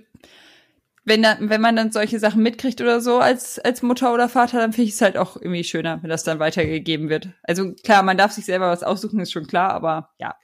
wenn 1.04 1.22
da, 1.22 1.36
wenn 1.38 1.60
man 1.60 1.76
dann 1.76 1.92
solche 1.92 2.18
Sachen 2.18 2.42
mitkriegt 2.42 2.80
oder 2.80 3.00
so 3.00 3.18
als 3.18 3.60
als 3.60 3.82
Mutter 3.82 4.12
oder 4.12 4.28
Vater, 4.28 4.58
dann 4.58 4.72
finde 4.72 4.88
ich 4.88 4.94
es 4.94 5.00
halt 5.00 5.16
auch 5.16 5.36
irgendwie 5.36 5.62
schöner, 5.62 6.02
wenn 6.02 6.10
das 6.10 6.24
dann 6.24 6.40
weitergegeben 6.40 7.08
wird. 7.08 7.28
Also 7.44 7.72
klar, 7.84 8.02
man 8.02 8.18
darf 8.18 8.32
sich 8.32 8.46
selber 8.46 8.68
was 8.68 8.82
aussuchen, 8.82 9.20
ist 9.20 9.30
schon 9.30 9.46
klar, 9.46 9.70
aber 9.70 10.10
ja, 10.18 10.34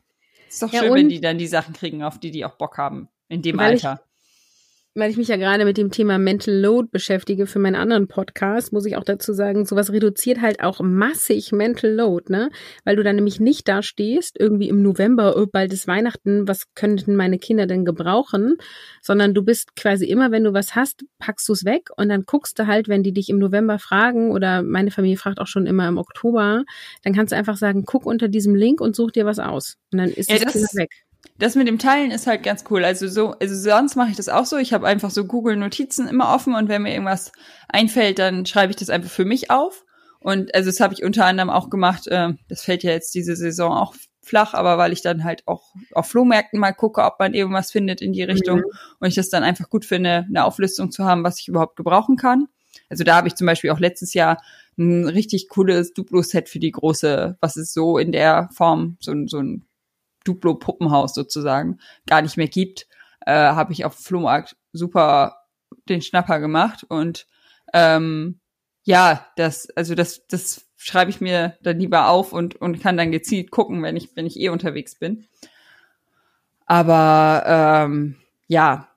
ist 0.49 0.63
doch 0.63 0.73
ja, 0.73 0.79
schön, 0.79 0.95
wenn 0.95 1.09
die 1.09 1.21
dann 1.21 1.39
die 1.39 1.49
Sachen 1.49 1.75
kriegen, 1.75 2.05
auf 2.05 2.21
die 2.21 2.31
die 2.31 2.45
auch 2.45 2.55
Bock 2.55 2.79
haben 2.79 3.09
in 3.35 3.43
dem 3.43 3.59
weil 3.59 3.73
Alter. 3.73 4.01
Ich, 4.01 4.15
weil 4.97 5.11
ich 5.11 5.17
mich 5.17 5.27
ja 5.27 5.37
gerade 5.37 5.65
mit 5.65 5.77
dem 5.77 5.91
Thema 5.91 6.19
Mental 6.19 6.55
Load 6.55 6.89
beschäftige 6.93 7.47
für 7.47 7.59
meinen 7.59 7.75
anderen 7.75 8.07
Podcast, 8.07 8.73
muss 8.73 8.87
ich 8.87 8.97
auch 8.97 9.03
dazu 9.03 9.33
sagen, 9.33 9.67
sowas 9.67 9.91
reduziert 9.91 10.41
halt 10.41 10.63
auch 10.63 10.81
massig 10.81 11.51
Mental 11.51 11.91
Load, 11.91 12.31
ne? 12.31 12.51
Weil 12.85 12.95
du 12.95 13.03
dann 13.03 13.17
nämlich 13.17 13.41
nicht 13.41 13.67
da 13.67 13.83
stehst, 13.83 14.39
irgendwie 14.39 14.69
im 14.69 14.83
November, 14.83 15.37
oh, 15.37 15.47
bald 15.47 15.73
ist 15.73 15.89
Weihnachten, 15.89 16.47
was 16.47 16.73
könnten 16.75 17.17
meine 17.17 17.39
Kinder 17.41 17.67
denn 17.67 17.85
gebrauchen? 17.85 18.57
Sondern 19.03 19.35
du 19.35 19.43
bist 19.43 19.75
quasi 19.75 20.07
immer, 20.07 20.31
wenn 20.31 20.45
du 20.45 20.55
was 20.55 20.77
hast, 20.77 21.05
packst 21.19 21.49
du 21.49 21.55
es 21.55 21.65
weg 21.65 21.89
und 21.97 22.09
dann 22.09 22.23
guckst 22.25 22.59
du 22.61 22.69
halt, 22.69 22.87
wenn 22.89 23.03
die 23.03 23.13
dich 23.13 23.29
im 23.31 23.39
November 23.39 23.81
fragen 23.81 24.31
oder 24.31 24.63
meine 24.63 24.93
Familie 24.93 25.17
fragt 25.17 25.41
auch 25.41 25.49
schon 25.49 25.67
immer 25.67 25.89
im 25.89 25.99
Oktober, 25.99 26.65
dann 27.03 27.15
kannst 27.15 27.33
du 27.33 27.37
einfach 27.37 27.57
sagen, 27.57 27.85
guck 27.85 28.07
unter 28.07 28.29
diesem 28.29 28.55
Link 28.55 28.81
und 28.81 28.95
such 28.95 29.11
dir 29.11 29.27
was 29.27 29.41
aus. 29.41 29.77
Und 29.93 29.99
dann 29.99 30.11
ist 30.11 30.31
ja, 30.31 30.39
das, 30.39 30.53
das 30.53 30.77
weg. 30.77 30.91
Das 31.39 31.55
mit 31.55 31.67
dem 31.67 31.79
Teilen 31.79 32.11
ist 32.11 32.27
halt 32.27 32.43
ganz 32.43 32.65
cool. 32.71 32.85
Also 32.85 33.09
so, 33.09 33.33
also 33.41 33.55
sonst 33.55 33.97
mache 33.97 34.11
ich 34.11 34.17
das 34.17 34.29
auch 34.29 34.45
so. 34.45 34.57
Ich 34.57 34.73
habe 34.73 34.87
einfach 34.87 35.11
so 35.11 35.25
Google 35.25 35.57
Notizen 35.57 36.07
immer 36.07 36.33
offen 36.33 36.55
und 36.55 36.69
wenn 36.69 36.83
mir 36.83 36.93
irgendwas 36.93 37.33
einfällt, 37.69 38.19
dann 38.19 38.47
schreibe 38.47 38.71
ich 38.71 38.77
das 38.77 38.91
einfach 38.91 39.11
für 39.11 39.25
mich 39.25 39.51
auf. 39.51 39.85
Und 40.21 40.55
also 40.55 40.71
das 40.71 40.81
habe 40.81 40.95
ich 40.95 41.03
unter 41.03 41.27
anderem 41.27 41.51
auch 41.51 41.71
gemacht. 41.71 42.07
Äh, 42.07 42.35
das 42.49 42.63
fällt 42.63 42.83
ja 42.83 42.93
jetzt 42.93 43.15
diese 43.15 43.37
Saison 43.37 43.73
auch 43.73 43.95
flach, 44.23 44.55
aber 44.55 44.79
weil 44.79 44.93
ich 44.93 45.03
dann 45.03 45.25
halt 45.25 45.43
auch 45.47 45.75
auf 45.93 46.07
Flohmärkten 46.07 46.59
mal 46.59 46.73
gucke, 46.73 47.03
ob 47.03 47.19
man 47.19 47.35
irgendwas 47.35 47.71
findet 47.71 48.01
in 48.01 48.13
die 48.13 48.23
Richtung 48.23 48.59
mhm. 48.59 48.65
und 49.01 49.09
ich 49.09 49.15
das 49.15 49.29
dann 49.29 49.43
einfach 49.43 49.69
gut 49.69 49.85
finde, 49.85 50.25
eine 50.29 50.45
Auflistung 50.45 50.91
zu 50.91 51.05
haben, 51.05 51.25
was 51.25 51.41
ich 51.41 51.49
überhaupt 51.49 51.77
gebrauchen 51.77 52.17
kann. 52.17 52.47
Also 52.89 53.05
da 53.05 53.17
habe 53.17 53.29
ich 53.29 53.35
zum 53.35 53.47
Beispiel 53.47 53.71
auch 53.71 53.81
letztes 53.81 54.15
Jahr 54.15 54.43
ein 54.79 55.07
richtig 55.07 55.49
cooles 55.49 55.93
Duplo-Set 55.93 56.49
für 56.49 56.59
die 56.59 56.73
große, 56.73 57.37
was 57.41 57.57
es 57.57 57.73
so 57.73 57.99
in 57.99 58.13
der 58.13 58.49
Form, 58.53 58.97
so, 59.01 59.13
so 59.27 59.39
ein 59.39 59.67
Duplo-Puppenhaus 60.25 61.15
sozusagen, 61.15 61.79
gar 62.07 62.23
nicht 62.23 62.37
mehr 62.37 62.49
gibt, 62.49 62.87
äh, 63.27 63.33
habe 63.33 63.73
ich 63.73 63.85
auf 63.85 63.95
Flohmarkt 63.95 64.57
super 64.73 65.37
den 65.89 66.03
Schnapper 66.03 66.41
gemacht 66.41 66.85
und 66.89 67.27
ähm, 67.73 68.41
ja, 68.85 69.27
das, 69.37 69.69
also 69.71 69.95
das, 69.95 70.27
das 70.27 70.67
schreibe 70.77 71.11
ich 71.11 71.21
mir 71.21 71.57
dann 71.63 71.79
lieber 71.79 72.09
auf 72.09 72.33
und, 72.33 72.57
und 72.57 72.81
kann 72.81 72.97
dann 72.97 73.11
gezielt 73.11 73.51
gucken, 73.51 73.83
wenn 73.83 73.97
ich, 73.97 74.15
wenn 74.15 74.27
ich 74.27 74.39
eh 74.39 74.51
unterwegs 74.51 74.99
bin. 74.99 75.27
Aber 76.67 77.45
ähm, 77.47 78.17
ja, 78.47 78.89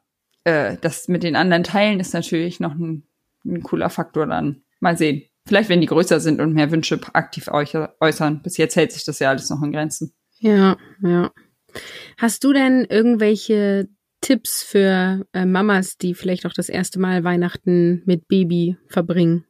äh, 0.44 0.78
das 0.82 1.08
mit 1.08 1.24
den 1.24 1.36
anderen 1.36 1.64
Teilen 1.64 2.00
ist 2.00 2.14
natürlich 2.14 2.60
noch 2.60 2.76
ein, 2.76 3.04
ein 3.46 3.64
cooler 3.64 3.90
Faktor 3.90 4.28
dann. 4.28 4.64
Mal 4.80 4.98
sehen. 4.98 5.24
Vielleicht, 5.46 5.70
wenn 5.70 5.82
die 5.82 5.88
größer 5.88 6.20
sind 6.20 6.42
und 6.42 6.54
mehr 6.54 6.72
Wünsche 6.72 7.00
aktiv 7.14 7.48
äußern. 7.50 8.42
Bis 8.44 8.58
jetzt 8.58 8.76
hält 8.76 8.92
sich 8.92 9.06
das 9.06 9.20
ja 9.20 9.30
alles 9.30 9.50
noch 9.50 9.64
in 9.64 9.72
Grenzen. 9.72 10.14
Ja, 10.40 10.78
ja. 11.02 11.32
Hast 12.18 12.44
du 12.44 12.54
denn 12.54 12.86
irgendwelche 12.90 13.90
Tipps 14.22 14.64
für 14.64 15.26
äh, 15.34 15.46
Mamas, 15.46 15.98
die 15.98 16.14
vielleicht 16.14 16.46
auch 16.46 16.54
das 16.54 16.70
erste 16.70 17.00
Mal 17.00 17.24
Weihnachten 17.24 18.02
mit 18.06 18.28
Baby 18.28 18.78
verbringen? 18.88 19.46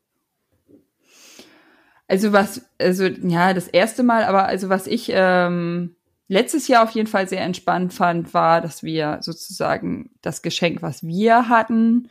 Also 2.08 2.32
was, 2.32 2.70
also 2.80 3.06
ja, 3.06 3.54
das 3.54 3.68
erste 3.68 4.04
Mal, 4.04 4.24
aber 4.24 4.46
also 4.46 4.70
was 4.70 4.88
ich 4.88 5.10
ähm, 5.14 5.96
letztes 6.28 6.68
Jahr 6.68 6.84
auf 6.84 6.92
jeden 6.92 7.08
Fall 7.08 7.28
sehr 7.28 7.42
entspannt 7.42 7.94
fand, 7.94 8.34
war, 8.34 8.62
dass 8.62 8.82
wir 8.82 9.20
sozusagen 9.22 10.12
das 10.22 10.42
Geschenk, 10.42 10.82
was 10.82 11.04
wir 11.04 11.50
hatten, 11.50 12.10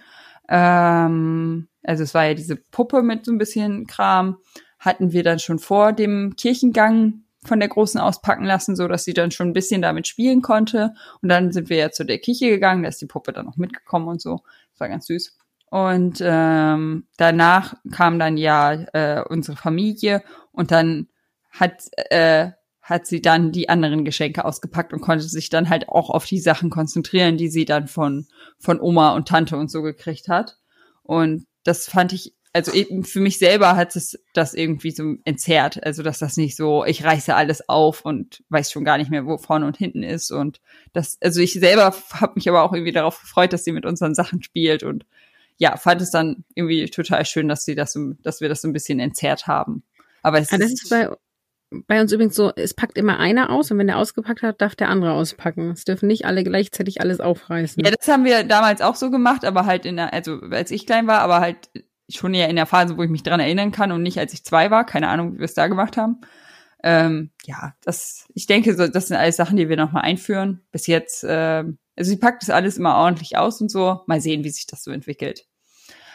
ähm, 0.49 1.68
also 1.83 2.03
es 2.03 2.14
war 2.14 2.27
ja 2.27 2.35
diese 2.35 2.57
Puppe 2.57 3.03
mit 3.03 3.24
so 3.24 3.33
ein 3.33 3.39
bisschen 3.39 3.87
Kram, 3.87 4.39
hatten 4.79 5.12
wir 5.12 5.22
dann 5.22 5.39
schon 5.39 5.59
vor 5.59 5.93
dem 5.93 6.37
Kirchengang 6.37 7.22
von 7.47 7.61
der 7.61 7.68
Großen 7.68 8.01
auspacken 8.01 8.44
lassen, 8.44 8.76
so 8.76 8.88
dass 8.88 9.05
sie 9.05 9.14
dann 9.14 9.30
schon 9.30 9.49
ein 9.49 9.55
bisschen 9.55 9.82
damit 9.82 10.07
spielen 10.07 10.42
konnte. 10.42 10.94
Und 11.22 11.28
dann 11.28 11.53
sind 11.53 11.68
wir 11.68 11.76
ja 11.76 11.90
zu 11.90 12.05
der 12.05 12.18
Kirche 12.18 12.49
gegangen, 12.49 12.82
da 12.82 12.88
ist 12.88 13.01
die 13.01 13.07
Puppe 13.07 13.32
dann 13.32 13.47
noch 13.47 13.57
mitgekommen 13.57 14.09
und 14.09 14.20
so. 14.20 14.40
Das 14.72 14.80
war 14.80 14.88
ganz 14.88 15.07
süß. 15.07 15.36
Und 15.70 16.18
ähm, 16.22 17.07
danach 17.16 17.74
kam 17.92 18.18
dann 18.18 18.36
ja 18.36 18.72
äh, 18.72 19.22
unsere 19.28 19.57
Familie 19.57 20.22
und 20.53 20.70
dann 20.70 21.09
hat 21.51 21.88
äh, 22.11 22.51
hat 22.82 23.05
sie 23.05 23.20
dann 23.20 23.51
die 23.51 23.68
anderen 23.68 24.05
Geschenke 24.05 24.44
ausgepackt 24.44 24.92
und 24.92 25.01
konnte 25.01 25.24
sich 25.24 25.51
dann 25.51 25.68
halt 25.68 25.88
auch 25.88 26.09
auf 26.09 26.24
die 26.24 26.38
Sachen 26.38 26.70
konzentrieren, 26.70 27.36
die 27.36 27.49
sie 27.49 27.64
dann 27.64 27.88
von 27.88 28.28
von 28.59 28.80
Oma 28.80 29.14
und 29.14 29.26
Tante 29.26 29.57
und 29.57 29.72
so 29.72 29.82
gekriegt 29.82 30.28
hat. 30.28 30.59
Und 31.03 31.47
das 31.64 31.88
fand 31.88 32.12
ich 32.12 32.36
also 32.57 32.72
eben 32.72 33.04
für 33.04 33.20
mich 33.20 33.38
selber 33.38 33.76
hat 33.76 33.96
es 33.96 34.18
das 34.32 34.54
irgendwie 34.54 34.90
so 34.90 35.16
entzerrt. 35.24 35.84
Also, 35.84 36.02
dass 36.02 36.18
das 36.18 36.38
nicht 36.38 36.57
so, 36.57 36.86
ich 36.86 37.04
reiße 37.04 37.34
alles 37.34 37.68
auf 37.68 38.04
und 38.04 38.42
weiß 38.48 38.72
schon 38.72 38.84
gar 38.84 38.96
nicht 38.96 39.11
mehr, 39.11 39.26
wo 39.26 39.36
vorne 39.36 39.66
und 39.66 39.76
hinten 39.76 40.02
ist. 40.02 40.30
Und 40.30 40.61
das, 40.94 41.18
also 41.20 41.40
ich 41.40 41.52
selber 41.52 41.94
habe 42.14 42.32
mich 42.34 42.48
aber 42.48 42.62
auch 42.62 42.72
irgendwie 42.72 42.92
darauf 42.92 43.20
gefreut, 43.20 43.52
dass 43.52 43.64
sie 43.64 43.72
mit 43.72 43.84
unseren 43.84 44.14
Sachen 44.14 44.42
spielt 44.42 44.82
und 44.82 45.04
ja, 45.59 45.76
fand 45.76 46.00
es 46.00 46.11
dann 46.11 46.44
irgendwie 46.54 46.86
total 46.86 47.26
schön, 47.26 47.48
dass 47.48 47.64
sie 47.64 47.74
das, 47.74 47.92
so, 47.92 48.14
dass 48.22 48.40
wir 48.40 48.48
das 48.48 48.62
so 48.62 48.68
ein 48.68 48.72
bisschen 48.72 49.00
entzerrt 49.00 49.46
haben. 49.46 49.82
Aber 50.22 50.38
es 50.38 50.52
ah, 50.52 50.59
das 50.59 50.72
ist, 50.72 50.84
ist 50.84 50.90
bei, 50.90 51.11
bei 51.86 52.00
uns 52.00 52.12
übrigens 52.12 52.34
so, 52.34 52.52
es 52.57 52.74
packt 52.74 52.96
immer 52.96 53.18
einer 53.18 53.50
aus 53.50 53.70
und 53.70 53.78
wenn 53.78 53.86
der 53.86 53.98
ausgepackt 53.98 54.42
hat, 54.42 54.61
darf 54.61 54.76
der 54.76 54.88
andere 54.88 55.12
auspacken. 55.12 55.70
Es 55.70 55.84
dürfen 55.84 56.07
nicht 56.07 56.24
alle 56.24 56.42
gleichzeitig 56.44 57.00
alles 57.00 57.20
aufreißen. 57.20 57.84
Ja, 57.84 57.90
das 57.90 58.09
haben 58.09 58.24
wir 58.24 58.44
damals 58.44 58.80
auch 58.80 58.94
so 58.94 59.11
gemacht, 59.11 59.44
aber 59.44 59.66
halt 59.66 59.84
in 59.84 59.96
der, 59.96 60.12
also 60.12 60.40
als 60.50 60.70
ich 60.70 60.86
klein 60.86 61.07
war, 61.07 61.20
aber 61.20 61.40
halt 61.40 61.70
schon 62.09 62.34
eher 62.34 62.48
in 62.48 62.57
der 62.57 62.66
Phase, 62.66 62.96
wo 62.96 63.02
ich 63.02 63.11
mich 63.11 63.22
dran 63.22 63.40
erinnern 63.40 63.72
kann 63.72 63.92
und 63.92 64.02
nicht 64.02 64.18
als 64.18 64.32
ich 64.32 64.44
zwei 64.44 64.70
war. 64.70 64.84
Keine 64.84 65.09
Ahnung, 65.09 65.34
wie 65.34 65.38
wir 65.38 65.44
es 65.44 65.54
da 65.54 65.66
gemacht 65.66 65.96
haben. 65.96 66.20
Ähm, 66.82 67.30
ja, 67.44 67.74
das, 67.82 68.28
ich 68.34 68.46
denke, 68.46 68.74
so, 68.74 68.86
das 68.86 69.09
sind 69.09 69.16
alles 69.16 69.36
Sachen, 69.36 69.57
die 69.57 69.68
wir 69.68 69.76
nochmal 69.76 70.02
einführen. 70.02 70.62
Bis 70.70 70.86
jetzt, 70.86 71.24
äh, 71.24 71.64
also 71.96 72.09
sie 72.11 72.16
packt 72.16 72.42
das 72.42 72.50
alles 72.50 72.78
immer 72.78 72.96
ordentlich 72.96 73.36
aus 73.36 73.61
und 73.61 73.70
so. 73.70 74.02
Mal 74.07 74.20
sehen, 74.20 74.44
wie 74.44 74.50
sich 74.50 74.66
das 74.66 74.84
so 74.84 74.90
entwickelt. 74.90 75.46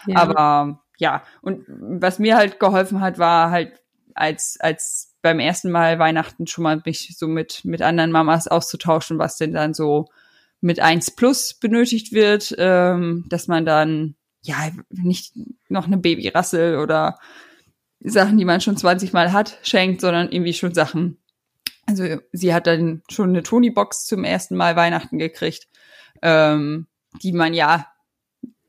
Ja. 0.08 0.18
Aber 0.18 0.84
ja, 0.98 1.24
und 1.42 1.66
was 1.68 2.20
mir 2.20 2.38
halt 2.38 2.60
geholfen 2.60 3.02
hat, 3.02 3.18
war 3.18 3.52
halt, 3.52 3.82
als, 4.14 4.58
als 4.60 5.16
beim 5.22 5.40
ersten 5.40 5.72
Mal 5.72 6.00
Weihnachten 6.00 6.48
schon 6.48 6.64
mal 6.64 6.82
mich 6.86 7.16
so 7.18 7.28
mit, 7.28 7.66
mit 7.66 7.82
anderen 7.82 8.12
Mamas 8.12 8.48
auszutauschen, 8.48 9.20
was 9.20 9.38
denn 9.38 9.54
dann 9.54 9.74
so 9.74 10.08
mit 10.62 10.80
eins 10.80 11.12
plus 11.12 11.54
benötigt 11.54 12.12
wird, 12.12 12.54
ähm, 12.58 13.26
dass 13.30 13.48
man 13.48 13.66
dann 13.66 14.16
ja, 14.42 14.72
nicht 14.90 15.34
noch 15.70 15.88
eine 15.88 15.98
Babyrassel 15.98 16.78
oder 16.78 17.20
Sachen, 18.00 18.38
die 18.38 18.46
man 18.46 18.62
schon 18.62 18.78
20 18.78 19.14
Mal 19.14 19.32
hat, 19.32 19.60
schenkt, 19.62 20.02
sondern 20.02 20.32
irgendwie 20.32 20.54
schon 20.54 20.74
Sachen. 20.74 21.18
Also 21.86 22.06
sie 22.32 22.54
hat 22.54 22.68
dann 22.68 23.04
schon 23.10 23.30
eine 23.30 23.44
Tony-Box 23.44 24.06
zum 24.06 24.24
ersten 24.24 24.56
Mal 24.56 24.76
Weihnachten 24.76 25.20
gekriegt, 25.20 25.68
ähm, 26.22 26.88
die 27.22 27.34
man 27.34 27.54
ja 27.54 27.88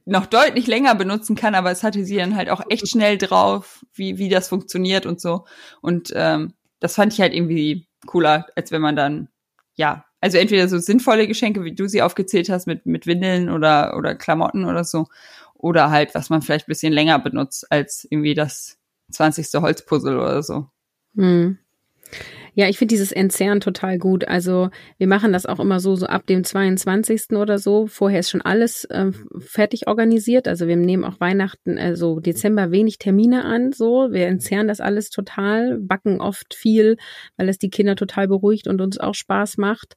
noch 0.05 0.27
deutlich 0.27 0.67
länger 0.67 0.95
benutzen 0.95 1.37
kann, 1.37 1.55
aber 1.55 1.71
es 1.71 1.83
hatte 1.83 2.05
sie 2.05 2.17
dann 2.17 2.37
halt 2.37 2.51
auch 2.51 2.63
echt 2.69 2.89
schnell 2.89 3.19
drauf, 3.19 3.85
wie, 3.95 4.19
wie 4.19 4.29
das 4.29 4.49
funktioniert 4.49 5.07
und 5.07 5.21
so. 5.21 5.45
Und 5.81 6.13
ähm, 6.15 6.55
das 6.81 6.97
fand 6.97 7.13
ich 7.13 7.21
halt 7.21 7.33
irgendwie 7.33 7.87
cooler, 8.07 8.47
als 8.57 8.73
wenn 8.73 8.83
man 8.83 8.97
dann, 8.97 9.29
ja, 9.75 10.05
also 10.21 10.39
entweder 10.39 10.69
so 10.69 10.79
sinnvolle 10.79 11.27
Geschenke, 11.27 11.65
wie 11.65 11.75
du 11.75 11.89
sie 11.89 12.03
aufgezählt 12.03 12.49
hast, 12.49 12.67
mit, 12.67 12.87
mit 12.87 13.07
Windeln 13.07 13.49
oder, 13.49 13.97
oder 13.97 14.15
Klamotten 14.15 14.65
oder 14.65 14.85
so, 14.85 15.07
oder 15.63 15.91
halt, 15.91 16.15
was 16.15 16.29
man 16.29 16.43
vielleicht 16.43 16.67
ein 16.67 16.73
bisschen 16.73 16.93
länger 16.93 17.19
benutzt 17.19 17.71
als 17.71 18.07
irgendwie 18.11 18.35
das 18.35 18.79
20. 19.13 19.49
Holzpuzzle 19.55 20.17
oder 20.17 20.43
so. 20.43 20.67
Hm. 21.17 21.59
Ja, 22.55 22.69
ich 22.69 22.77
finde 22.77 22.93
dieses 22.93 23.13
Entzerren 23.13 23.61
total 23.61 23.97
gut. 23.97 24.29
Also 24.29 24.69
wir 24.99 25.07
machen 25.07 25.33
das 25.33 25.47
auch 25.47 25.59
immer 25.59 25.81
so, 25.81 25.97
so 25.97 26.05
ab 26.05 26.27
dem 26.27 26.45
22. 26.45 27.31
oder 27.31 27.59
so. 27.59 27.87
Vorher 27.87 28.21
ist 28.21 28.29
schon 28.29 28.43
alles 28.43 28.85
äh, 28.87 29.13
fertig 29.39 29.87
organisiert. 29.87 30.47
Also 30.47 30.67
wir 30.67 30.77
nehmen 30.77 31.05
auch 31.05 31.19
Weihnachten, 31.19 31.79
also 31.79 32.21
Dezember 32.21 32.71
wenig 32.71 32.99
Termine 32.99 33.45
an. 33.47 33.73
So, 33.73 34.09
wir 34.11 34.27
entzerren 34.27 34.69
das 34.69 34.81
alles 34.81 35.09
total, 35.09 35.79
backen 35.79 36.21
oft 36.21 36.53
viel, 36.53 36.99
weil 37.39 37.49
es 37.49 37.59
die 37.59 37.71
Kinder 37.71 37.97
total 37.97 38.29
beruhigt 38.29 38.69
und 38.69 38.83
uns 38.83 38.99
auch 38.99 39.15
Spaß 39.15 39.57
macht. 39.57 39.95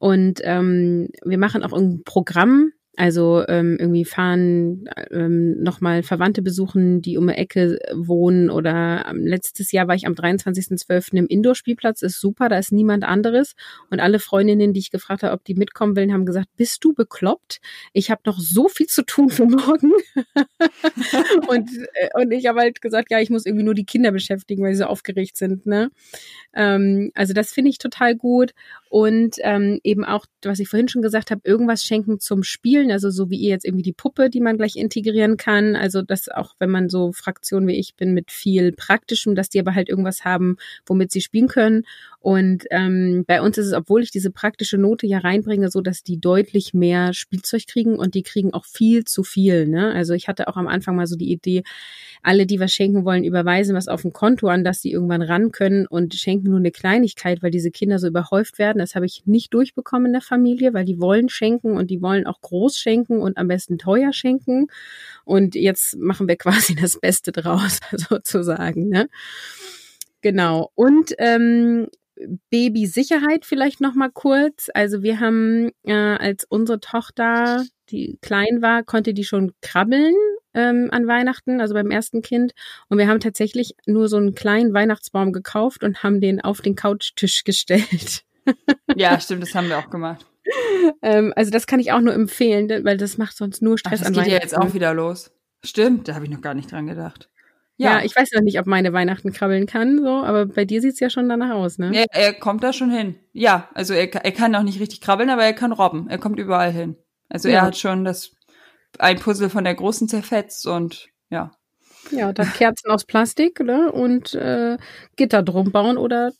Und 0.00 0.40
ähm, 0.42 1.10
wir 1.24 1.38
machen 1.38 1.62
auch 1.62 1.72
ein 1.72 2.02
Programm 2.04 2.72
also 2.96 3.44
ähm, 3.48 3.76
irgendwie 3.78 4.04
fahren, 4.04 4.84
ähm, 5.10 5.60
nochmal 5.62 6.02
Verwandte 6.02 6.42
besuchen, 6.42 7.02
die 7.02 7.18
um 7.18 7.26
die 7.26 7.34
Ecke 7.34 7.78
wohnen. 7.92 8.50
Oder 8.50 9.06
ähm, 9.10 9.26
letztes 9.26 9.72
Jahr 9.72 9.88
war 9.88 9.94
ich 9.94 10.06
am 10.06 10.14
23.12. 10.14 11.16
im 11.16 11.26
Indoor-Spielplatz, 11.26 12.02
ist 12.02 12.20
super, 12.20 12.48
da 12.48 12.58
ist 12.58 12.72
niemand 12.72 13.04
anderes. 13.04 13.54
Und 13.90 14.00
alle 14.00 14.20
Freundinnen, 14.20 14.72
die 14.72 14.80
ich 14.80 14.90
gefragt 14.90 15.22
habe, 15.22 15.32
ob 15.32 15.44
die 15.44 15.54
mitkommen 15.54 15.96
wollen, 15.96 16.12
haben 16.12 16.26
gesagt, 16.26 16.48
bist 16.56 16.84
du 16.84 16.92
bekloppt? 16.92 17.60
Ich 17.92 18.10
habe 18.10 18.22
noch 18.26 18.38
so 18.38 18.68
viel 18.68 18.86
zu 18.86 19.02
tun 19.02 19.28
für 19.28 19.46
morgen. 19.46 19.92
und, 21.48 21.70
äh, 21.94 22.08
und 22.14 22.30
ich 22.32 22.46
habe 22.46 22.60
halt 22.60 22.80
gesagt, 22.80 23.10
ja, 23.10 23.20
ich 23.20 23.30
muss 23.30 23.46
irgendwie 23.46 23.64
nur 23.64 23.74
die 23.74 23.86
Kinder 23.86 24.12
beschäftigen, 24.12 24.62
weil 24.62 24.74
sie 24.74 24.82
so 24.82 24.86
aufgeregt 24.86 25.36
sind. 25.36 25.66
Ne? 25.66 25.90
Ähm, 26.54 27.10
also 27.14 27.32
das 27.32 27.52
finde 27.52 27.70
ich 27.70 27.78
total 27.78 28.14
gut. 28.14 28.52
Und 28.88 29.36
ähm, 29.40 29.80
eben 29.82 30.04
auch, 30.04 30.24
was 30.42 30.60
ich 30.60 30.68
vorhin 30.68 30.86
schon 30.86 31.02
gesagt 31.02 31.32
habe, 31.32 31.40
irgendwas 31.42 31.82
schenken 31.82 32.20
zum 32.20 32.44
Spielen, 32.44 32.83
also 32.90 33.10
so 33.10 33.30
wie 33.30 33.36
ihr 33.36 33.50
jetzt 33.50 33.64
irgendwie 33.64 33.82
die 33.82 33.92
Puppe, 33.92 34.30
die 34.30 34.40
man 34.40 34.56
gleich 34.56 34.76
integrieren 34.76 35.36
kann. 35.36 35.76
Also 35.76 36.02
das 36.02 36.28
auch, 36.28 36.54
wenn 36.58 36.70
man 36.70 36.88
so 36.88 37.12
Fraktion 37.12 37.66
wie 37.66 37.78
ich 37.78 37.94
bin 37.96 38.14
mit 38.14 38.30
viel 38.30 38.72
Praktischem, 38.72 39.34
dass 39.34 39.48
die 39.48 39.60
aber 39.60 39.74
halt 39.74 39.88
irgendwas 39.88 40.24
haben, 40.24 40.56
womit 40.86 41.12
sie 41.12 41.20
spielen 41.20 41.48
können. 41.48 41.84
Und 42.24 42.64
ähm, 42.70 43.24
bei 43.26 43.42
uns 43.42 43.58
ist 43.58 43.66
es, 43.66 43.72
obwohl 43.74 44.02
ich 44.02 44.10
diese 44.10 44.30
praktische 44.30 44.78
Note 44.78 45.06
ja 45.06 45.18
reinbringe, 45.18 45.70
so 45.70 45.82
dass 45.82 46.02
die 46.02 46.18
deutlich 46.18 46.72
mehr 46.72 47.12
Spielzeug 47.12 47.66
kriegen 47.66 47.96
und 47.96 48.14
die 48.14 48.22
kriegen 48.22 48.54
auch 48.54 48.64
viel 48.64 49.04
zu 49.04 49.24
viel. 49.24 49.66
Ne? 49.66 49.92
Also 49.92 50.14
ich 50.14 50.26
hatte 50.26 50.48
auch 50.48 50.56
am 50.56 50.66
Anfang 50.66 50.96
mal 50.96 51.06
so 51.06 51.16
die 51.16 51.30
Idee, 51.30 51.64
alle, 52.22 52.46
die 52.46 52.60
was 52.60 52.72
schenken 52.72 53.04
wollen, 53.04 53.24
überweisen 53.24 53.76
was 53.76 53.88
auf 53.88 54.04
ein 54.04 54.14
Konto 54.14 54.48
an, 54.48 54.64
dass 54.64 54.80
sie 54.80 54.90
irgendwann 54.90 55.20
ran 55.20 55.52
können 55.52 55.86
und 55.86 56.14
schenken 56.14 56.48
nur 56.48 56.58
eine 56.58 56.70
Kleinigkeit, 56.70 57.42
weil 57.42 57.50
diese 57.50 57.70
Kinder 57.70 57.98
so 57.98 58.06
überhäuft 58.06 58.58
werden. 58.58 58.78
Das 58.78 58.94
habe 58.94 59.04
ich 59.04 59.24
nicht 59.26 59.52
durchbekommen 59.52 60.06
in 60.06 60.12
der 60.12 60.22
Familie, 60.22 60.72
weil 60.72 60.86
die 60.86 61.00
wollen 61.00 61.28
schenken 61.28 61.76
und 61.76 61.90
die 61.90 62.00
wollen 62.00 62.26
auch 62.26 62.40
groß 62.40 62.73
schenken 62.78 63.20
und 63.20 63.36
am 63.36 63.48
besten 63.48 63.78
teuer 63.78 64.12
schenken. 64.12 64.68
Und 65.24 65.54
jetzt 65.54 65.96
machen 65.96 66.28
wir 66.28 66.36
quasi 66.38 66.74
das 66.74 66.98
Beste 67.00 67.32
draus, 67.32 67.80
sozusagen. 67.92 68.88
Ne? 68.88 69.08
Genau. 70.20 70.70
Und 70.74 71.14
ähm, 71.18 71.88
Babysicherheit 72.50 73.44
vielleicht 73.44 73.80
noch 73.80 73.94
mal 73.94 74.10
kurz. 74.10 74.70
Also 74.72 75.02
wir 75.02 75.20
haben, 75.20 75.70
äh, 75.82 75.92
als 75.92 76.44
unsere 76.48 76.80
Tochter, 76.80 77.64
die 77.90 78.18
klein 78.22 78.62
war, 78.62 78.82
konnte 78.82 79.14
die 79.14 79.24
schon 79.24 79.52
krabbeln 79.60 80.14
ähm, 80.54 80.88
an 80.92 81.06
Weihnachten, 81.06 81.60
also 81.60 81.74
beim 81.74 81.90
ersten 81.90 82.22
Kind. 82.22 82.52
Und 82.88 82.98
wir 82.98 83.08
haben 83.08 83.20
tatsächlich 83.20 83.74
nur 83.86 84.08
so 84.08 84.16
einen 84.16 84.34
kleinen 84.34 84.72
Weihnachtsbaum 84.72 85.32
gekauft 85.32 85.82
und 85.82 86.02
haben 86.02 86.20
den 86.20 86.40
auf 86.40 86.60
den 86.60 86.76
Couchtisch 86.76 87.44
gestellt. 87.44 88.24
ja, 88.94 89.18
stimmt, 89.20 89.42
das 89.42 89.54
haben 89.54 89.68
wir 89.68 89.78
auch 89.78 89.90
gemacht. 89.90 90.24
Ähm, 91.02 91.32
also 91.36 91.50
das 91.50 91.66
kann 91.66 91.80
ich 91.80 91.92
auch 91.92 92.00
nur 92.00 92.14
empfehlen, 92.14 92.68
weil 92.84 92.96
das 92.96 93.18
macht 93.18 93.36
sonst 93.36 93.62
nur 93.62 93.78
Stress 93.78 94.00
Ach, 94.00 94.06
das 94.06 94.08
an 94.08 94.12
geht 94.14 94.32
ja 94.32 94.38
jetzt 94.38 94.56
auch 94.56 94.74
wieder 94.74 94.94
los. 94.94 95.30
Stimmt, 95.64 96.08
da 96.08 96.14
habe 96.14 96.24
ich 96.24 96.30
noch 96.30 96.42
gar 96.42 96.54
nicht 96.54 96.70
dran 96.70 96.86
gedacht. 96.86 97.30
Ja. 97.76 97.98
ja. 97.98 98.04
ich 98.04 98.14
weiß 98.14 98.30
noch 98.32 98.42
nicht, 98.42 98.60
ob 98.60 98.66
meine 98.66 98.92
Weihnachten 98.92 99.32
krabbeln 99.32 99.66
kann, 99.66 99.98
so, 99.98 100.22
aber 100.22 100.46
bei 100.46 100.64
dir 100.64 100.80
sieht's 100.80 101.00
ja 101.00 101.10
schon 101.10 101.28
danach 101.28 101.54
aus, 101.54 101.78
ne? 101.78 101.90
Er, 101.94 102.06
er 102.10 102.32
kommt 102.34 102.62
da 102.62 102.72
schon 102.72 102.90
hin. 102.90 103.16
Ja, 103.32 103.68
also 103.74 103.94
er, 103.94 104.14
er 104.14 104.32
kann 104.32 104.52
noch 104.52 104.62
nicht 104.62 104.80
richtig 104.80 105.00
krabbeln, 105.00 105.30
aber 105.30 105.44
er 105.44 105.54
kann 105.54 105.72
robben. 105.72 106.08
Er 106.08 106.18
kommt 106.18 106.38
überall 106.38 106.70
hin. 106.70 106.96
Also 107.28 107.48
ja. 107.48 107.56
er 107.56 107.62
hat 107.62 107.76
schon 107.76 108.04
das 108.04 108.32
ein 108.98 109.18
Puzzle 109.18 109.50
von 109.50 109.64
der 109.64 109.74
großen 109.74 110.08
zerfetzt 110.08 110.66
und 110.66 111.08
ja. 111.30 111.50
Ja, 112.10 112.32
dann 112.32 112.52
Kerzen 112.52 112.90
aus 112.90 113.04
Plastik, 113.04 113.60
ne? 113.60 113.90
Und 113.90 114.34
äh, 114.34 114.76
Gitter 115.16 115.42
drum 115.42 115.72
bauen 115.72 115.96
oder 115.96 116.32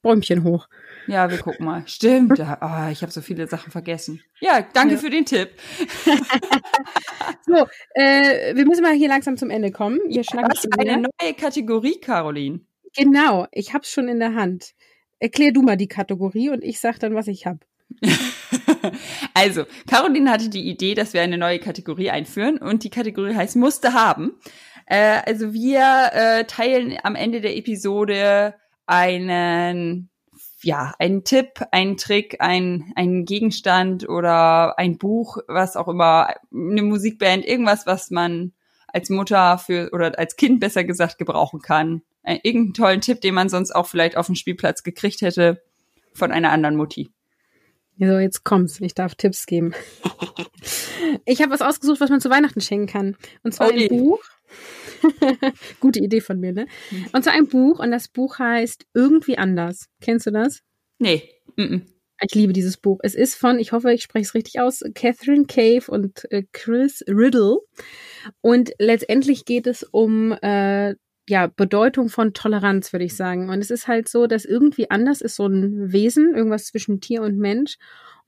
Bäumchen 0.00 0.44
hoch. 0.44 0.68
Ja, 1.08 1.30
wir 1.30 1.38
gucken 1.38 1.64
mal. 1.64 1.82
Stimmt. 1.86 2.38
Ja, 2.38 2.58
oh, 2.60 2.92
ich 2.92 3.02
habe 3.02 3.10
so 3.10 3.20
viele 3.20 3.48
Sachen 3.48 3.72
vergessen. 3.72 4.22
Ja, 4.40 4.64
danke 4.72 4.94
ja. 4.94 5.00
für 5.00 5.10
den 5.10 5.24
Tipp. 5.24 5.50
so, 7.46 7.66
äh, 7.94 8.54
wir 8.54 8.66
müssen 8.66 8.82
mal 8.82 8.92
hier 8.92 9.08
langsam 9.08 9.36
zum 9.36 9.50
Ende 9.50 9.72
kommen. 9.72 9.98
Wir 10.06 10.22
schnacken 10.22 10.50
Was 10.50 10.66
eine 10.78 11.08
neue 11.20 11.34
Kategorie, 11.34 11.98
Caroline. 12.00 12.60
Genau, 12.94 13.46
ich 13.52 13.74
hab's 13.74 13.90
schon 13.90 14.08
in 14.08 14.18
der 14.20 14.34
Hand. 14.34 14.74
Erklär 15.18 15.52
du 15.52 15.62
mal 15.62 15.76
die 15.76 15.88
Kategorie 15.88 16.50
und 16.50 16.62
ich 16.62 16.78
sag 16.78 16.98
dann, 17.00 17.14
was 17.14 17.26
ich 17.26 17.46
hab. 17.46 17.64
also, 19.34 19.64
Caroline 19.88 20.30
hatte 20.30 20.50
die 20.50 20.68
Idee, 20.68 20.94
dass 20.94 21.14
wir 21.14 21.22
eine 21.22 21.38
neue 21.38 21.58
Kategorie 21.58 22.10
einführen 22.10 22.58
und 22.58 22.84
die 22.84 22.90
Kategorie 22.90 23.34
heißt 23.34 23.56
Musste 23.56 23.94
haben. 23.94 24.38
Äh, 24.86 25.20
also 25.26 25.52
wir 25.52 26.10
äh, 26.12 26.44
teilen 26.44 26.96
am 27.02 27.14
Ende 27.14 27.40
der 27.40 27.56
Episode 27.56 28.54
einen 28.86 30.10
ja, 30.62 30.94
ein 30.98 31.24
Tipp, 31.24 31.60
ein 31.70 31.96
Trick, 31.96 32.36
ein, 32.40 32.92
ein 32.96 33.24
Gegenstand 33.24 34.08
oder 34.08 34.78
ein 34.78 34.98
Buch, 34.98 35.38
was 35.46 35.76
auch 35.76 35.88
immer, 35.88 36.34
eine 36.52 36.82
Musikband, 36.82 37.44
irgendwas, 37.44 37.86
was 37.86 38.10
man 38.10 38.52
als 38.88 39.10
Mutter 39.10 39.58
für 39.58 39.90
oder 39.92 40.18
als 40.18 40.36
Kind 40.36 40.60
besser 40.60 40.84
gesagt 40.84 41.18
gebrauchen 41.18 41.60
kann. 41.60 42.02
Ein, 42.22 42.40
irgendeinen 42.42 42.74
tollen 42.74 43.00
Tipp, 43.00 43.20
den 43.20 43.34
man 43.34 43.48
sonst 43.48 43.74
auch 43.74 43.86
vielleicht 43.86 44.16
auf 44.16 44.26
dem 44.26 44.34
Spielplatz 44.34 44.82
gekriegt 44.82 45.20
hätte 45.20 45.62
von 46.12 46.32
einer 46.32 46.50
anderen 46.50 46.76
Mutti. 46.76 47.10
So, 47.98 48.18
jetzt 48.18 48.44
kommt's. 48.44 48.80
Ich 48.80 48.94
darf 48.94 49.14
Tipps 49.14 49.46
geben. 49.46 49.74
ich 51.24 51.42
habe 51.42 51.52
was 51.52 51.62
ausgesucht, 51.62 52.00
was 52.00 52.10
man 52.10 52.20
zu 52.20 52.30
Weihnachten 52.30 52.60
schenken 52.60 52.86
kann. 52.86 53.16
Und 53.42 53.54
zwar 53.54 53.68
okay. 53.68 53.88
ein 53.90 53.98
Buch. 53.98 54.20
Gute 55.80 56.00
Idee 56.00 56.20
von 56.20 56.40
mir, 56.40 56.52
ne? 56.52 56.66
Und 57.12 57.24
zwar 57.24 57.34
ein 57.34 57.48
Buch 57.48 57.78
und 57.78 57.90
das 57.90 58.08
Buch 58.08 58.38
heißt 58.38 58.86
Irgendwie 58.94 59.38
anders. 59.38 59.86
Kennst 60.00 60.26
du 60.26 60.30
das? 60.30 60.60
Nee. 60.98 61.22
Mm 61.56 61.62
-mm. 61.62 61.82
Ich 62.20 62.34
liebe 62.34 62.52
dieses 62.52 62.76
Buch. 62.76 62.98
Es 63.02 63.14
ist 63.14 63.36
von, 63.36 63.60
ich 63.60 63.70
hoffe, 63.70 63.92
ich 63.92 64.02
spreche 64.02 64.24
es 64.24 64.34
richtig 64.34 64.60
aus, 64.60 64.82
Catherine 64.94 65.44
Cave 65.46 65.84
und 65.88 66.30
äh, 66.32 66.42
Chris 66.52 67.04
Riddle. 67.06 67.58
Und 68.40 68.72
letztendlich 68.78 69.44
geht 69.44 69.68
es 69.68 69.84
um 69.84 70.32
äh, 70.42 70.96
ja, 71.28 71.46
Bedeutung 71.46 72.08
von 72.08 72.32
Toleranz, 72.32 72.92
würde 72.92 73.04
ich 73.04 73.14
sagen. 73.14 73.50
Und 73.50 73.60
es 73.60 73.70
ist 73.70 73.86
halt 73.86 74.08
so, 74.08 74.26
dass 74.26 74.44
irgendwie 74.44 74.90
anders 74.90 75.20
ist 75.20 75.36
so 75.36 75.46
ein 75.46 75.92
Wesen, 75.92 76.34
irgendwas 76.34 76.66
zwischen 76.66 77.00
Tier 77.00 77.22
und 77.22 77.38
Mensch. 77.38 77.76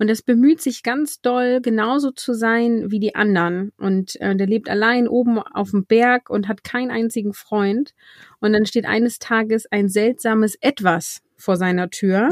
Und 0.00 0.08
es 0.08 0.22
bemüht 0.22 0.62
sich 0.62 0.82
ganz 0.82 1.20
doll, 1.20 1.60
genauso 1.60 2.10
zu 2.10 2.32
sein 2.32 2.90
wie 2.90 3.00
die 3.00 3.14
anderen. 3.14 3.70
Und 3.76 4.18
äh, 4.22 4.34
der 4.34 4.46
lebt 4.46 4.70
allein 4.70 5.06
oben 5.06 5.38
auf 5.38 5.72
dem 5.72 5.84
Berg 5.84 6.30
und 6.30 6.48
hat 6.48 6.64
keinen 6.64 6.90
einzigen 6.90 7.34
Freund. 7.34 7.92
Und 8.40 8.54
dann 8.54 8.64
steht 8.64 8.86
eines 8.86 9.18
Tages 9.18 9.66
ein 9.70 9.90
seltsames 9.90 10.56
Etwas 10.62 11.20
vor 11.36 11.58
seiner 11.58 11.90
Tür. 11.90 12.30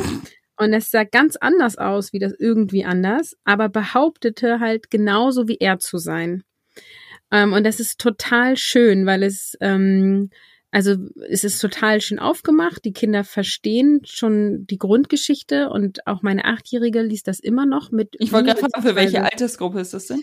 Und 0.57 0.73
es 0.73 0.91
sah 0.91 1.05
ganz 1.05 1.37
anders 1.37 1.77
aus 1.77 2.15
wie 2.15 2.19
das 2.19 2.33
irgendwie 2.39 2.87
anders, 2.87 3.37
aber 3.45 3.69
behauptete 3.69 4.61
halt 4.61 4.91
genauso 4.91 5.47
wie 5.47 5.59
er 5.61 5.79
zu 5.79 5.99
sein. 5.99 6.45
Ähm, 7.31 7.53
und 7.53 7.65
das 7.65 7.81
ist 7.81 8.01
total 8.01 8.57
schön, 8.57 9.05
weil 9.05 9.23
es 9.23 9.59
ähm, 9.61 10.31
also 10.71 10.97
es 11.29 11.45
ist 11.45 11.61
total 11.61 12.01
schön 12.01 12.19
aufgemacht. 12.19 12.85
Die 12.85 12.93
Kinder 12.93 13.25
verstehen 13.25 14.01
schon 14.05 14.67
die 14.67 14.79
Grundgeschichte 14.79 15.71
und 15.71 16.07
auch 16.07 16.23
meine 16.23 16.45
Achtjährige 16.45 17.03
liest 17.03 17.27
das 17.29 17.41
immer 17.41 17.65
noch 17.65 17.91
mit. 17.91 18.17
Ich 18.19 18.33
wollte 18.33 18.49
gerade 18.49 18.61
fragen, 18.61 18.83
für 18.83 18.97
welche 18.97 19.23
Altersgruppe 19.23 19.81
ist 19.81 19.95
das 19.95 20.07
denn? 20.07 20.23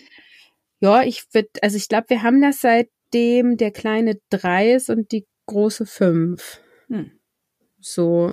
Ja, 0.80 1.02
ich 1.02 1.24
würde, 1.32 1.48
also 1.62 1.76
ich 1.76 1.88
glaube, 1.88 2.10
wir 2.10 2.22
haben 2.22 2.40
das 2.40 2.60
seitdem 2.60 3.56
der 3.56 3.72
kleine 3.72 4.20
drei 4.30 4.72
ist 4.72 4.90
und 4.90 5.10
die 5.10 5.26
große 5.46 5.86
fünf. 5.86 6.60
Hm. 6.88 7.10
So. 7.80 8.32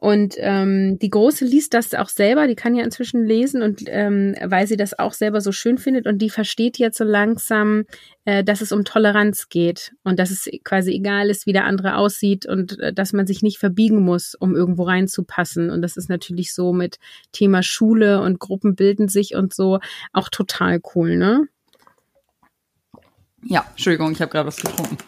Und 0.00 0.36
ähm, 0.38 0.96
die 1.00 1.10
Große 1.10 1.44
liest 1.44 1.74
das 1.74 1.92
auch 1.92 2.08
selber, 2.08 2.46
die 2.46 2.54
kann 2.54 2.76
ja 2.76 2.84
inzwischen 2.84 3.24
lesen 3.24 3.62
und 3.62 3.82
ähm, 3.86 4.36
weil 4.44 4.68
sie 4.68 4.76
das 4.76 4.96
auch 4.96 5.12
selber 5.12 5.40
so 5.40 5.50
schön 5.50 5.76
findet 5.76 6.06
und 6.06 6.18
die 6.18 6.30
versteht 6.30 6.78
jetzt 6.78 6.98
so 6.98 7.04
langsam, 7.04 7.82
äh, 8.24 8.44
dass 8.44 8.60
es 8.60 8.70
um 8.70 8.84
Toleranz 8.84 9.48
geht 9.48 9.92
und 10.04 10.20
dass 10.20 10.30
es 10.30 10.48
quasi 10.62 10.92
egal 10.92 11.30
ist, 11.30 11.46
wie 11.46 11.52
der 11.52 11.64
andere 11.64 11.96
aussieht 11.96 12.46
und 12.46 12.78
äh, 12.78 12.92
dass 12.92 13.12
man 13.12 13.26
sich 13.26 13.42
nicht 13.42 13.58
verbiegen 13.58 14.04
muss, 14.04 14.36
um 14.36 14.54
irgendwo 14.54 14.84
reinzupassen. 14.84 15.68
Und 15.68 15.82
das 15.82 15.96
ist 15.96 16.08
natürlich 16.08 16.54
so 16.54 16.72
mit 16.72 16.98
Thema 17.32 17.64
Schule 17.64 18.20
und 18.20 18.38
Gruppen 18.38 18.76
bilden 18.76 19.08
sich 19.08 19.34
und 19.34 19.52
so 19.52 19.80
auch 20.12 20.28
total 20.28 20.80
cool, 20.94 21.16
ne? 21.16 21.48
Ja, 23.44 23.64
Entschuldigung, 23.70 24.12
ich 24.12 24.20
habe 24.20 24.30
gerade 24.30 24.46
was 24.46 24.56
getrunken. 24.56 24.98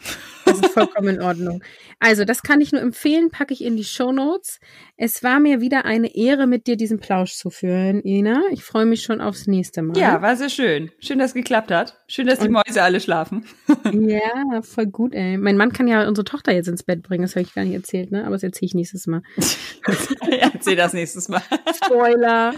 Das 0.51 0.61
ist 0.61 0.73
vollkommen 0.73 1.17
in 1.17 1.23
Ordnung. 1.23 1.63
Also, 1.99 2.25
das 2.25 2.43
kann 2.43 2.61
ich 2.61 2.73
nur 2.73 2.81
empfehlen, 2.81 3.31
packe 3.31 3.53
ich 3.53 3.63
in 3.63 3.77
die 3.77 3.85
Show 3.85 4.13
Notes. 4.13 4.59
Es 4.97 5.23
war 5.23 5.41
mir 5.41 5.61
wieder 5.61 5.85
eine 5.85 6.15
Ehre, 6.15 6.47
mit 6.47 6.67
dir 6.67 6.77
diesen 6.77 6.99
Plausch 6.99 7.35
zu 7.35 7.51
führen, 7.51 8.03
Ina. 8.05 8.43
Ich 8.51 8.65
freue 8.65 8.87
mich 8.87 9.03
schon 9.03 9.21
aufs 9.21 9.47
nächste 9.47 9.83
Mal. 9.83 9.97
Ja, 9.97 10.21
war 10.23 10.37
sehr 10.37 10.49
schön. 10.49 10.91
Schön, 10.99 11.19
dass 11.19 11.29
es 11.29 11.35
geklappt 11.35 11.71
hat. 11.71 11.97
Schön, 12.07 12.27
dass 12.27 12.39
die 12.39 12.49
Und, 12.49 12.53
Mäuse 12.53 12.83
alle 12.83 13.01
schlafen. 13.01 13.45
ja, 13.93 14.63
voll 14.63 14.87
gut, 14.87 15.15
ey. 15.15 15.37
Mein 15.37 15.57
Mann 15.57 15.73
kann 15.73 15.89
ja 15.89 16.07
unsere 16.09 16.25
Tochter 16.25 16.53
jetzt 16.53 16.69
ins 16.69 16.83
Bett 16.83 17.03
bringen, 17.03 17.23
das 17.23 17.37
habe 17.37 17.43
ich 17.43 17.55
gar 17.55 17.65
nicht 17.65 17.75
erzählt, 17.75 18.11
ne? 18.11 18.25
Aber 18.25 18.33
das 18.33 18.43
erzähle 18.43 18.67
ich 18.67 18.75
nächstes 18.75 19.07
Mal. 19.07 19.23
Erzähl 20.31 20.77
das 20.77 20.93
nächstes 20.93 21.29
Mal. 21.29 21.43
Spoiler. 21.85 22.55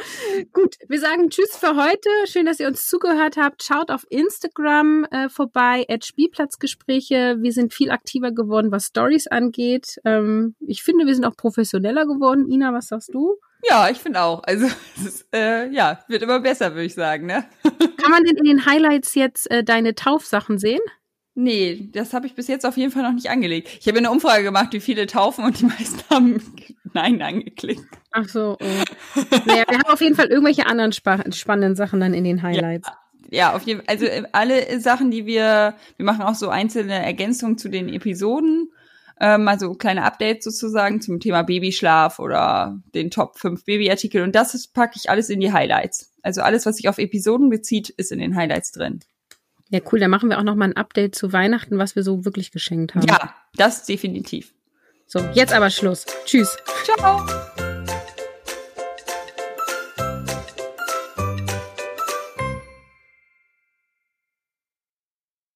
Gut, 0.52 0.76
wir 0.88 1.00
sagen 1.00 1.30
Tschüss 1.30 1.56
für 1.56 1.76
heute. 1.76 2.08
Schön, 2.26 2.46
dass 2.46 2.60
ihr 2.60 2.68
uns 2.68 2.88
zugehört 2.88 3.36
habt. 3.36 3.62
Schaut 3.62 3.90
auf 3.90 4.04
Instagram 4.10 5.06
äh, 5.10 5.28
vorbei, 5.28 5.84
at 5.88 6.04
Spielplatzgespräche. 6.04 7.36
Wir 7.40 7.52
sind 7.52 7.74
viel 7.74 7.81
aktiver 7.90 8.32
geworden, 8.32 8.70
was 8.70 8.86
Stories 8.86 9.26
angeht. 9.26 10.00
Ähm, 10.04 10.54
ich 10.60 10.82
finde, 10.82 11.06
wir 11.06 11.14
sind 11.14 11.24
auch 11.24 11.36
professioneller 11.36 12.06
geworden. 12.06 12.50
Ina, 12.50 12.72
was 12.72 12.88
sagst 12.88 13.10
du? 13.12 13.36
Ja, 13.68 13.88
ich 13.88 13.98
finde 13.98 14.22
auch. 14.22 14.42
Also 14.44 14.66
ist, 15.04 15.26
äh, 15.34 15.68
ja, 15.70 16.00
wird 16.08 16.22
immer 16.22 16.40
besser, 16.40 16.72
würde 16.72 16.84
ich 16.84 16.94
sagen. 16.94 17.26
Ne? 17.26 17.44
Kann 17.62 18.10
man 18.10 18.24
denn 18.24 18.36
in 18.36 18.44
den 18.44 18.66
Highlights 18.66 19.14
jetzt 19.14 19.50
äh, 19.50 19.64
deine 19.64 19.94
Taufsachen 19.94 20.58
sehen? 20.58 20.80
Nee, 21.34 21.88
das 21.92 22.12
habe 22.12 22.26
ich 22.26 22.34
bis 22.34 22.46
jetzt 22.46 22.66
auf 22.66 22.76
jeden 22.76 22.92
Fall 22.92 23.02
noch 23.02 23.12
nicht 23.12 23.30
angelegt. 23.30 23.70
Ich 23.80 23.88
habe 23.88 23.96
eine 23.96 24.10
Umfrage 24.10 24.42
gemacht, 24.42 24.68
wie 24.72 24.80
viele 24.80 25.06
taufen 25.06 25.44
und 25.44 25.60
die 25.60 25.64
meisten 25.78 26.02
haben 26.10 26.42
Nein 26.92 27.22
angeklickt. 27.22 27.84
Ach 28.10 28.28
so. 28.28 28.58
Oh. 28.60 29.20
naja, 29.46 29.64
wir 29.66 29.78
haben 29.78 29.92
auf 29.92 30.00
jeden 30.02 30.14
Fall 30.14 30.26
irgendwelche 30.26 30.66
anderen 30.66 30.92
spannenden 30.92 31.74
Sachen 31.74 32.00
dann 32.00 32.12
in 32.12 32.24
den 32.24 32.42
Highlights. 32.42 32.88
Ja. 32.88 32.98
Ja, 33.32 33.54
auf 33.54 33.62
jeden 33.62 33.80
Fall. 33.80 33.88
Also 33.88 34.06
äh, 34.06 34.22
alle 34.32 34.80
Sachen, 34.80 35.10
die 35.10 35.26
wir, 35.26 35.74
wir 35.96 36.06
machen 36.06 36.22
auch 36.22 36.34
so 36.34 36.48
einzelne 36.48 37.04
Ergänzungen 37.04 37.58
zu 37.58 37.68
den 37.68 37.88
Episoden 37.88 38.70
ähm, 39.22 39.46
also 39.48 39.74
kleine 39.74 40.02
Updates 40.02 40.44
sozusagen 40.44 41.00
zum 41.00 41.20
Thema 41.20 41.42
Babyschlaf 41.42 42.18
oder 42.18 42.78
den 42.92 43.10
Top 43.10 43.38
5 43.38 43.64
Babyartikel. 43.64 44.22
Und 44.22 44.34
das 44.34 44.54
ist, 44.54 44.74
packe 44.74 44.94
ich 44.96 45.08
alles 45.08 45.30
in 45.30 45.40
die 45.40 45.52
Highlights. 45.52 46.12
Also 46.22 46.42
alles, 46.42 46.66
was 46.66 46.76
sich 46.76 46.88
auf 46.88 46.98
Episoden 46.98 47.48
bezieht, 47.48 47.88
ist 47.88 48.12
in 48.12 48.18
den 48.18 48.34
Highlights 48.36 48.72
drin. 48.72 49.00
Ja, 49.70 49.80
cool. 49.90 50.00
Da 50.00 50.08
machen 50.08 50.28
wir 50.28 50.38
auch 50.38 50.42
noch 50.42 50.56
mal 50.56 50.66
ein 50.66 50.76
Update 50.76 51.14
zu 51.14 51.32
Weihnachten, 51.32 51.78
was 51.78 51.96
wir 51.96 52.02
so 52.02 52.24
wirklich 52.24 52.50
geschenkt 52.50 52.94
haben. 52.94 53.06
Ja, 53.06 53.34
das 53.56 53.86
definitiv. 53.86 54.52
So, 55.06 55.20
jetzt 55.34 55.52
aber 55.52 55.70
Schluss. 55.70 56.04
Tschüss. 56.26 56.56
Ciao. 56.84 57.24